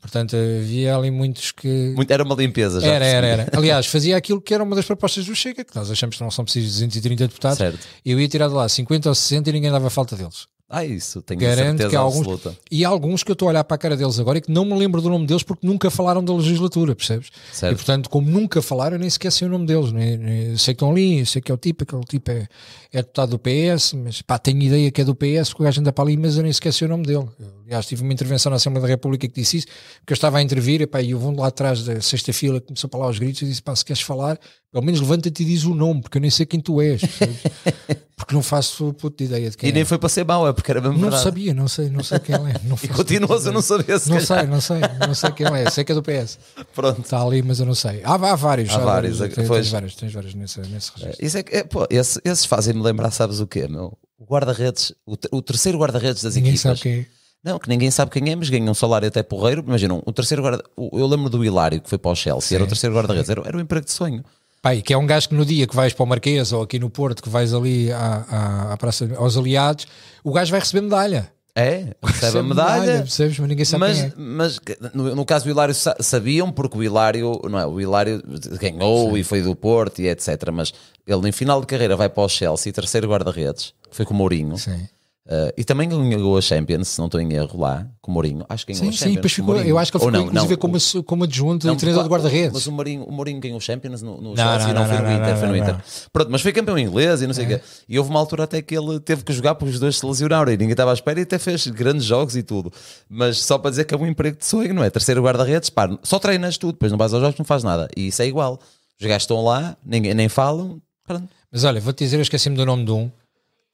[0.00, 1.92] Portanto, havia ali muitos que.
[1.96, 2.88] Muito, era uma limpeza já.
[2.88, 3.50] Era, era, era.
[3.54, 6.30] Aliás, fazia aquilo que era uma das propostas do Chega, que nós achamos que não
[6.30, 7.58] são precisos 230 deputados.
[7.58, 7.78] Certo.
[8.04, 10.46] Eu ia tirar de lá 50 ou 60 e ninguém dava falta deles.
[10.68, 12.56] Ah, isso, tenho Garanto certeza que há alguns, absoluta.
[12.70, 14.50] E há alguns que eu estou a olhar para a cara deles agora e que
[14.50, 17.28] não me lembro do nome deles porque nunca falaram da legislatura, percebes?
[17.52, 17.72] Certo.
[17.72, 19.92] E portanto, como nunca falaram, eu nem sequer sei o nome deles.
[19.92, 22.48] Nem, nem, sei que estão ali, sei que é o tipo, aquele tipo é,
[22.92, 25.80] é deputado do PS, mas pá, tenho ideia que é do PS, porque o gajo
[25.80, 27.28] anda para ali, mas eu nem sequer sei o nome dele.
[27.38, 29.66] Eu, aliás, tive uma intervenção na Assembleia da República que disse isso,
[30.00, 32.88] porque eu estava a intervir e, e eu vou lá atrás da sexta fila, começou
[32.88, 34.38] a falar aos gritos e disse: pá, se queres falar,
[34.72, 37.00] pelo menos levanta-te e diz o nome, porque eu nem sei quem tu és.
[38.16, 39.84] porque não faço puta ideia de quem E nem é.
[39.84, 41.22] foi para ser mau, é porque era mesmo Não verdade.
[41.24, 42.60] sabia, não sei, não sei quem ele é.
[42.64, 44.40] Não E continuas a não saber se Não calhar.
[44.40, 45.70] sei, não sei, não sei quem ele é.
[45.70, 46.38] Sei que é do PS.
[46.74, 47.00] Pronto.
[47.00, 48.02] Está ali, mas eu não sei.
[48.04, 48.70] Há, há vários.
[48.70, 49.48] Há vários, Tens, pois.
[49.48, 51.26] tens vários, tens vários nesse, nesse registro.
[51.26, 53.96] Isso é, que- é, pô, esse- esses fazem-me lembrar, sabes o quê, meu?
[54.18, 56.78] O guarda-redes, o, o terceiro guarda-redes das Ninguém equipas.
[56.78, 57.06] sabe quem é.
[57.44, 59.62] Não, que ninguém sabe quem é, mas ganha um salário até porreiro.
[59.66, 62.66] Imaginam, o terceiro guarda Eu lembro do Hilário que foi para o Chelsea, era o
[62.66, 64.24] terceiro guarda-redes, era, era um emprego de sonho.
[64.62, 66.78] Pai, que é um gajo que no dia que vais para o Marquês ou aqui
[66.78, 69.86] no Porto, que vais ali à, à, à praça, aos aliados,
[70.24, 71.30] o gajo vai receber medalha.
[71.56, 72.98] É, recebe a medalha.
[73.02, 73.38] percebes?
[73.38, 74.12] Mas ninguém sabe Mas, é.
[74.16, 74.58] mas
[74.92, 77.66] no, no caso do Hilário sa- sabiam, porque o Hilário, não é?
[77.66, 78.20] O Hilário
[78.58, 80.50] ganhou e foi do Porto e etc.
[80.52, 80.72] Mas
[81.06, 84.56] ele, em final de carreira, vai para o Chelsea, terceiro guarda-redes, foi com o Mourinho.
[84.58, 84.88] Sim.
[85.26, 88.44] Uh, e também ganhou a Champions, se não estou em erro lá, com o Mourinho.
[88.46, 89.32] Acho que ganhou Sim, a sim, Champions.
[89.32, 91.66] o ficou, eu acho que ele Ou ficou não, inclusive não, como, o- como adjunto
[91.66, 92.52] não, do treinador de guarda-redes.
[92.52, 95.12] Mas o Mourinho, o Mourinho ganhou Champions no, no Não, Chelsea, não, não, foi no
[95.12, 95.76] Inter, foi no Inter.
[96.12, 97.60] Pronto, mas foi campeão inglês e não sei o quê.
[97.88, 100.52] E houve uma altura até que ele teve que jogar porque os dois se lesionaram
[100.52, 102.70] e ninguém estava à espera e até fez grandes jogos e tudo.
[103.08, 104.90] Mas só para dizer que é um emprego de sonho, não é?
[104.90, 107.88] Terceiro guarda-redes, pá, só treinas tudo, depois não vais aos jogos, não faz nada.
[107.96, 108.60] E isso é igual.
[109.00, 110.82] Os gajos estão lá, ninguém, nem falam.
[111.06, 111.30] Pronto.
[111.50, 113.10] Mas olha, vou-te dizer, eu esqueci-me do nome de um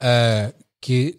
[0.00, 1.18] ah, que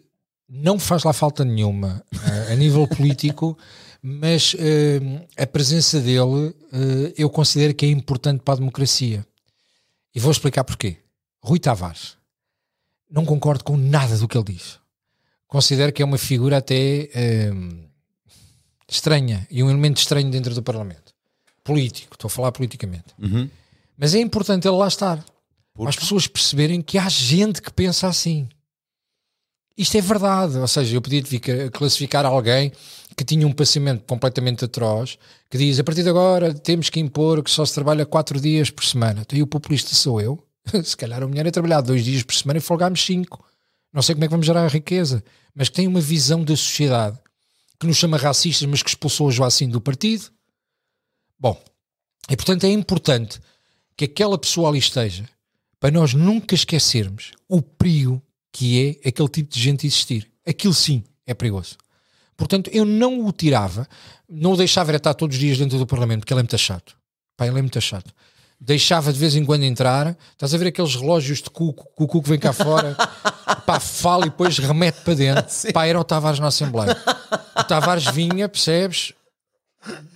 [0.54, 3.58] não faz lá falta nenhuma ah, a nível político,
[4.04, 9.26] mas ah, a presença dele ah, eu considero que é importante para a democracia.
[10.14, 10.98] E vou explicar porquê.
[11.42, 12.18] Rui Tavares.
[13.10, 14.78] Não concordo com nada do que ele diz.
[15.48, 17.88] Considero que é uma figura até ah,
[18.90, 21.14] estranha e um elemento estranho dentro do Parlamento.
[21.64, 23.06] Político, estou a falar politicamente.
[23.18, 23.50] Uhum.
[23.98, 25.24] Mas é importante ele lá estar.
[25.74, 28.50] Porque- As pessoas perceberem que há gente que pensa assim.
[29.78, 30.58] Isto é verdade.
[30.58, 32.72] Ou seja, eu podia ficar- classificar alguém
[33.16, 35.18] que tinha um pensamento completamente atroz,
[35.50, 38.70] que diz a partir de agora temos que impor que só se trabalha quatro dias
[38.70, 39.22] por semana.
[39.22, 40.44] Então, e o populista sou eu.
[40.84, 43.44] Se calhar a mulher é trabalhar dois dias por semana e folgarmos cinco.
[43.92, 45.24] não sei como é que vamos gerar a riqueza,
[45.54, 47.18] mas que tem uma visão da sociedade
[47.80, 50.30] que nos chama racistas, mas que expulsou o Joacim do partido.
[51.40, 51.60] Bom,
[52.30, 53.40] e portanto é importante
[53.98, 55.28] que aquela pessoa ali esteja
[55.80, 58.22] para nós nunca esquecermos o perigo
[58.52, 60.30] que é aquele tipo de gente existir.
[60.46, 61.78] Aquilo sim é perigoso.
[62.36, 63.88] Portanto, eu não o tirava,
[64.28, 66.98] não o deixava estar todos os dias dentro do Parlamento, porque ele é muito chato.
[67.38, 68.12] Pá, ele é muito chato.
[68.60, 70.18] Deixava de vez em quando entrar.
[70.32, 72.96] Estás a ver aqueles relógios de cuco, que o cuco vem cá fora,
[73.66, 75.46] pá, fala e depois remete para dentro.
[75.50, 75.72] Sim.
[75.72, 76.98] Pá, era o Tavares na Assembleia.
[77.58, 79.14] O Tavares vinha, percebes?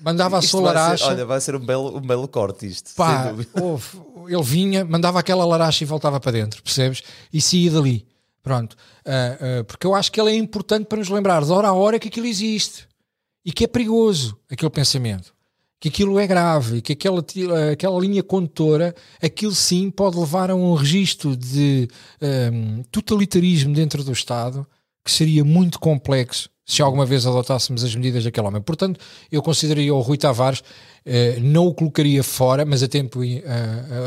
[0.01, 1.05] Mandava isto a sua laracha.
[1.07, 2.93] olha, vai ser um belo, um belo corte isto.
[2.95, 3.33] Pá,
[4.27, 7.01] ele vinha, mandava aquela laracha e voltava para dentro, percebes?
[7.33, 8.14] E saía dali.
[8.45, 8.73] Pronto.
[9.03, 11.73] Uh, uh, porque eu acho que ele é importante para nos lembrar de hora a
[11.73, 12.87] hora que aquilo existe.
[13.43, 15.33] E que é perigoso, aquele pensamento.
[15.79, 16.79] Que aquilo é grave.
[16.79, 17.25] Que aquela,
[17.71, 21.87] aquela linha condutora, aquilo sim pode levar a um registro de
[22.21, 24.65] um, totalitarismo dentro do Estado
[25.03, 28.61] que seria muito complexo se alguma vez adotássemos as medidas daquele homem.
[28.61, 28.99] Portanto,
[29.31, 30.63] eu consideraria o Rui Tavares,
[31.07, 33.43] eh, não o colocaria fora, mas a, tempo, eh,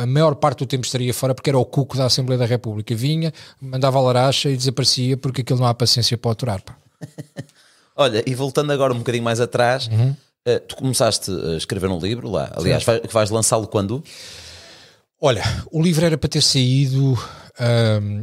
[0.02, 2.92] a maior parte do tempo estaria fora porque era o cuco da Assembleia da República.
[2.94, 6.60] Vinha, mandava a laracha e desaparecia porque aquilo não há paciência para aturar.
[6.60, 6.76] Pá.
[7.94, 10.14] Olha, e voltando agora um bocadinho mais atrás, uhum.
[10.44, 12.50] eh, tu começaste a escrever um livro lá.
[12.56, 14.02] Aliás, vai, vais lançá-lo quando?
[15.20, 17.18] Olha, o livro era para ter saído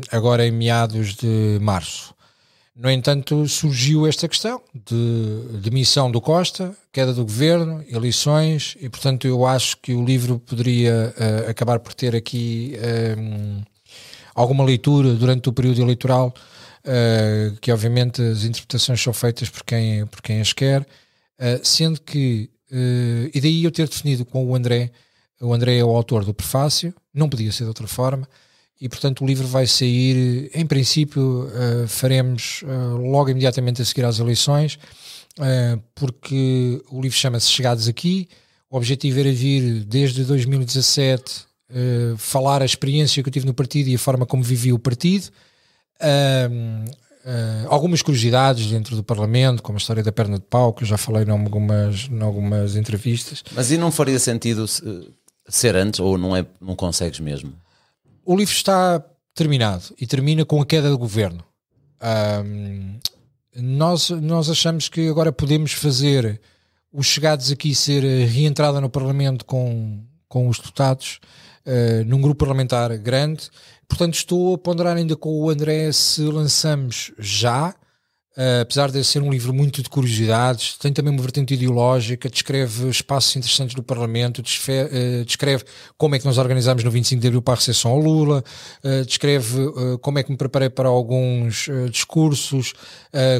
[0.10, 2.15] agora em meados de março.
[2.76, 9.26] No entanto, surgiu esta questão de demissão do Costa, queda do governo, eleições, e portanto
[9.26, 12.73] eu acho que o livro poderia uh, acabar por ter aqui
[13.18, 13.64] um, eh,
[14.35, 16.34] alguma leitura durante o período eleitoral,
[16.81, 20.85] uh, que obviamente as interpretações são feitas por quem, por quem as quer, uh,
[21.64, 22.49] sendo que,
[23.34, 24.91] e daí eu ter definido com o André,
[25.39, 28.27] o André é o autor do prefácio, não podia ser de outra forma,
[28.80, 34.03] e portanto o livro vai sair, em princípio, uh, faremos uh, logo imediatamente a seguir
[34.03, 34.77] às eleições,
[35.39, 38.27] uh, porque o livro chama-se Chegados Aqui.
[38.69, 41.45] O objetivo era vir desde 2017
[42.18, 45.30] falar a experiência que eu tive no partido e a forma como vivi o partido.
[47.69, 50.97] algumas curiosidades dentro do Parlamento, como a história da perna de pau, que eu já
[50.97, 53.43] falei em algumas, em algumas entrevistas.
[53.53, 54.65] Mas e não faria sentido
[55.47, 57.53] ser antes ou não, é, não consegues mesmo?
[58.26, 59.03] O livro está
[59.34, 61.43] terminado e termina com a queda do governo.
[62.43, 62.99] Um,
[63.56, 66.41] nós, nós achamos que agora podemos fazer
[66.91, 71.19] os chegados aqui ser reentrada no Parlamento com, com os deputados
[71.65, 73.49] uh, num grupo parlamentar grande.
[73.88, 77.76] Portanto, estou a ponderar ainda com o André se lançamos já
[78.38, 82.90] Uh, apesar de ser um livro muito de curiosidades, tem também uma vertente ideológica, descreve
[82.90, 85.64] espaços interessantes do Parlamento, descreve, uh, descreve
[85.98, 88.44] como é que nós organizamos no 25 de Abril para a recepção ao Lula,
[88.84, 89.56] uh, descreve
[90.02, 92.74] como é que me preparei para alguns discursos,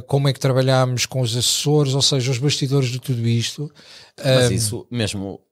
[0.08, 3.70] como é que trabalhámos com os assessores, ou seja, os bastidores de tudo isto.
[4.18, 5.45] Mas isso mesmo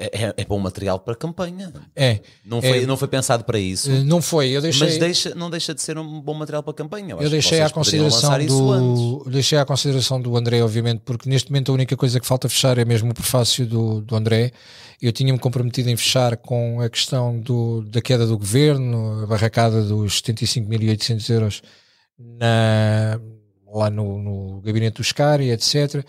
[0.00, 1.70] é, é, é, bom material para campanha.
[1.94, 2.20] É.
[2.42, 3.90] Não foi, é, não foi pensado para isso.
[3.90, 4.48] Eh, não foi.
[4.48, 7.12] Eu deixei, mas deixa, não deixa de ser um bom material para campanha.
[7.12, 11.70] Eu, eu deixei à consideração do deixei à consideração do André, obviamente, porque neste momento
[11.70, 14.52] a única coisa que falta fechar é mesmo o prefácio do, do André.
[15.02, 19.82] Eu tinha-me comprometido em fechar com a questão do, da queda do governo, a barracada
[19.82, 21.62] dos 75.800 euros
[22.18, 23.20] na,
[23.70, 26.04] lá no, no gabinete do SCAR e etc.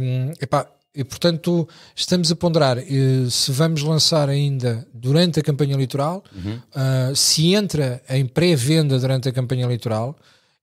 [0.00, 5.74] Um, epá, e, portanto, estamos a ponderar uh, se vamos lançar ainda durante a campanha
[5.74, 6.54] eleitoral, uhum.
[6.56, 10.16] uh, se entra em pré-venda durante a campanha eleitoral,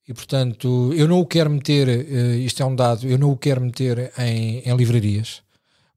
[0.08, 3.38] e, portanto, eu não o quero meter, uh, isto é um dado, eu não o
[3.38, 5.42] quero meter em, em, livrarias,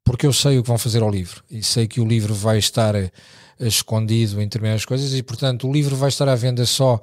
[0.05, 2.59] porque eu sei o que vão fazer ao livro, e sei que o livro vai
[2.59, 2.95] estar
[3.59, 7.01] escondido em determinadas coisas, e, portanto, o livro vai estar à venda só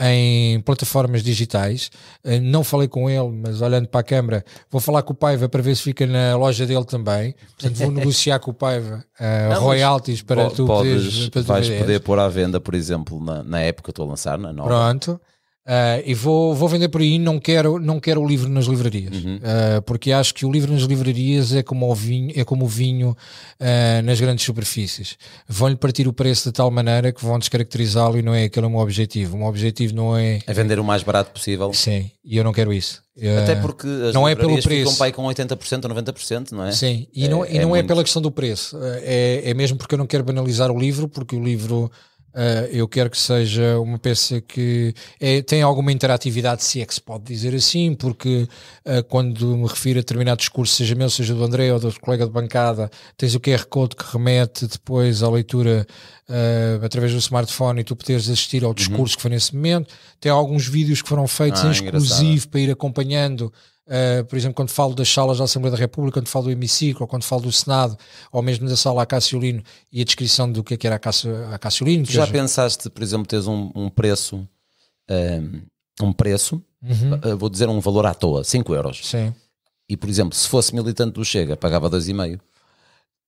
[0.00, 1.90] em plataformas digitais.
[2.24, 5.48] Eh, não falei com ele, mas olhando para a câmara, vou falar com o Paiva
[5.48, 7.34] para ver se fica na loja dele também.
[7.58, 11.68] Portanto, vou negociar com o Paiva uh, royalties para tu podes, poderes, para tu vais
[11.68, 14.68] poder pôr à venda, por exemplo, na, na época que estou a lançar, na nova.
[14.68, 15.20] Pronto.
[15.66, 19.16] Uh, e vou, vou vender por aí, não quero, não quero o livro nas livrarias,
[19.16, 19.36] uhum.
[19.36, 22.68] uh, porque acho que o livro nas livrarias é como o vinho, é como o
[22.68, 23.16] vinho
[23.58, 25.16] uh, nas grandes superfícies.
[25.48, 28.70] Vão-lhe partir o preço de tal maneira que vão descaracterizá-lo e não é aquele o
[28.70, 29.36] meu objetivo.
[29.36, 30.40] O meu objetivo não é.
[30.46, 31.72] É vender o mais barato possível.
[31.72, 33.02] Sim, e eu não quero isso.
[33.42, 34.90] Até porque as não é pelo preço.
[34.90, 36.72] ficam pai com 80% ou 90%, não é?
[36.72, 37.84] Sim, e é, não, e é não é muito...
[37.84, 41.08] é pela questão do preço, é, é mesmo porque eu não quero banalizar o livro,
[41.08, 41.90] porque o livro
[42.34, 46.92] Uh, eu quero que seja uma peça que é, tem alguma interatividade, se é que
[46.92, 48.48] se pode dizer assim, porque
[48.84, 52.26] uh, quando me refiro a determinado discurso, seja meu, seja do André ou do colega
[52.26, 55.86] de bancada, tens o QR Code que remete depois à leitura
[56.28, 58.74] uh, através do smartphone e tu poderes assistir ao uhum.
[58.74, 59.16] discurso uhum.
[59.16, 59.94] que foi nesse momento.
[60.20, 62.50] Tem alguns vídeos que foram feitos ah, em exclusivo engraçado.
[62.50, 63.52] para ir acompanhando
[63.86, 67.02] Uh, por exemplo, quando falo das salas da Assembleia da República, quando falo do hemiciclo,
[67.02, 67.98] ou quando falo do Senado,
[68.32, 69.62] ou mesmo da sala Acácio-Lino
[69.92, 72.06] e a descrição do que, é que era a Acácio-Lino.
[72.06, 74.46] Já pensaste, por exemplo, teres um, um preço, um,
[75.10, 75.42] eh,
[76.00, 77.32] um preço, uhum.
[77.32, 79.06] uh, vou dizer um valor à toa, 5 euros.
[79.06, 79.34] Sim.
[79.86, 82.40] E, por exemplo, se fosse militante do Chega, pagava 2,5.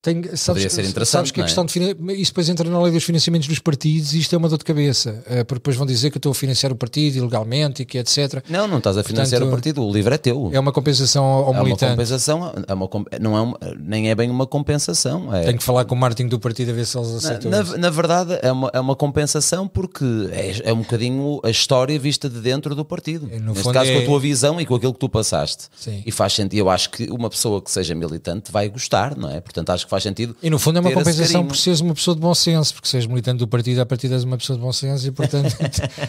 [0.06, 1.10] Tem, sabes, Poderia ser interessante.
[1.10, 1.46] Sabes que a é?
[1.46, 1.80] questão de
[2.20, 4.64] isso depois entra na lei dos financiamentos dos partidos e isto é uma dor de
[4.64, 7.84] cabeça, uh, porque depois vão dizer que eu estou a financiar o partido ilegalmente e
[7.84, 8.40] que etc.
[8.48, 10.48] Não, não estás a financiar Portanto, o partido, o livro é teu.
[10.52, 11.84] É uma compensação ao é militante.
[11.86, 12.88] Uma compensação, é uma,
[13.20, 15.34] não é uma, nem é bem uma compensação.
[15.34, 15.46] É...
[15.46, 17.76] Tenho que falar com o marketing do partido a ver se eles aceitam na, na,
[17.76, 22.30] na, verdade é uma, é uma compensação porque é, é um bocadinho a história vista
[22.30, 23.26] de dentro do partido.
[23.40, 25.64] No Neste caso, com a é- tua visão e com aquilo que tu passaste.
[25.76, 26.00] Sim.
[26.06, 26.60] E faz sentido.
[26.60, 29.40] Eu acho que uma pessoa que seja militante vai gostar, não é?
[29.40, 30.36] Portanto, acho que faz sentido.
[30.42, 33.06] E no fundo é uma compensação por seres uma pessoa de bom senso, porque seres
[33.06, 35.56] militante do partido, a partir és uma pessoa de bom senso e portanto.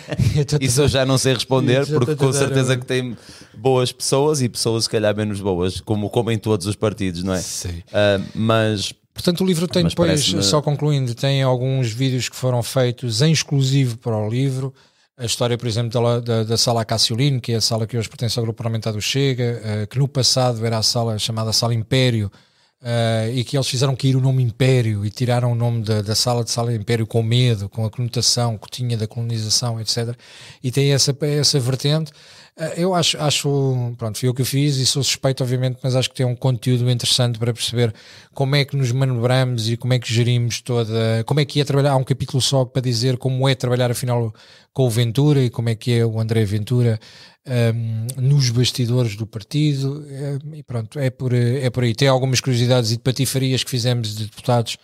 [0.60, 3.18] Isso eu já não sei responder, porque com certeza que tem
[3.56, 7.34] boas pessoas e pessoas se calhar menos boas, como, como em todos os partidos, não
[7.34, 7.42] é?
[7.42, 7.70] Sim.
[7.70, 8.94] Uh, mas.
[9.14, 13.98] Portanto, o livro tem depois, só concluindo, tem alguns vídeos que foram feitos em exclusivo
[13.98, 14.72] para o livro.
[15.18, 18.08] A história, por exemplo, da, da, da sala Cassiolino, que é a sala que hoje
[18.08, 21.74] pertence ao grupo parlamentar do Chega, uh, que no passado era a sala chamada Sala
[21.74, 22.32] Império,
[22.80, 26.14] Uh, e que eles fizeram cair o nome Império e tiraram o nome da, da
[26.14, 30.16] sala de sala Império com medo, com a conotação que tinha da colonização, etc.
[30.64, 32.12] E tem essa, essa vertente.
[32.56, 36.08] Uh, eu acho, acho, pronto, fui eu que fiz e sou suspeito, obviamente, mas acho
[36.08, 37.92] que tem um conteúdo interessante para perceber
[38.32, 41.64] como é que nos manobramos e como é que gerimos toda, como é que é
[41.64, 41.94] trabalhar.
[41.94, 44.32] Há um capítulo só para dizer como é trabalhar afinal
[44.72, 47.00] com o Ventura e como é que é o André Ventura
[47.48, 50.06] um, nos bastidores do partido
[50.46, 51.96] um, e pronto, é por, é por aí.
[51.96, 54.78] Tem algumas curiosidades e patifarias que fizemos de deputados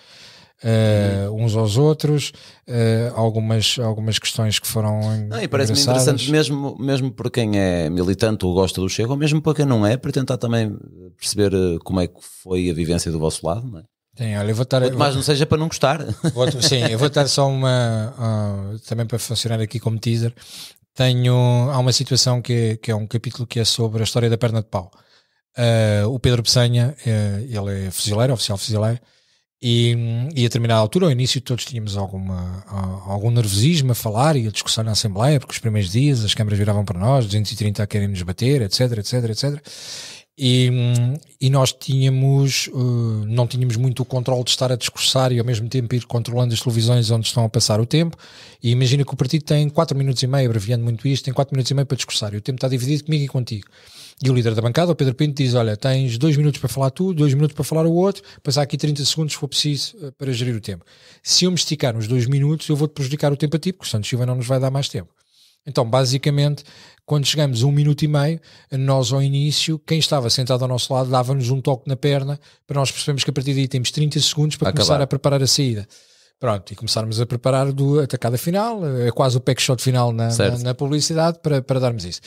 [0.63, 2.31] uh, uns aos outros,
[2.67, 7.89] uh, algumas, algumas questões que foram não, e parece-me interessante mesmo, mesmo por quem é
[7.89, 10.75] militante ou gosta do Chega, ou mesmo para quem não é, para tentar também
[11.17, 13.83] perceber eh, como é que foi a vivência do vosso lado, não é?
[14.15, 14.79] Sim, olha, eu vou estar.
[14.79, 16.05] Quanto mais não seja para não gostar.
[16.35, 18.13] Vou, sim, eu vou estar só uma.
[18.15, 20.31] Uh, também para funcionar aqui como teaser
[20.93, 21.33] tenho
[21.71, 24.37] há uma situação que é, que é um capítulo que é sobre a história da
[24.37, 24.91] perna de pau.
[25.57, 28.99] Uh, o Pedro Peçanha, uh, ele é fuzileiro, oficial fuzileiro,
[29.65, 29.95] e,
[30.35, 32.65] e a determinada altura, ao início, todos tínhamos alguma,
[33.07, 36.59] algum nervosismo a falar e a discussão na Assembleia, porque os primeiros dias as câmaras
[36.59, 39.67] viravam para nós, 230 a querem nos bater, etc, etc, etc.
[40.35, 40.71] E,
[41.39, 45.45] e nós tínhamos, uh, não tínhamos muito o controle de estar a discursar e ao
[45.45, 48.17] mesmo tempo ir controlando as televisões onde estão a passar o tempo.
[48.61, 51.53] E imagina que o partido tem 4 minutos e meio, abreviando muito isto, tem 4
[51.53, 53.67] minutos e meio para discursar e o tempo está dividido comigo e contigo.
[54.23, 56.89] E o líder da bancada, o Pedro Pinto, diz: Olha, tens 2 minutos para falar
[56.89, 58.23] tu, 2 minutos para falar o outro,
[58.57, 60.83] há aqui 30 segundos se for preciso uh, para gerir o tempo.
[61.21, 63.85] Se eu me esticar nos 2 minutos, eu vou-te prejudicar o tempo a ti, porque
[63.85, 65.09] o Santos Silva não nos vai dar mais tempo.
[65.65, 66.63] Então, basicamente,
[67.05, 68.39] quando chegamos a um minuto e meio,
[68.71, 72.79] nós ao início, quem estava sentado ao nosso lado dava-nos um toque na perna para
[72.79, 74.85] nós percebermos que a partir daí temos 30 segundos para Acabar.
[74.85, 75.87] começar a preparar a saída.
[76.39, 80.27] Pronto, e começarmos a preparar do atacada final, é quase o pack shot final na,
[80.35, 82.19] na, na, publicidade para, para darmos isso.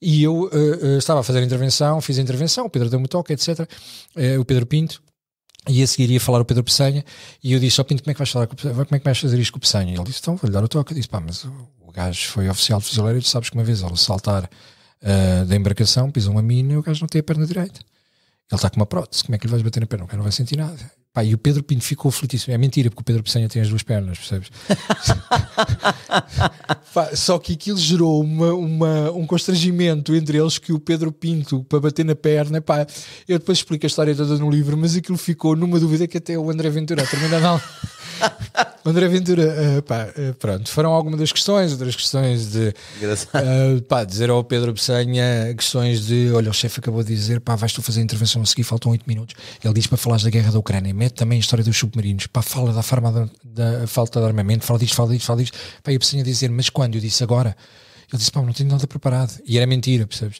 [0.00, 3.08] E eu uh, estava a fazer a intervenção, fiz a intervenção, o Pedro deu-me um
[3.08, 3.68] toque, etc.
[4.16, 5.02] Uh, o Pedro Pinto,
[5.68, 7.04] e a seguir ia falar o Pedro Pessanha,
[7.42, 9.40] e eu disse ao Pinto, como é que vais falar, como é que vais fazer
[9.40, 9.92] isto com o Pessanha?
[9.92, 10.92] E ele disse, então vou-lhe dar o toque.
[10.92, 11.44] Eu disse, pá, mas
[11.94, 15.56] gajo foi oficial de fuzileiro e tu sabes que uma vez ao saltar uh, da
[15.56, 17.80] embarcação, pisou uma mina e o gajo não tem a perna direita.
[17.80, 20.04] Ele está com uma prótese, como é que ele vai bater na perna?
[20.04, 20.90] O cara não vai sentir nada.
[21.14, 22.52] Pá, e o Pedro Pinto ficou aflitíssimo.
[22.52, 24.50] É mentira, porque o Pedro Pessanha tem as duas pernas, percebes?
[26.92, 31.62] Pá, só que aquilo gerou uma, uma, um constrangimento entre eles que o Pedro Pinto,
[31.64, 32.84] para bater na perna, pá,
[33.28, 36.36] eu depois explico a história toda no livro, mas aquilo ficou numa dúvida que até
[36.36, 37.60] o André Ventura, termina não.
[38.84, 44.04] André Ventura, uh, pá, uh, pronto, foram algumas das questões, outras questões de uh, pá,
[44.04, 47.80] dizer ao Pedro Bessanha questões de olha, o chefe acabou de dizer, pá, vais tu
[47.80, 49.34] fazer a intervenção a seguir, faltam 8 minutos.
[49.62, 52.42] Ele diz para falar da guerra da Ucrânia, mete também a história dos submarinos, pá,
[52.42, 53.10] fala da, farma,
[53.44, 55.58] da, da falta de armamento, fala disto, fala disto, fala disto.
[55.82, 56.96] Pá, e o Bessanha dizer, mas quando?
[56.96, 57.56] Eu disse agora.
[58.12, 59.40] Ele disse, pá, não tenho nada preparado.
[59.46, 60.38] E era mentira, percebes?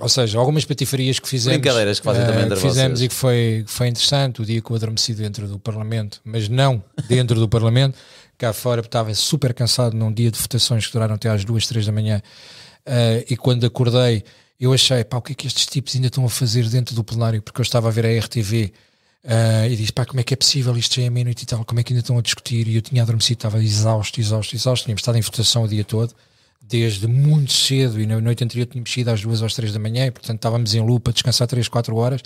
[0.00, 1.58] Ou seja, algumas patifarias que fizemos.
[1.58, 3.06] Brincadeiras que fazem uh, também que fizemos vocês.
[3.06, 4.42] e que foi, foi interessante.
[4.42, 7.96] O dia que eu adormeci dentro do Parlamento, mas não dentro do Parlamento,
[8.36, 11.86] cá fora, estava super cansado num dia de votações que duraram até às duas, três
[11.86, 12.20] da manhã.
[12.86, 14.24] Uh, e quando acordei,
[14.60, 17.02] eu achei, pá, o que é que estes tipos ainda estão a fazer dentro do
[17.02, 17.40] plenário?
[17.40, 18.72] Porque eu estava a ver a RTV
[19.24, 21.64] Uh, e disse, pá, como é que é possível isto já é meia-noite e tal,
[21.64, 22.66] como é que ainda estão a discutir?
[22.68, 26.14] E eu tinha adormecido, estava exausto, exausto, exausto, tínhamos estado em votação o dia todo,
[26.68, 30.06] desde muito cedo, e na noite anterior tínhamos saído às duas às três da manhã,
[30.06, 32.20] e portanto estávamos em lupa a descansar três, quatro horas.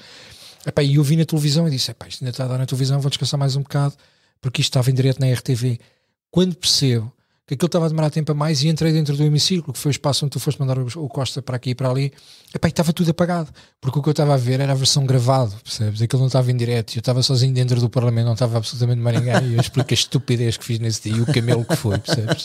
[0.82, 3.10] E eu vi na televisão e disse, isto ainda está a dar na televisão, vou
[3.10, 3.94] descansar mais um bocado,
[4.40, 5.78] porque isto estava em direto na RTV.
[6.31, 7.12] Quando percebo
[7.47, 9.90] que aquilo estava a demorar tempo a mais e entrei dentro do hemiciclo, que foi
[9.90, 12.12] o espaço onde tu foste mandar o Costa para aqui e para ali,
[12.55, 13.51] epá, e estava tudo apagado,
[13.81, 16.01] porque o que eu estava a ver era a versão gravado, percebes?
[16.01, 19.19] Aquilo não estava em direto, eu estava sozinho dentro do Parlamento, não estava absolutamente mais
[19.19, 21.98] ninguém, e eu explico a estupidez que fiz nesse dia e o camelo que foi,
[21.98, 22.44] percebes?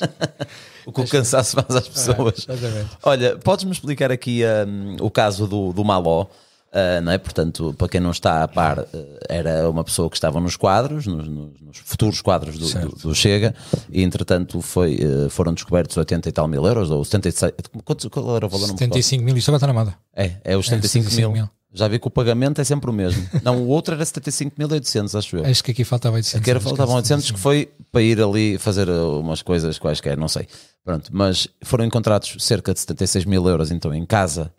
[0.85, 2.47] o que o cansaço faz às pessoas.
[2.49, 6.25] Ah, Olha, podes-me explicar aqui um, o caso do, do Maló?
[6.67, 7.17] Uh, não é?
[7.17, 8.87] Portanto, para quem não está a par, uh,
[9.29, 13.55] era uma pessoa que estava nos quadros, nos, nos, futuros quadros do, do, do, Chega,
[13.89, 17.53] e entretanto foi, uh, foram descobertos 80 e tal mil euros, ou 76.
[17.85, 18.67] Quanto, qual era o valor?
[18.67, 19.97] 75 mil, isso agora está na moda.
[20.13, 21.31] É, é os 75, é, 75 mil.
[21.31, 21.49] mil.
[21.73, 23.27] Já vi que o pagamento é sempre o mesmo.
[23.43, 25.45] Não, o outro era 75.800, acho eu.
[25.45, 26.41] Acho que aqui faltava 800.
[26.41, 30.47] Aqui era, faltavam 800, que foi para ir ali fazer umas coisas quaisquer, não sei.
[30.83, 34.51] Pronto, mas foram encontrados cerca de 76 mil euros, então, em casa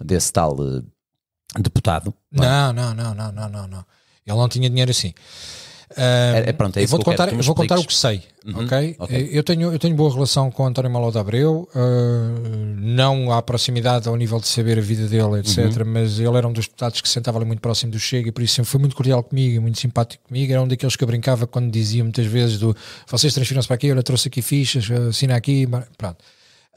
[0.00, 0.56] desse tal
[1.58, 2.14] deputado.
[2.30, 3.84] Não, não, não, não, não, não, não.
[4.26, 5.14] Ele não tinha dinheiro assim.
[5.90, 8.62] Uh, é, é, pronto, é eu vou contar, eu vou contar o que sei, uhum,
[8.62, 8.96] ok?
[8.98, 9.30] okay.
[9.32, 13.40] Eu, tenho, eu tenho boa relação com o António Malo de Abreu, uh, não à
[13.40, 15.58] proximidade ao nível de saber a vida dele, etc.
[15.78, 15.84] Uhum.
[15.86, 18.42] Mas ele era um dos deputados que sentava ali muito próximo do Chega e por
[18.42, 20.52] isso sempre foi muito cordial comigo, muito simpático comigo.
[20.52, 22.76] Era um daqueles que eu brincava quando dizia muitas vezes do
[23.06, 25.66] vocês transfiram-se para aqui, olha, trouxe aqui fichas, assina aqui,
[25.96, 26.18] pronto.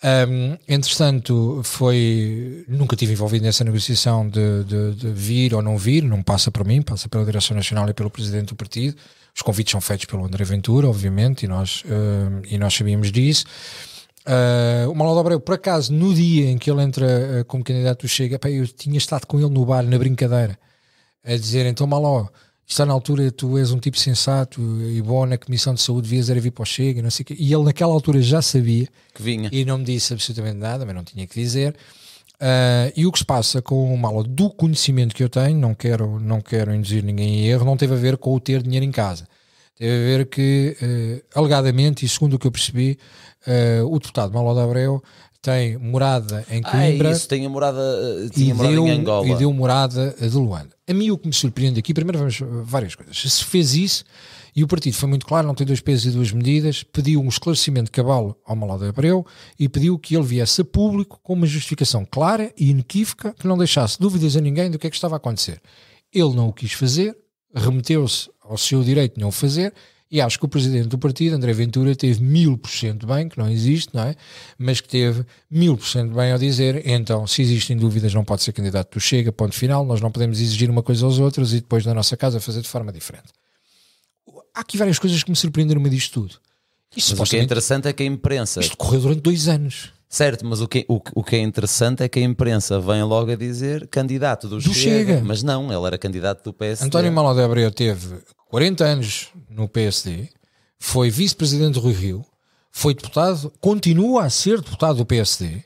[0.04, 2.66] Um, entretanto, foi.
[2.68, 6.66] Nunca tive envolvido nessa negociação de, de, de, vir ou não vir, não passa por
[6.66, 8.98] mim, passa pela Direção Nacional e pelo Presidente do Partido.
[9.36, 11.84] Os convites são feitos pelo André Ventura, obviamente, e nós,
[12.50, 13.46] e nós sabíamos disso.
[14.22, 17.06] Uh, o Manuel Abreu, por acaso, no dia em que ele entra
[17.42, 20.60] uh, como candidato do Chega, eu tinha estado com ele no bar, na brincadeira,
[21.24, 22.28] a dizer: então, Maló,
[22.74, 26.30] está na altura, tu és um tipo sensato e bom na Comissão de Saúde, devias
[26.30, 27.36] era vir para o Chega, não sei o quê.
[27.38, 30.96] E ele naquela altura já sabia que vinha e não me disse absolutamente nada, mas
[30.96, 31.76] não tinha que dizer.
[32.36, 35.76] Uh, e o que se passa com o mal do conhecimento que eu tenho, não
[35.76, 38.86] quero, não quero induzir ninguém em erro, não teve a ver com o ter dinheiro
[38.86, 39.28] em casa.
[39.78, 42.98] Teve a ver que, uh, alegadamente, e segundo o que eu percebi,
[43.46, 45.04] uh, o deputado Malo de Abreu
[45.42, 47.10] tem morada em Coimbra.
[47.10, 47.82] Ah, é isso, tem a morada,
[48.32, 49.28] tinha morada deu, em Angola.
[49.28, 50.70] E deu morada de Luanda.
[50.88, 53.18] A mim o que me surpreende aqui, primeiro vamos várias coisas.
[53.18, 54.04] Se fez isso,
[54.56, 57.28] e o partido foi muito claro, não tem dois pesos e duas medidas, pediu um
[57.28, 59.26] esclarecimento de cabalo ao Malado Abreu
[59.58, 63.58] e pediu que ele viesse a público com uma justificação clara e inequívoca que não
[63.58, 65.60] deixasse dúvidas a ninguém do que é que estava a acontecer.
[66.14, 67.18] Ele não o quis fazer,
[67.56, 69.74] remeteu-se ao seu direito de não o fazer
[70.12, 73.38] e acho que o presidente do partido, André Ventura, teve mil por cento bem, que
[73.38, 74.16] não existe, não é?
[74.58, 78.44] Mas que teve mil por cento bem ao dizer, então, se existem dúvidas, não pode
[78.44, 81.62] ser candidato do Chega, ponto final, nós não podemos exigir uma coisa aos outros e
[81.62, 83.30] depois na nossa casa fazer de forma diferente.
[84.54, 86.36] Há aqui várias coisas que me surpreenderam no meio disto tudo.
[86.94, 88.60] Isto, mas o que é interessante é que a imprensa.
[88.60, 89.94] Isto correu durante dois anos.
[90.10, 93.32] Certo, mas o que, o, o que é interessante é que a imprensa vem logo
[93.32, 95.22] a dizer candidato do, do Chega, Chega.
[95.24, 96.86] Mas não, ele era candidato do PSD.
[96.86, 98.18] António Malo de Abreu teve
[98.52, 100.28] 40 anos no PSD,
[100.78, 102.26] foi vice-presidente do Rui Rio,
[102.70, 105.64] foi deputado, continua a ser deputado do PSD,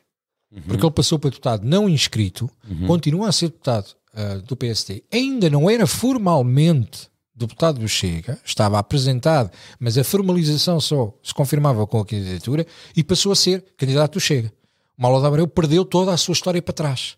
[0.51, 0.61] uhum.
[0.67, 2.85] porque ele passou para deputado não inscrito, uhum.
[2.85, 8.77] continua a ser deputado uh, do PSD, ainda não era formalmente deputado do Chega, estava
[8.77, 9.49] apresentado,
[9.79, 14.19] mas a formalização só se confirmava com a candidatura e passou a ser candidato do
[14.19, 14.53] Chega.
[14.95, 17.17] O Paulo de Abreu perdeu toda a sua história para trás.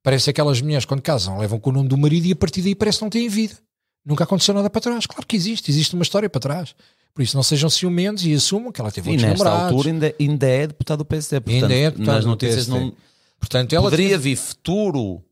[0.00, 2.76] Parece aquelas mulheres quando casam levam com o nome do marido e a partir daí
[2.76, 3.56] parece que não têm vida.
[4.04, 5.06] Nunca aconteceu nada para trás.
[5.06, 6.74] Claro que existe, existe uma história para trás.
[7.14, 9.72] Por isso não sejam ciumentos e assumam que ela teve outros nesta namorados.
[9.72, 11.40] altura ainda, ainda é deputado do PSD.
[11.40, 12.92] Portanto, ainda é deputado nas notícias não...
[13.38, 14.22] Portanto, ela Poderia teve...
[14.30, 15.22] vir futuro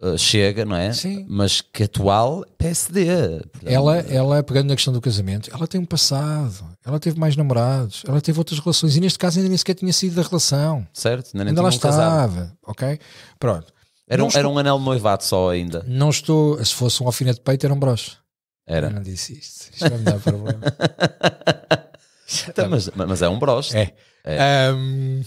[0.00, 0.92] Uh, chega, não é?
[0.92, 1.26] Sim.
[1.28, 3.40] Mas que atual PSD.
[3.50, 7.34] Portanto, ela, ela, pegando na questão do casamento, ela tem um passado, ela teve mais
[7.34, 10.86] namorados, ela teve outras relações e neste caso ainda nem sequer tinha sido da relação.
[10.92, 12.96] Certo, ainda, ainda lá estava, ok?
[13.40, 13.72] Pronto.
[14.08, 15.84] Era um, estou, era um anel noivado só ainda.
[15.86, 18.16] Não estou, se fosse um alfinete de peito, era um broche.
[18.66, 18.86] Era.
[18.86, 19.70] Eu não disse isto.
[19.72, 20.60] Isto vai me dar problema.
[22.48, 23.76] então, mas, mas, é um broche.
[23.76, 23.94] É.
[24.24, 24.72] é.
[24.72, 25.22] Um...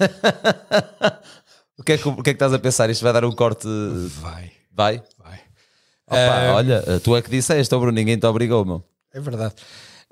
[1.78, 2.88] o, que é que, o que é que estás a pensar?
[2.88, 3.66] Isto vai dar um corte.
[4.20, 4.52] Vai.
[4.72, 5.02] Vai?
[5.18, 5.40] Vai.
[6.06, 6.54] Opa, um...
[6.54, 8.84] Olha, tu é que disseste, oh Bruno, ninguém te obrigou, meu.
[9.12, 9.54] É verdade.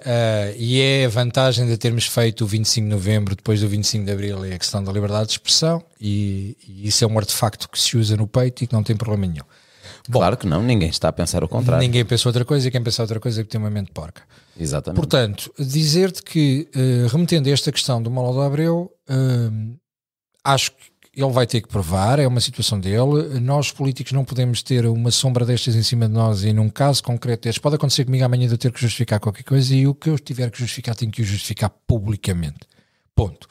[0.01, 4.05] Uh, e é a vantagem de termos feito o 25 de novembro, depois do 25
[4.05, 7.69] de abril, é a questão da liberdade de expressão, e, e isso é um artefacto
[7.69, 9.45] que se usa no peito e que não tem problema nenhum.
[10.09, 11.85] Bom, claro que não, ninguém está a pensar o contrário.
[11.85, 14.23] Ninguém pensa outra coisa e quem pensa outra coisa é que tem uma mente porca.
[14.59, 14.97] Exatamente.
[14.97, 19.79] Portanto, dizer-te que, uh, remetendo a esta questão do Malo de Abreu, uh,
[20.45, 23.41] acho que ele vai ter que provar, é uma situação dele.
[23.41, 27.03] Nós, políticos, não podemos ter uma sombra destas em cima de nós e num caso
[27.03, 29.95] concreto destes, pode acontecer comigo amanhã de eu ter que justificar qualquer coisa e o
[29.95, 32.61] que eu tiver que justificar tenho que o justificar publicamente.
[33.17, 33.49] Ponto.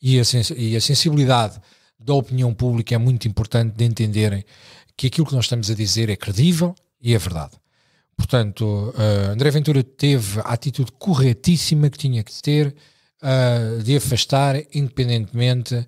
[0.00, 0.22] E a,
[0.56, 1.60] e a sensibilidade
[1.98, 4.44] da opinião pública é muito importante de entenderem
[4.96, 6.72] que aquilo que nós estamos a dizer é credível
[7.02, 7.52] e é verdade.
[8.16, 12.76] Portanto, uh, André Ventura teve a atitude corretíssima que tinha que ter
[13.22, 15.84] uh, de afastar, independentemente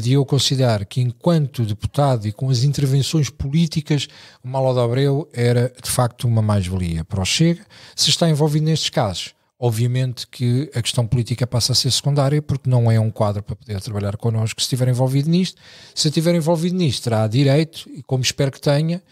[0.00, 4.08] de eu considerar que, enquanto deputado e com as intervenções políticas,
[4.42, 7.64] o Malo de Abreu era de facto uma mais-valia para o Chega.
[7.94, 12.70] Se está envolvido nestes casos, obviamente que a questão política passa a ser secundária, porque
[12.70, 15.60] não é um quadro para poder trabalhar connosco se estiver envolvido nisto.
[15.94, 19.02] Se estiver envolvido nisto, terá direito, e como espero que tenha,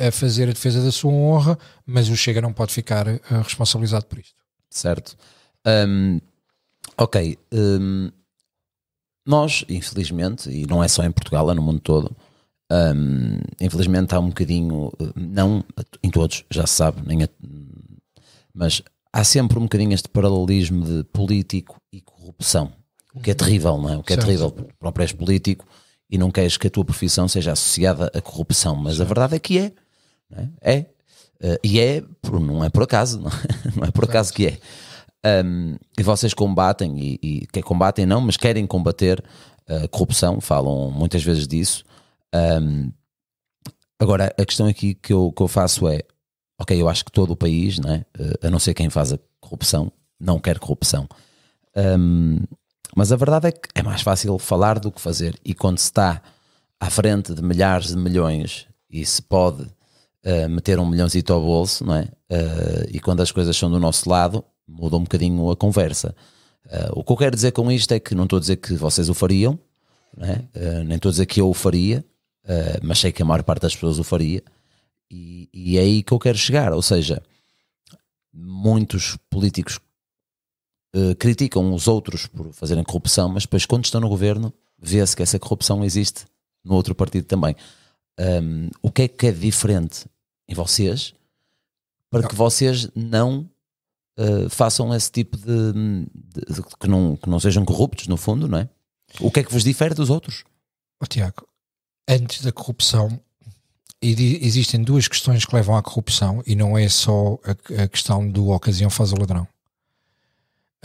[0.00, 3.20] a, a fazer a defesa da sua honra, mas o Chega não pode ficar uh,
[3.42, 4.34] responsabilizado por isto.
[4.70, 5.16] Certo.
[5.66, 6.20] Um,
[6.96, 7.38] ok.
[7.52, 8.10] Um,
[9.26, 12.16] nós, infelizmente, e não é só em Portugal, é no mundo todo,
[12.70, 15.64] um, infelizmente há um bocadinho, não
[16.02, 17.28] em todos, já se sabe, nem a,
[18.54, 18.82] mas
[19.12, 22.72] há sempre um bocadinho este paralelismo de político e corrupção,
[23.14, 23.96] o que é terrível, não é?
[23.96, 24.26] O que é certo.
[24.26, 25.66] terrível para o preço político
[26.10, 29.02] e não queres que a tua profissão seja associada à corrupção, mas certo.
[29.02, 29.72] a verdade é que é,
[30.32, 30.48] é?
[30.62, 30.86] é.
[31.44, 34.58] Uh, e é, não é por acaso, não é, não é por acaso que é.
[35.24, 39.22] Um, e vocês combatem, e, e que combatem não, mas querem combater
[39.68, 41.84] a corrupção, falam muitas vezes disso.
[42.34, 42.90] Um,
[43.98, 46.00] agora, a questão aqui que eu, que eu faço é:
[46.58, 48.04] ok, eu acho que todo o país, né,
[48.42, 51.08] a não ser quem faz a corrupção, não quer corrupção.
[51.76, 52.40] Um,
[52.94, 55.86] mas a verdade é que é mais fácil falar do que fazer, e quando se
[55.86, 56.20] está
[56.80, 61.84] à frente de milhares de milhões e se pode uh, meter um milhãozito ao bolso,
[61.84, 62.02] não é?
[62.30, 66.14] Uh, e quando as coisas são do nosso lado, muda um bocadinho a conversa.
[66.66, 68.74] Uh, o que eu quero dizer com isto é que não estou a dizer que
[68.74, 69.58] vocês o fariam,
[70.16, 72.04] uh, nem estou a dizer que eu o faria,
[72.44, 74.42] uh, mas sei que a maior parte das pessoas o faria,
[75.10, 76.72] e, e, é aí que eu quero chegar.
[76.72, 77.22] Ou seja,
[78.32, 79.78] muitos políticos
[81.18, 85.38] criticam os outros por fazerem corrupção, mas depois, quando estão no governo, vê-se que essa
[85.38, 86.24] corrupção existe
[86.64, 87.54] no outro partido também.
[88.18, 90.06] Um, o que é que é diferente
[90.48, 91.14] em vocês
[92.10, 93.48] para que vocês não
[94.22, 98.48] uh, façam esse tipo de, de, de, que, não, que não sejam corruptos, no fundo,
[98.48, 98.68] não é?
[99.20, 100.44] O que é que vos difere dos outros?
[101.00, 101.46] Oh, Tiago,
[102.08, 103.20] antes da corrupção,
[104.00, 108.50] existem duas questões que levam à corrupção e não é só a, a questão do
[108.50, 109.46] ocasião faz o ladrão.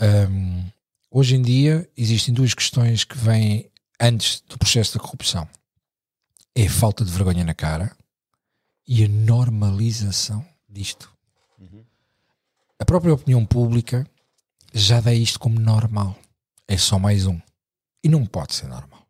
[0.00, 0.64] Um,
[1.10, 3.68] hoje em dia existem duas questões que vêm
[4.00, 5.48] antes do processo da corrupção.
[6.54, 7.96] É a falta de vergonha na cara
[8.86, 11.17] e a normalização disto.
[12.80, 14.06] A própria opinião pública
[14.72, 16.16] já dá isto como normal.
[16.66, 17.40] É só mais um.
[18.04, 19.04] E não pode ser normal.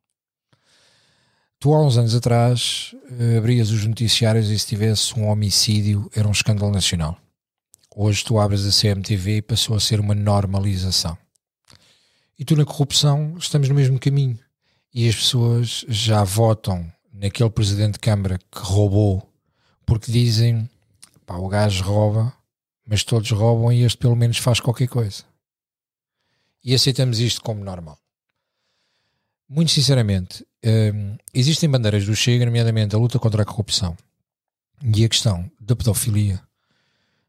[1.61, 6.27] Tu há uns anos atrás eh, abrias os noticiários e se tivesse um homicídio era
[6.27, 7.19] um escândalo nacional.
[7.95, 11.19] Hoje tu abres a CMTV e passou a ser uma normalização.
[12.39, 14.39] E tu na corrupção estamos no mesmo caminho.
[14.95, 19.31] E as pessoas já votam naquele presidente de Câmara que roubou
[19.85, 20.71] porque dizem
[21.27, 22.38] pá, o gajo rouba
[22.89, 25.23] mas todos roubam e este pelo menos faz qualquer coisa.
[26.65, 27.99] E aceitamos isto como normal.
[29.47, 33.97] Muito sinceramente, hum, existem bandeiras do Chega, nomeadamente a luta contra a corrupção
[34.83, 36.41] e a questão da pedofilia.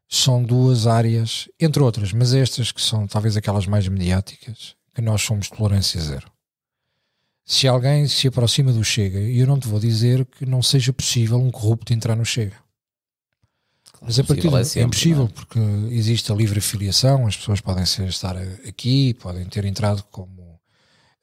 [0.08, 5.22] São duas áreas, entre outras, mas estas que são talvez aquelas mais mediáticas, que nós
[5.22, 6.30] somos tolerância zero.
[7.44, 11.38] Se alguém se aproxima do Chega, eu não te vou dizer que não seja possível
[11.38, 12.56] um corrupto entrar no Chega
[14.02, 15.28] mas a partir é, sempre, é impossível, é?
[15.28, 15.58] porque
[15.90, 18.36] existe a livre afiliação, as pessoas podem ser, estar
[18.66, 20.58] aqui, podem ter entrado como,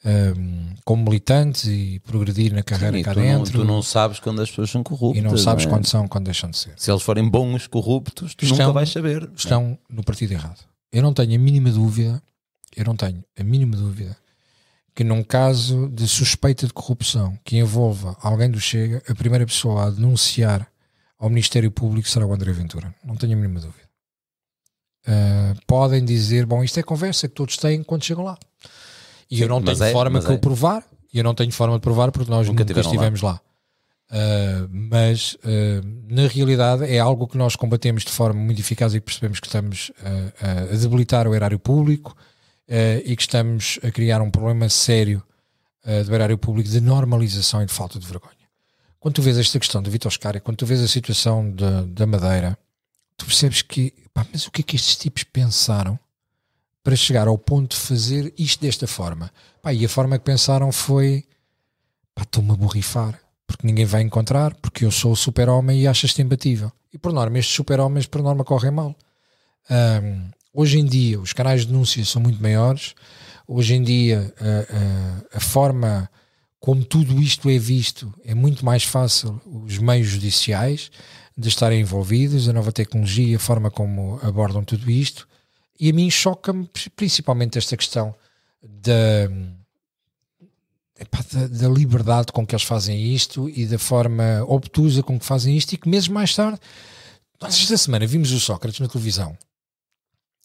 [0.05, 3.57] um, como militantes e progredir na carreira Sim, cá tu dentro.
[3.57, 5.23] Não, tu não sabes quando as pessoas são corruptas.
[5.23, 5.75] E não sabes não é?
[5.75, 6.73] quando são, quando deixam de ser.
[6.77, 9.29] Se eles forem bons corruptos, tu estão, nunca vais saber.
[9.35, 10.59] Estão no partido errado.
[10.91, 12.21] Eu não tenho a mínima dúvida,
[12.75, 14.15] eu não tenho a mínima dúvida
[14.97, 19.85] que num caso de suspeita de corrupção que envolva alguém do Chega, a primeira pessoa
[19.85, 20.67] a denunciar
[21.19, 22.93] ao Ministério Público será o André Ventura.
[23.03, 23.87] Não tenho a mínima dúvida.
[25.07, 28.37] Uh, podem dizer, bom, isto é conversa que todos têm quando chegam lá.
[29.29, 30.33] E Sim, eu não tenho é, forma que é.
[30.33, 30.83] eu provar,
[31.13, 33.31] e eu não tenho forma de provar porque nós nunca, nunca estivemos lá.
[33.31, 33.41] lá.
[34.09, 39.01] Uh, mas uh, na realidade é algo que nós combatemos de forma muito eficaz e
[39.01, 39.91] percebemos que estamos
[40.71, 42.15] a debilitar o erário público
[43.03, 45.23] e que estamos a criar um problema sério
[46.05, 48.36] do erário público de normalização e de falta de vergonha
[48.99, 52.57] quando tu vês esta questão do Vitor Oscar, quando tu vês a situação da Madeira,
[53.15, 55.99] tu percebes que, pá, mas o que é que estes tipos pensaram
[56.83, 59.31] para chegar ao ponto de fazer isto desta forma?
[59.61, 61.25] Pá, e a forma que pensaram foi,
[62.15, 66.21] pá, estou-me a borrifar, porque ninguém vai encontrar, porque eu sou o super-homem e achas-te
[66.21, 66.71] imbatível.
[66.91, 68.95] E por norma, estes super-homens por norma correm mal.
[69.69, 72.95] Um, hoje em dia, os canais de denúncia são muito maiores.
[73.47, 76.09] Hoje em dia, a, a, a forma
[76.59, 80.91] como tudo isto é visto, é muito mais fácil os meios judiciais
[81.37, 85.27] de estarem envolvidos, a nova tecnologia, a forma como abordam tudo isto.
[85.79, 88.15] E a mim choca-me principalmente esta questão
[88.63, 89.29] da,
[90.99, 95.25] epá, da, da, liberdade com que eles fazem isto e da forma obtusa com que
[95.25, 96.59] fazem isto e que meses mais tarde,
[97.39, 99.37] nós esta semana vimos o Sócrates na televisão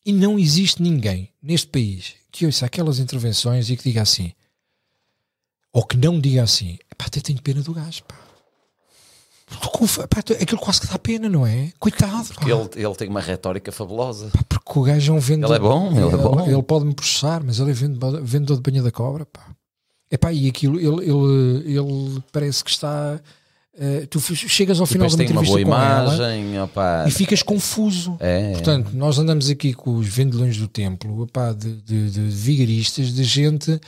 [0.04, 4.32] e não existe ninguém neste país que ouça aquelas intervenções e que diga assim
[5.72, 8.16] ou que não diga assim, pá, até tenho pena do gajo, pá.
[10.08, 11.72] Pá, aquilo quase que dá pena, não é?
[11.78, 12.28] Coitado.
[12.34, 14.30] Porque ele, ele tem uma retórica fabulosa.
[14.48, 15.56] Pá, porque o gajo é um vendedor.
[15.56, 16.46] Ele é bom, ele, é bom.
[16.46, 19.46] Ele pode-me processar, mas ele é vendedor, vendedor de banha da cobra, pá.
[20.10, 23.18] Epá, e aquilo, ele, ele, ele parece que está.
[23.74, 27.06] Uh, tu chegas ao final uma entrevista uma boa imagem, opa.
[27.08, 28.18] e ficas confuso.
[28.20, 28.94] É, Portanto, é.
[28.94, 33.80] nós andamos aqui com os vendedores do templo opa, de, de, de vigaristas, de gente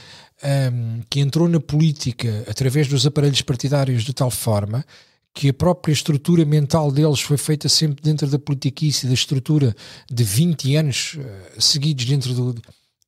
[0.42, 4.84] um, que entrou na política através dos aparelhos partidários de tal forma
[5.32, 9.74] que a própria estrutura mental deles foi feita sempre dentro da politiquice, da estrutura
[10.10, 12.62] de 20 anos uh, seguidos dentro do.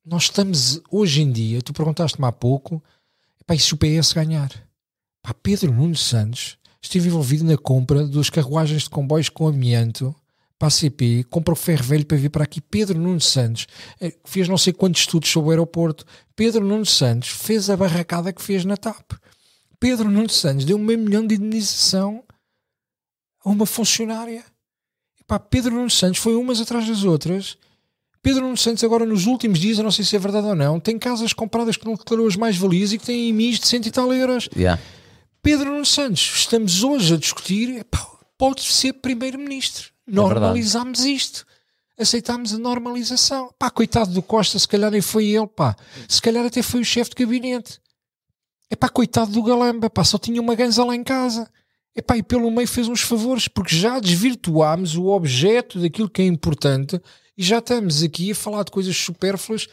[0.05, 2.83] Nós estamos hoje em dia, tu perguntaste-me há pouco,
[3.45, 4.51] Pá, e se o PS ganhar?
[5.41, 10.13] Pedro Nunes Santos esteve envolvido na compra dos carruagens de comboios com amianto
[10.57, 12.59] para a CP, compra o ferro velho para vir para aqui.
[12.59, 13.67] Pedro Nunes Santos
[14.01, 16.05] eh, fez não sei quantos estudos sobre o aeroporto.
[16.35, 19.13] Pedro Nunes Santos fez a barracada que fez na TAP.
[19.79, 22.23] Pedro Nunes Santos deu meio milhão de indenização
[23.43, 24.43] a uma funcionária.
[25.19, 27.57] E pá, Pedro Nunes Santos foi umas atrás das outras
[28.27, 30.81] Pedro Nuno Santos agora nos últimos dias, eu não sei se é verdade ou não,
[30.81, 33.91] tem casas compradas que não declarou as mais-valias e que têm IMIs de cento e
[33.91, 34.49] tal euros.
[34.53, 34.81] Yeah.
[35.41, 37.85] Pedro Nuno Santos, estamos hoje a discutir,
[38.37, 39.91] pode ser primeiro-ministro.
[40.07, 41.45] Normalizámos é isto.
[41.99, 43.53] Aceitámos a normalização.
[43.57, 45.75] Pá, coitado do Costa, se calhar nem foi ele, pá.
[46.07, 47.81] Se calhar até foi o chefe de gabinete.
[48.69, 51.49] É pá, coitado do Galamba, pá, só tinha uma ganza lá em casa.
[51.95, 56.21] É pá, e pelo meio fez uns favores, porque já desvirtuámos o objeto daquilo que
[56.21, 57.01] é importante
[57.37, 59.67] e já estamos aqui a falar de coisas supérfluas.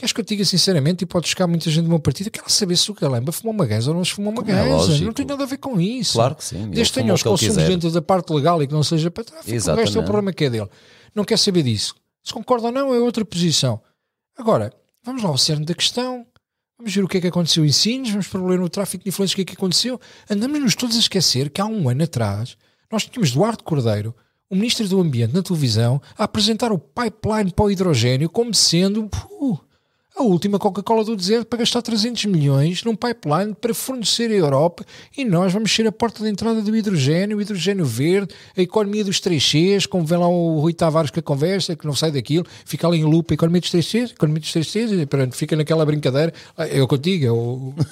[0.00, 2.42] Queres que eu te diga sinceramente, e pode chegar muita gente de uma partida, quer
[2.48, 4.96] saber se o Galamba fumou uma gaza ou não se fumou uma gaza.
[4.96, 6.14] É não tem nada a ver com isso.
[6.14, 6.70] Claro que sim.
[6.70, 9.70] Desde que tenha os consumos dentro da parte legal e que não seja para tráfico,
[9.70, 10.70] o resto é o problema que é dele.
[11.14, 11.94] Não quer saber disso.
[12.24, 13.78] Se concorda ou não, é outra posição.
[14.38, 14.72] Agora,
[15.04, 16.26] vamos lá ao cerne da questão.
[16.78, 19.34] Vamos ver o que é que aconteceu em Sines, vamos para no tráfico de influências
[19.34, 20.00] o que é que aconteceu.
[20.30, 22.56] Andamos-nos todos a esquecer que há um ano atrás
[22.90, 24.16] nós tínhamos Duarte Cordeiro,
[24.48, 29.10] o Ministro do Ambiente na televisão a apresentar o pipeline para o hidrogênio como sendo
[29.40, 29.60] uh,
[30.20, 34.84] a última Coca-Cola do deserto para gastar 300 milhões num pipeline para fornecer a Europa
[35.16, 39.02] e nós vamos ser a porta de entrada do hidrogênio, o hidrogênio verde, a economia
[39.02, 42.44] dos 3Cs, como vem lá o Rui Tavares com a conversa, que não sai daquilo,
[42.64, 45.56] fica ali em loop a economia dos 3Cs, a economia dos 3Cs, e pronto, fica
[45.56, 46.34] naquela brincadeira.
[46.56, 47.74] É o que eu digo, é o.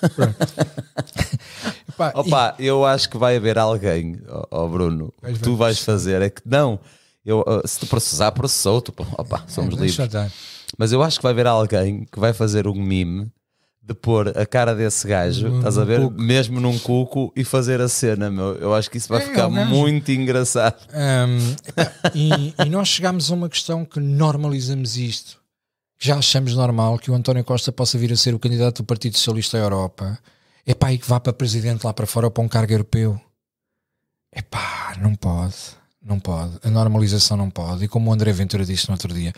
[1.97, 2.67] Pá, Opa, e...
[2.67, 6.31] eu acho que vai haver alguém, ó oh, Bruno, o que tu vais fazer é
[6.31, 6.79] que não,
[7.25, 9.97] eu, se tu processar, processou, tu, opa, somos é, livres.
[10.77, 13.31] Mas eu acho que vai haver alguém que vai fazer um mime
[13.83, 16.01] de pôr a cara desse gajo, estás a ver?
[16.01, 16.21] Cuco.
[16.21, 18.55] Mesmo num cuco e fazer a cena, meu.
[18.57, 20.87] Eu acho que isso vai é, ficar é muito engraçado.
[20.93, 21.57] Um,
[22.15, 25.39] e, e, nós chegamos a uma questão que normalizamos isto.
[25.99, 29.17] Já achamos normal que o António Costa possa vir a ser o candidato do Partido
[29.17, 30.19] Socialista à Europa
[30.69, 33.19] é pá, e que vá para presidente lá para fora ou para um cargo europeu.
[34.31, 35.57] É pá, não pode,
[36.03, 36.59] não pode.
[36.63, 37.87] A normalização não pode.
[37.87, 39.33] E como o André Ventura disse no outro dia,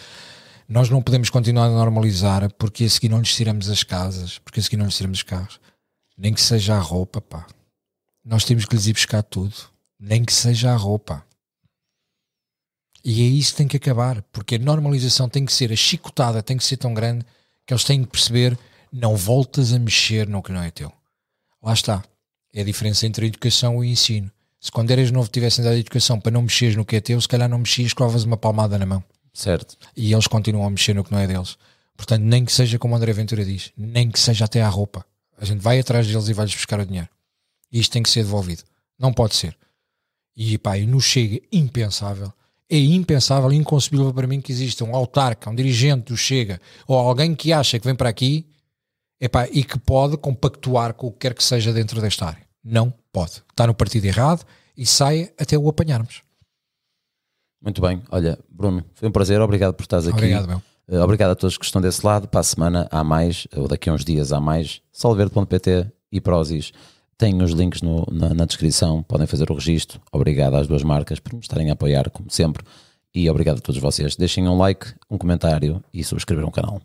[0.71, 4.61] nós não podemos continuar a normalizar porque a seguir não lhes tiramos as casas, porque
[4.61, 5.59] a seguir não lhes tiramos os carros.
[6.17, 7.45] Nem que seja a roupa, pá.
[8.25, 9.53] Nós temos que lhes ir buscar tudo.
[9.99, 11.27] Nem que seja a roupa.
[13.05, 16.41] E é isso que tem que acabar, porque a normalização tem que ser, a chicotada
[16.41, 17.27] tem que ser tão grande
[17.67, 18.57] que eles têm que perceber:
[18.93, 20.93] não voltas a mexer no que não é teu.
[21.61, 22.05] Lá está.
[22.55, 24.31] É a diferença entre a educação e o ensino.
[24.61, 27.21] Se quando eras novo tivessem dado a educação para não mexeres no que é teu,
[27.21, 29.03] se calhar não mexias, crovas uma palmada na mão.
[29.33, 29.77] Certo.
[29.97, 31.57] E eles continuam a mexer no que não é deles.
[31.97, 35.05] Portanto, nem que seja como André Ventura diz, nem que seja até à roupa.
[35.39, 37.09] A gente vai atrás deles e vai-lhes buscar o dinheiro.
[37.71, 38.63] E isto tem que ser devolvido.
[38.99, 39.57] Não pode ser.
[40.37, 42.33] E pá, e nos chega impensável.
[42.69, 47.35] É impensável, inconcebível para mim que exista um autarca, um dirigente do Chega ou alguém
[47.35, 48.47] que acha que vem para aqui
[49.21, 52.47] epá, e que pode compactuar com o que quer que seja dentro desta área.
[52.63, 53.43] Não pode.
[53.51, 54.45] Está no partido errado
[54.77, 56.23] e sai até o apanharmos.
[57.63, 58.03] Muito bem.
[58.11, 59.41] Olha, Bruno, foi um prazer.
[59.41, 60.17] Obrigado por estares aqui.
[60.17, 60.63] Obrigado, meu.
[60.89, 62.27] Uh, obrigado a todos que estão desse lado.
[62.27, 64.81] Para a semana há mais, ou daqui a uns dias há mais.
[64.91, 66.73] Solverde.pt e Prozis
[67.17, 70.01] têm os links no, na, na descrição, podem fazer o registro.
[70.11, 72.65] Obrigado às duas marcas por me estarem a apoiar, como sempre.
[73.15, 74.17] E obrigado a todos vocês.
[74.17, 76.81] Deixem um like, um comentário e subscrevam o canal.